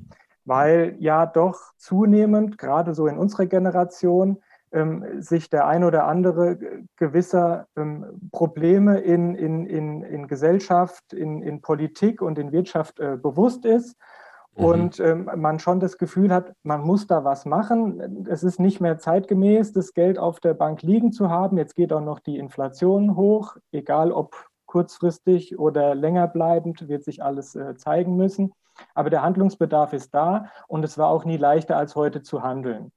[0.49, 4.41] weil ja doch zunehmend, gerade so in unserer Generation,
[4.71, 6.57] ähm, sich der ein oder andere
[6.95, 13.17] gewisser ähm, Probleme in, in, in, in Gesellschaft, in, in Politik und in Wirtschaft äh,
[13.17, 13.97] bewusst ist
[14.55, 14.65] mhm.
[14.65, 18.27] und ähm, man schon das Gefühl hat, man muss da was machen.
[18.29, 21.57] Es ist nicht mehr zeitgemäß, das Geld auf der Bank liegen zu haben.
[21.57, 27.23] Jetzt geht auch noch die Inflation hoch, egal ob kurzfristig oder länger bleibend, wird sich
[27.23, 28.53] alles äh, zeigen müssen.
[28.93, 32.91] Aber der Handlungsbedarf ist da und es war auch nie leichter als heute zu handeln.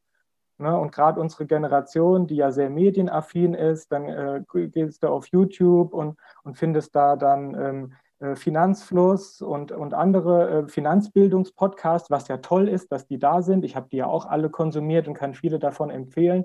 [0.62, 0.78] Ne?
[0.78, 5.92] Und gerade unsere Generation, die ja sehr medienaffin ist, dann äh, gehst du auf YouTube
[5.92, 12.38] und, und findest da dann ähm, äh, Finanzfluss und, und andere äh, Finanzbildungspodcasts, was ja
[12.38, 13.64] toll ist, dass die da sind.
[13.64, 16.44] Ich habe die ja auch alle konsumiert und kann viele davon empfehlen.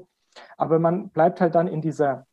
[0.57, 2.25] Aber man bleibt halt dann in dieser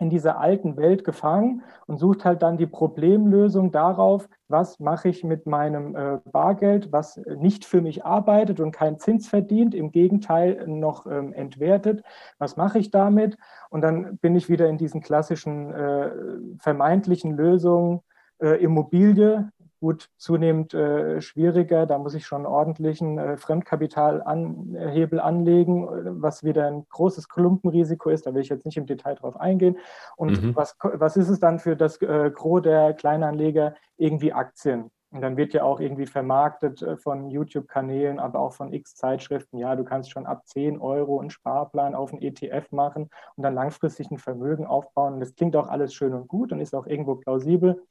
[0.00, 5.22] in dieser alten Welt gefangen und sucht halt dann die Problemlösung darauf, was mache ich
[5.22, 10.66] mit meinem äh, Bargeld, was nicht für mich arbeitet und keinen Zins verdient, im Gegenteil
[10.66, 12.02] noch ähm, entwertet.
[12.38, 13.36] Was mache ich damit?
[13.68, 16.10] Und dann bin ich wieder in diesen klassischen äh,
[16.58, 18.00] vermeintlichen Lösungen,
[18.40, 19.50] äh, Immobilie,
[19.80, 21.86] gut zunehmend äh, schwieriger.
[21.86, 25.88] Da muss ich schon ordentlichen äh, Fremdkapitalanhebel anlegen,
[26.22, 28.26] was wieder ein großes Klumpenrisiko ist.
[28.26, 29.78] Da will ich jetzt nicht im Detail drauf eingehen.
[30.16, 30.56] Und mhm.
[30.56, 33.74] was, was ist es dann für das äh, Gros der Kleinanleger?
[33.96, 34.90] Irgendwie Aktien.
[35.12, 39.74] Und dann wird ja auch irgendwie vermarktet äh, von YouTube-Kanälen, aber auch von X-Zeitschriften, ja,
[39.74, 44.10] du kannst schon ab 10 Euro einen Sparplan auf einen ETF machen und dann langfristig
[44.10, 45.14] ein Vermögen aufbauen.
[45.14, 47.82] Und das klingt auch alles schön und gut und ist auch irgendwo plausibel.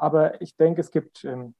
[0.00, 1.54] Aber ich denke, es gibt ähm,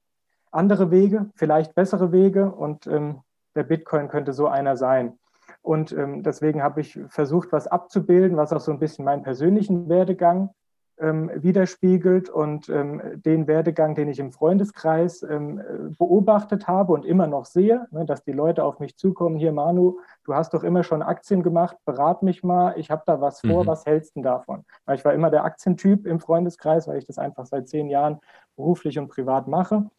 [0.51, 3.21] andere Wege, vielleicht bessere Wege und ähm,
[3.55, 5.19] der Bitcoin könnte so einer sein.
[5.63, 9.89] Und ähm, deswegen habe ich versucht, was abzubilden, was auch so ein bisschen meinen persönlichen
[9.91, 10.55] Werdegang
[11.01, 15.61] ähm, widerspiegelt und ähm, den Werdegang, den ich im Freundeskreis ähm,
[15.99, 19.99] beobachtet habe und immer noch sehe, ne, dass die Leute auf mich zukommen, hier Manu,
[20.25, 23.65] du hast doch immer schon Aktien gemacht, berat mich mal, ich habe da was vor,
[23.65, 23.67] mhm.
[23.67, 24.65] was hältst du davon?
[24.85, 28.21] Weil ich war immer der Aktientyp im Freundeskreis, weil ich das einfach seit zehn Jahren
[28.57, 29.91] beruflich und privat mache.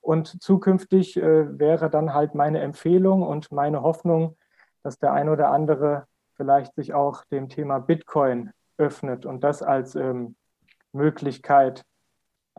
[0.00, 4.36] Und zukünftig äh, wäre dann halt meine Empfehlung und meine Hoffnung,
[4.82, 9.94] dass der ein oder andere vielleicht sich auch dem Thema Bitcoin öffnet und das als
[9.94, 10.36] ähm,
[10.94, 11.84] Möglichkeit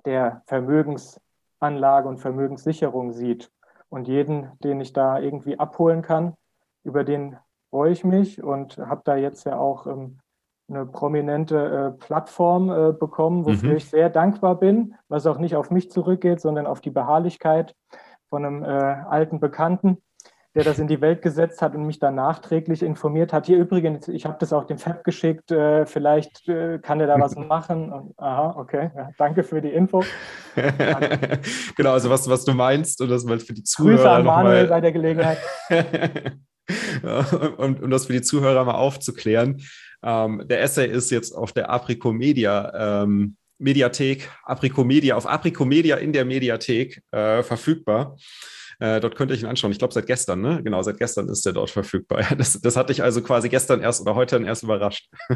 [0.05, 3.51] der Vermögensanlage und Vermögenssicherung sieht.
[3.89, 6.35] Und jeden, den ich da irgendwie abholen kann,
[6.83, 7.37] über den
[7.69, 10.19] freue ich mich und habe da jetzt ja auch ähm,
[10.67, 13.77] eine prominente äh, Plattform äh, bekommen, wofür mhm.
[13.77, 17.75] ich sehr dankbar bin, was auch nicht auf mich zurückgeht, sondern auf die Beharrlichkeit
[18.29, 20.01] von einem äh, alten Bekannten,
[20.55, 23.45] der das in die Welt gesetzt hat und mich dann nachträglich informiert hat.
[23.45, 27.19] Hier übrigens, ich habe das auch dem Fab geschickt, äh, vielleicht äh, kann er da
[27.19, 27.91] was machen.
[27.91, 30.03] Und, aha, okay, ja, danke für die Info.
[31.75, 33.97] genau, also was, was du meinst und das mal für die Zuhörer.
[33.97, 35.39] Grüße an Manuel bei der Gelegenheit.
[37.03, 37.19] ja,
[37.57, 39.61] um, um das für die Zuhörer mal aufzuklären.
[40.03, 45.65] Ähm, der Essay ist jetzt auf der Aprico Media ähm, Mediathek, Aprico Media, auf Aprico
[45.65, 48.17] Media in der Mediathek äh, verfügbar.
[48.79, 49.71] Äh, dort könnt ihr ihn anschauen.
[49.71, 50.61] Ich glaube, seit gestern, ne?
[50.63, 52.23] Genau, seit gestern ist der dort verfügbar.
[52.37, 55.09] Das, das hatte ich also quasi gestern erst oder heute erst überrascht.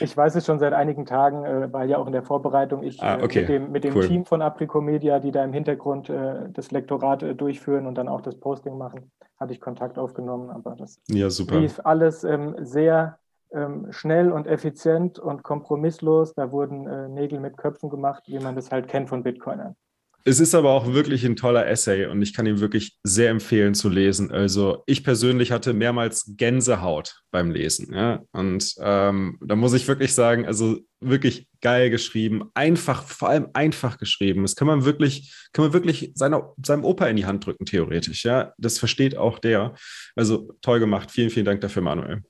[0.00, 3.00] Ich weiß es schon seit einigen Tagen, äh, weil ja auch in der Vorbereitung ich
[3.00, 3.40] ah, äh, okay.
[3.40, 4.06] mit dem, mit dem cool.
[4.06, 8.38] Team von Apricomedia, die da im Hintergrund äh, das Lektorat durchführen und dann auch das
[8.38, 10.50] Posting machen, hatte ich Kontakt aufgenommen.
[10.50, 11.60] Aber das ja, super.
[11.60, 13.18] lief alles ähm, sehr
[13.52, 16.34] ähm, schnell und effizient und kompromisslos.
[16.34, 19.76] Da wurden Nägel mit Köpfen gemacht, wie man das halt kennt von Bitcoinern.
[20.24, 23.74] Es ist aber auch wirklich ein toller Essay und ich kann ihn wirklich sehr empfehlen
[23.74, 24.30] zu lesen.
[24.30, 27.94] Also ich persönlich hatte mehrmals Gänsehaut beim Lesen.
[27.94, 28.22] Ja?
[28.32, 33.98] Und ähm, da muss ich wirklich sagen, also wirklich geil geschrieben, einfach, vor allem einfach
[33.98, 34.42] geschrieben.
[34.42, 38.24] Das kann man wirklich, kann man wirklich seiner, seinem Opa in die Hand drücken, theoretisch.
[38.24, 39.74] Ja, das versteht auch der.
[40.16, 41.10] Also toll gemacht.
[41.10, 42.22] Vielen, vielen Dank dafür, Manuel.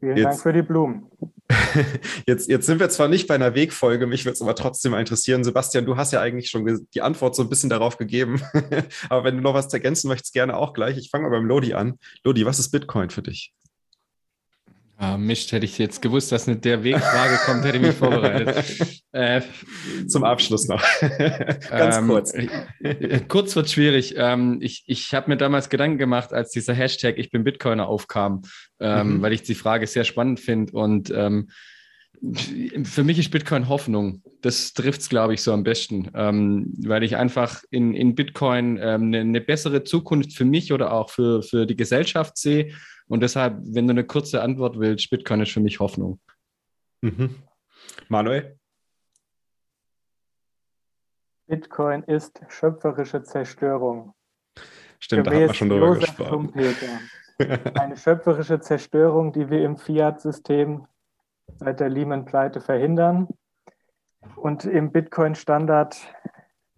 [0.00, 1.10] Vielen Jetzt, Dank für die Blumen.
[2.26, 5.44] Jetzt, jetzt sind wir zwar nicht bei einer Wegfolge, mich würde es aber trotzdem interessieren.
[5.44, 8.42] Sebastian, du hast ja eigentlich schon die Antwort so ein bisschen darauf gegeben.
[9.08, 10.96] aber wenn du noch was ergänzen möchtest, gerne auch gleich.
[10.96, 11.98] Ich fange mal beim Lodi an.
[12.24, 13.52] Lodi, was ist Bitcoin für dich?
[15.02, 18.64] Ah, Mist, hätte ich jetzt gewusst, dass nicht der Wegfrage kommt, hätte ich mich vorbereitet.
[19.14, 19.42] Äh,
[20.08, 20.82] Zum Abschluss noch.
[21.68, 22.32] Ganz ähm, kurz.
[22.32, 24.14] Äh, kurz wird schwierig.
[24.16, 28.40] Ähm, ich ich habe mir damals Gedanken gemacht, als dieser Hashtag Ich bin Bitcoiner aufkam,
[28.80, 29.22] ähm, mhm.
[29.22, 30.72] weil ich die Frage sehr spannend finde.
[30.72, 31.50] Und ähm,
[32.84, 34.22] für mich ist Bitcoin Hoffnung.
[34.40, 38.78] Das trifft es, glaube ich, so am besten, ähm, weil ich einfach in, in Bitcoin
[38.80, 42.72] ähm, eine, eine bessere Zukunft für mich oder auch für, für die Gesellschaft sehe
[43.12, 46.18] und deshalb, wenn du eine kurze Antwort willst, Bitcoin ist für mich Hoffnung.
[47.02, 47.42] Mhm.
[48.08, 48.58] Manuel?
[51.46, 54.14] Bitcoin ist schöpferische Zerstörung.
[54.98, 56.52] Stimmt, Gemäß da hat man schon drüber gesprochen.
[57.74, 60.86] eine schöpferische Zerstörung, die wir im Fiat-System
[61.58, 63.28] seit der Lehman-Pleite verhindern.
[64.36, 65.98] Und im Bitcoin-Standard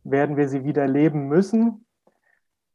[0.03, 1.84] werden wir sie wieder leben müssen,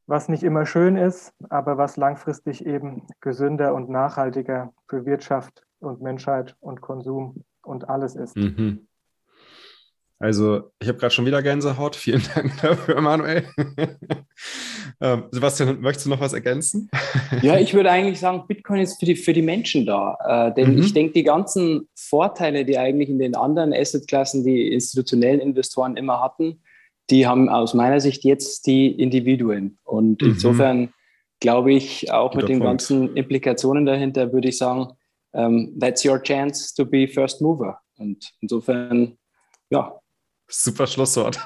[0.09, 6.01] was nicht immer schön ist, aber was langfristig eben gesünder und nachhaltiger für Wirtschaft und
[6.01, 8.35] Menschheit und Konsum und alles ist.
[8.35, 8.87] Mhm.
[10.21, 11.95] Also, ich habe gerade schon wieder Gänsehaut.
[11.95, 13.45] Vielen Dank dafür, Manuel.
[15.01, 16.89] ähm, Sebastian, möchtest du noch was ergänzen?
[17.41, 20.17] ja, ich würde eigentlich sagen, Bitcoin ist für die, für die Menschen da.
[20.49, 20.81] Äh, denn mhm.
[20.81, 26.19] ich denke, die ganzen Vorteile, die eigentlich in den anderen Assetklassen die institutionellen Investoren immer
[26.21, 26.61] hatten,
[27.09, 29.77] die haben aus meiner Sicht jetzt die Individuen.
[29.83, 30.29] Und mhm.
[30.29, 30.93] insofern
[31.39, 32.69] glaube ich, auch Guter mit den Punkt.
[32.69, 34.87] ganzen Implikationen dahinter, würde ich sagen,
[35.31, 37.79] um, ähm, that's your chance to be first mover.
[37.97, 39.17] Und insofern,
[39.69, 39.99] ja,
[40.51, 41.39] Super Schlusswort.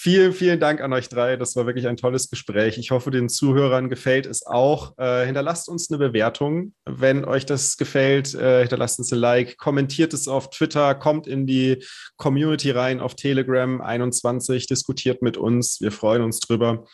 [0.00, 1.36] vielen, vielen Dank an euch drei.
[1.36, 2.78] Das war wirklich ein tolles Gespräch.
[2.78, 4.96] Ich hoffe, den Zuhörern gefällt es auch.
[4.96, 8.34] Äh, hinterlasst uns eine Bewertung, wenn euch das gefällt.
[8.34, 11.84] Äh, hinterlasst uns ein Like, kommentiert es auf Twitter, kommt in die
[12.16, 15.82] Community rein auf Telegram 21, diskutiert mit uns.
[15.82, 16.86] Wir freuen uns drüber.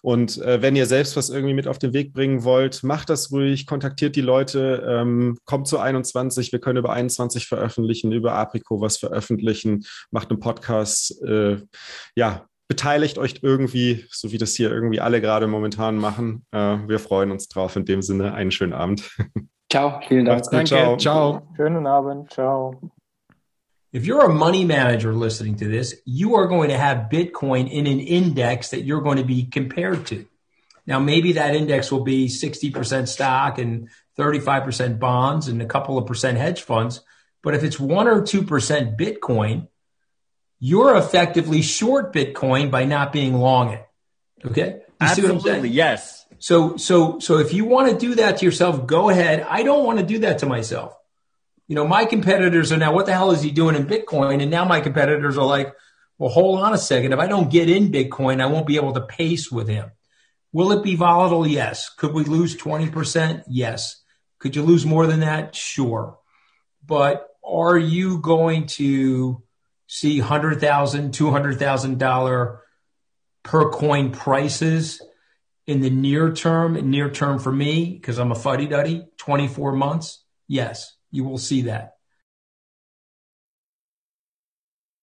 [0.00, 3.30] Und äh, wenn ihr selbst was irgendwie mit auf den Weg bringen wollt, macht das
[3.30, 6.50] ruhig, kontaktiert die Leute, ähm, kommt zu 21.
[6.50, 11.22] Wir können über 21 veröffentlichen, über Aprico was veröffentlichen, macht einen Podcast.
[11.22, 11.58] Äh,
[12.16, 16.46] ja, beteiligt euch irgendwie, so wie das hier irgendwie alle gerade momentan machen.
[16.50, 17.76] Äh, wir freuen uns drauf.
[17.76, 19.10] In dem Sinne, einen schönen Abend.
[19.70, 20.44] Ciao, vielen Dank.
[20.50, 20.96] Danke, ciao.
[20.96, 21.48] ciao.
[21.56, 22.92] Schönen Abend, ciao.
[23.92, 27.86] If you're a money manager listening to this, you are going to have Bitcoin in
[27.86, 30.26] an index that you're going to be compared to.
[30.86, 33.88] Now, maybe that index will be 60% stock and
[34.18, 37.00] 35% bonds and a couple of percent hedge funds.
[37.42, 39.68] But if it's one or 2% Bitcoin,
[40.66, 43.86] you're effectively short Bitcoin by not being long it.
[44.46, 44.76] Okay.
[44.78, 45.68] You Absolutely.
[45.68, 46.24] Yes.
[46.38, 49.42] So, so, so if you want to do that to yourself, go ahead.
[49.46, 50.94] I don't want to do that to myself.
[51.68, 54.40] You know, my competitors are now, what the hell is he doing in Bitcoin?
[54.40, 55.70] And now my competitors are like,
[56.16, 57.12] well, hold on a second.
[57.12, 59.90] If I don't get in Bitcoin, I won't be able to pace with him.
[60.54, 61.46] Will it be volatile?
[61.46, 61.90] Yes.
[61.90, 63.44] Could we lose 20%?
[63.48, 64.02] Yes.
[64.38, 65.54] Could you lose more than that?
[65.54, 66.18] Sure.
[66.82, 69.42] But are you going to
[69.94, 70.58] see $100,000,
[71.12, 72.58] $200,000
[73.44, 75.00] per coin prices
[75.68, 80.24] in the near term, near term for me, because I'm a fuddy duddy, 24 months.
[80.48, 81.93] Yes, you will see that.